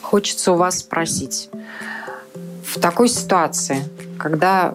Хочется 0.00 0.52
у 0.52 0.56
вас 0.56 0.78
спросить, 0.78 1.50
в 2.64 2.80
такой 2.80 3.08
ситуации, 3.08 3.84
когда 4.18 4.74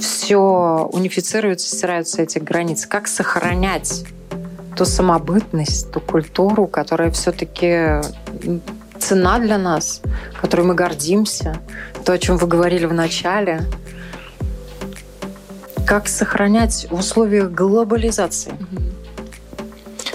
все 0.00 0.88
унифицируется, 0.92 1.68
стираются 1.68 2.22
эти 2.22 2.38
границы. 2.38 2.88
Как 2.88 3.08
сохранять 3.08 4.04
ту 4.76 4.84
самобытность, 4.84 5.90
ту 5.90 6.00
культуру, 6.00 6.66
которая 6.66 7.10
все-таки 7.10 8.00
цена 8.98 9.38
для 9.38 9.58
нас, 9.58 10.00
которой 10.40 10.66
мы 10.66 10.74
гордимся, 10.74 11.56
то, 12.04 12.12
о 12.12 12.18
чем 12.18 12.36
вы 12.36 12.46
говорили 12.46 12.86
в 12.86 12.94
начале. 12.94 13.62
Как 15.86 16.06
сохранять 16.06 16.86
в 16.90 16.94
условиях 16.94 17.50
глобализации? 17.50 18.52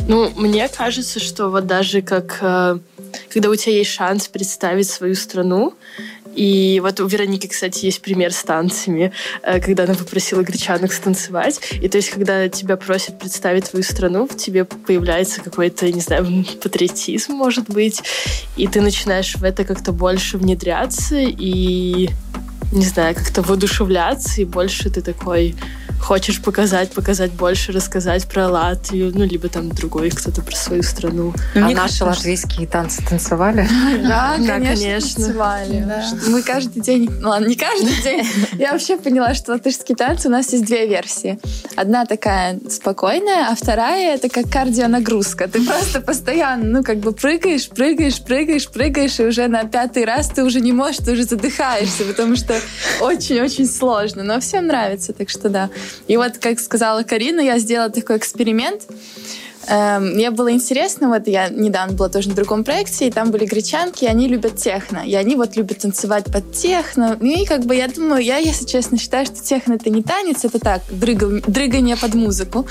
Ну, 0.08 0.32
мне 0.36 0.68
кажется, 0.70 1.20
что 1.20 1.50
вот 1.50 1.66
даже 1.66 2.02
как 2.02 2.38
э, 2.42 2.78
когда 3.34 3.50
у 3.50 3.56
тебя 3.56 3.78
есть 3.78 3.92
шанс 3.92 4.28
представить 4.28 4.90
свою 4.90 5.16
страну, 5.16 5.74
и 6.36 6.80
вот 6.82 7.00
у 7.00 7.08
Вероники, 7.08 7.48
кстати, 7.48 7.86
есть 7.86 8.02
пример 8.02 8.34
с 8.34 8.44
танцами, 8.44 9.12
э, 9.42 9.60
когда 9.60 9.84
она 9.84 9.94
попросила 9.94 10.42
гречанок 10.42 10.94
станцевать. 10.94 11.60
И 11.72 11.88
то 11.88 11.98
есть, 11.98 12.10
когда 12.10 12.50
тебя 12.50 12.78
просят 12.78 13.20
представить 13.20 13.70
твою 13.70 13.84
страну, 13.84 14.28
в 14.28 14.36
тебе 14.36 14.66
появляется 14.66 15.42
какой-то, 15.42 15.92
не 15.92 16.02
знаю, 16.02 16.46
патриотизм, 16.64 17.34
может 17.34 17.70
быть, 17.70 18.02
и 18.58 18.68
ты 18.68 18.82
начинаешь 18.82 19.36
в 19.36 19.44
это 19.44 19.64
как-то 19.64 19.92
больше 19.92 20.38
внедряться 20.38 21.18
и, 21.18 22.10
не 22.72 22.86
знаю, 22.86 23.16
как-то 23.16 23.42
воодушевляться, 23.42 24.42
и 24.42 24.46
больше 24.46 24.90
ты 24.90 25.02
такой 25.02 25.56
хочешь 26.04 26.42
показать, 26.42 26.92
показать 26.92 27.32
больше, 27.32 27.72
рассказать 27.72 28.28
про 28.28 28.50
Латвию, 28.50 29.12
ну, 29.16 29.24
либо 29.24 29.48
там 29.48 29.70
другой 29.70 30.10
кто-то 30.10 30.42
про 30.42 30.56
свою 30.56 30.84
страну. 30.84 31.34
Ну, 31.56 31.66
а 31.66 31.70
наши 31.70 31.76
кажется, 31.76 32.06
латвийские 32.06 32.68
танцы 32.68 33.02
танцевали? 33.08 33.68
Да, 34.04 34.36
конечно, 34.46 35.24
танцевали. 35.24 35.88
Мы 36.28 36.42
каждый 36.42 36.82
день, 36.82 37.10
ну 37.20 37.30
ладно, 37.30 37.48
не 37.48 37.56
каждый 37.56 37.96
день, 38.04 38.28
я 38.60 38.74
вообще 38.74 38.98
поняла, 38.98 39.34
что 39.34 39.54
латышские 39.54 39.96
танцы 39.96 40.28
у 40.28 40.32
нас 40.32 40.52
есть 40.52 40.66
две 40.66 40.88
версии. 40.88 41.40
Одна 41.76 42.06
такая 42.06 42.60
спокойная, 42.70 43.48
а 43.50 43.56
вторая 43.56 44.16
это 44.16 44.30
как 44.30 44.50
кардионагрузка. 44.50 45.48
Ты 45.48 45.66
просто 45.66 46.02
постоянно, 46.02 46.66
ну, 46.66 46.84
как 46.84 46.98
бы 46.98 47.14
прыгаешь, 47.14 47.70
прыгаешь, 47.70 48.22
прыгаешь, 48.22 48.68
прыгаешь, 48.68 49.20
и 49.20 49.24
уже 49.24 49.48
на 49.48 49.64
пятый 49.64 50.06
раз 50.06 50.30
ты 50.30 50.44
уже 50.44 50.60
не 50.60 50.74
можешь, 50.74 50.98
ты 50.98 51.14
уже 51.14 51.24
задыхаешься, 51.24 52.04
потому 52.04 52.36
что 52.36 52.60
очень-очень 53.00 53.68
сложно. 53.68 54.24
Но 54.24 54.40
всем 54.40 54.68
нравится, 54.68 55.14
так 55.14 55.30
что 55.30 55.50
да. 55.50 55.70
И 56.08 56.18
вот, 56.18 56.38
как 56.38 56.60
сказала 56.60 57.04
Карина, 57.04 57.42
я 57.42 57.60
сделала 57.60 57.90
такой 57.90 58.18
эксперимент. 58.18 58.84
Эм, 59.68 60.14
мне 60.14 60.32
было 60.32 60.52
интересно, 60.52 61.08
вот 61.08 61.28
я 61.28 61.48
недавно 61.50 61.94
была 61.94 62.10
тоже 62.10 62.30
на 62.30 62.36
другом 62.36 62.64
проекте, 62.64 63.08
и 63.08 63.12
там 63.12 63.32
были 63.32 63.46
гречанки, 63.46 64.04
и 64.04 64.08
они 64.08 64.28
любят 64.28 64.58
техно. 64.58 65.04
И 65.06 65.14
они 65.16 65.36
вот 65.36 65.56
любят 65.56 65.80
танцевать 65.80 66.26
под 66.26 66.54
техно. 66.54 67.18
Ну 67.20 67.44
и 67.44 67.46
как 67.46 67.66
бы 67.66 67.76
я 67.76 67.88
думаю, 67.88 68.24
я, 68.24 68.38
если 68.38 68.66
честно, 68.66 68.98
считаю, 68.98 69.26
что 69.26 69.42
техно 69.42 69.74
это 69.74 69.90
не 69.90 70.04
танец, 70.04 70.44
это 70.44 70.60
так, 70.60 70.82
дрыгал, 70.90 71.42
дрыгание 71.48 71.96
под 71.96 72.14
музыку. 72.14 72.68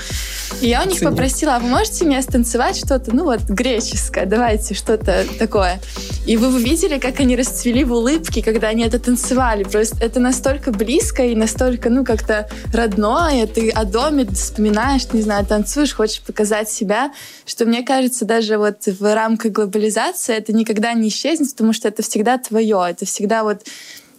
И 0.61 0.67
я 0.67 0.83
у 0.83 0.87
них 0.87 0.99
попросила, 0.99 1.55
а 1.55 1.59
вы 1.59 1.67
можете 1.67 2.05
мне 2.05 2.21
станцевать 2.21 2.77
что-то, 2.77 3.15
ну 3.15 3.23
вот, 3.23 3.41
греческое, 3.41 4.25
давайте 4.25 4.73
что-то 4.73 5.25
такое. 5.39 5.79
И 6.25 6.37
вы 6.37 6.47
увидели, 6.47 6.99
как 6.99 7.19
они 7.19 7.35
расцвели 7.35 7.83
в 7.83 7.91
улыбке, 7.91 8.43
когда 8.43 8.69
они 8.69 8.83
это 8.83 8.99
танцевали. 8.99 9.63
Просто 9.63 9.97
это 10.03 10.19
настолько 10.19 10.71
близко 10.71 11.23
и 11.23 11.35
настолько, 11.35 11.89
ну, 11.89 12.05
как-то 12.05 12.49
родное. 12.71 13.45
Ты 13.47 13.69
о 13.69 13.83
доме 13.83 14.25
вспоминаешь, 14.25 15.11
не 15.11 15.21
знаю, 15.21 15.45
танцуешь, 15.45 15.93
хочешь 15.93 16.21
показать 16.21 16.69
себя, 16.83 17.13
что 17.45 17.65
мне 17.65 17.83
кажется, 17.83 18.25
даже 18.25 18.57
вот 18.57 18.85
в 18.85 19.15
рамках 19.15 19.51
глобализации 19.51 20.35
это 20.35 20.53
никогда 20.53 20.93
не 20.93 21.07
исчезнет, 21.07 21.51
потому 21.51 21.73
что 21.73 21.87
это 21.87 22.03
всегда 22.03 22.37
твое, 22.37 22.85
это 22.89 23.05
всегда 23.05 23.43
вот 23.43 23.65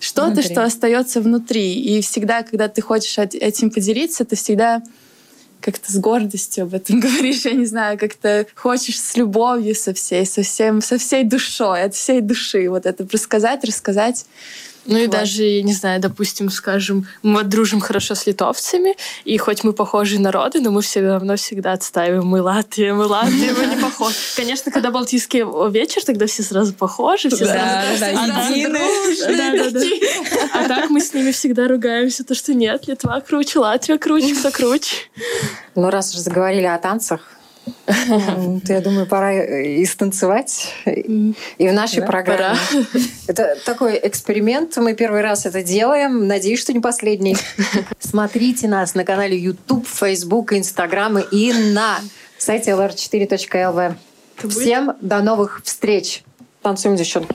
что-то, 0.01 0.33
внутри. 0.33 0.53
что 0.53 0.65
остается 0.65 1.21
внутри. 1.21 1.81
И 1.81 2.01
всегда, 2.01 2.43
когда 2.43 2.69
ты 2.69 2.83
хочешь 2.83 3.19
этим 3.19 3.71
поделиться, 3.71 4.25
ты 4.25 4.37
всегда 4.37 4.83
как-то 5.61 5.91
с 5.91 5.97
гордостью 5.97 6.65
об 6.65 6.75
этом 6.75 7.01
говоришь, 7.07 7.45
я 7.45 7.53
не 7.53 7.67
знаю, 7.67 7.99
как-то 7.99 8.47
хочешь 8.55 9.01
с 9.01 9.17
любовью 9.17 9.75
со 9.75 9.95
всей, 9.95 10.27
со, 10.27 10.43
всем, 10.43 10.83
со 10.83 10.99
всей 10.99 11.25
душой, 11.25 11.85
от 11.85 11.95
всей 11.95 12.21
души 12.21 12.69
вот 12.69 12.87
это 12.87 13.07
рассказать, 13.11 13.65
рассказать. 13.65 14.27
Ну 14.87 14.99
и 14.99 15.07
даже, 15.07 15.43
я 15.43 15.63
не 15.63 15.73
знаю, 15.73 16.01
допустим, 16.01 16.51
скажем, 16.51 17.07
мы 17.23 17.43
дружим 17.43 17.81
хорошо 17.81 18.15
с 18.15 18.27
литовцами, 18.27 18.97
и 19.25 19.39
хоть 19.39 19.65
мы 19.65 19.73
похожие 19.73 20.21
народы, 20.21 20.61
но 20.61 20.71
мы 20.71 20.83
все 20.83 21.01
равно 21.01 21.37
всегда 21.37 21.73
отстаиваем. 21.73 22.27
Мы 22.27 22.43
Латвия, 22.43 22.93
мы 22.93 23.07
Латвия, 23.07 23.53
мы 23.53 23.67
не 23.67 23.77
похожи. 23.81 24.17
Конечно, 24.37 24.71
когда 24.71 24.91
Балтийский 24.91 25.43
вечер, 25.71 26.05
тогда 26.05 26.27
все 26.27 26.43
сразу 26.43 26.75
похожи, 26.75 27.29
все 27.31 27.47
сразу... 27.47 28.05
А 30.53 30.69
так 30.69 30.91
мы 30.91 31.01
с 31.01 31.15
ними 31.15 31.31
всегда 31.33 31.69
ругаемся, 31.69 32.25
то 32.25 32.35
что 32.35 32.53
нет, 32.55 32.87
Литва 32.87 33.21
круче, 33.21 33.59
Латвия 33.59 33.99
круче, 33.99 34.35
кто 34.35 34.51
круче. 34.51 34.97
Ну, 35.75 35.91
раз 35.91 36.13
уже 36.13 36.21
заговорили 36.23 36.67
о 36.67 36.79
танцах, 36.79 37.21
я 37.87 38.81
думаю, 38.81 39.07
пора 39.07 39.61
и 39.63 39.85
станцевать. 39.85 40.75
И 40.87 41.35
в 41.69 41.73
нашей 41.73 42.01
да, 42.01 42.07
программе. 42.07 42.59
Пора. 42.71 42.85
Это 43.27 43.57
такой 43.65 44.01
эксперимент. 44.03 44.77
Мы 44.77 44.95
первый 44.95 45.23
раз 45.23 45.47
это 45.47 45.63
делаем. 45.63 46.27
Надеюсь, 46.27 46.61
что 46.61 46.73
не 46.73 46.81
последний. 46.81 47.37
Смотрите 47.99 48.69
нас 48.69 48.95
на 48.95 49.05
канале 49.05 49.39
YouTube, 49.39 49.87
Facebook, 49.87 50.53
Instagram 50.53 51.19
и 51.31 51.53
на 51.53 51.99
сайте 52.39 52.73
lr4.lv. 52.73 53.95
Всем 54.49 54.93
до 55.01 55.23
новых 55.23 55.63
встреч. 55.65 56.23
Танцуем, 56.63 56.97
девчонки. 56.97 57.35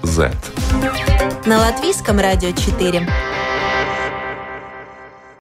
Z. 0.11 0.29
На 1.45 1.57
латвийском 1.57 2.19
радио 2.19 2.51
4. 2.51 3.07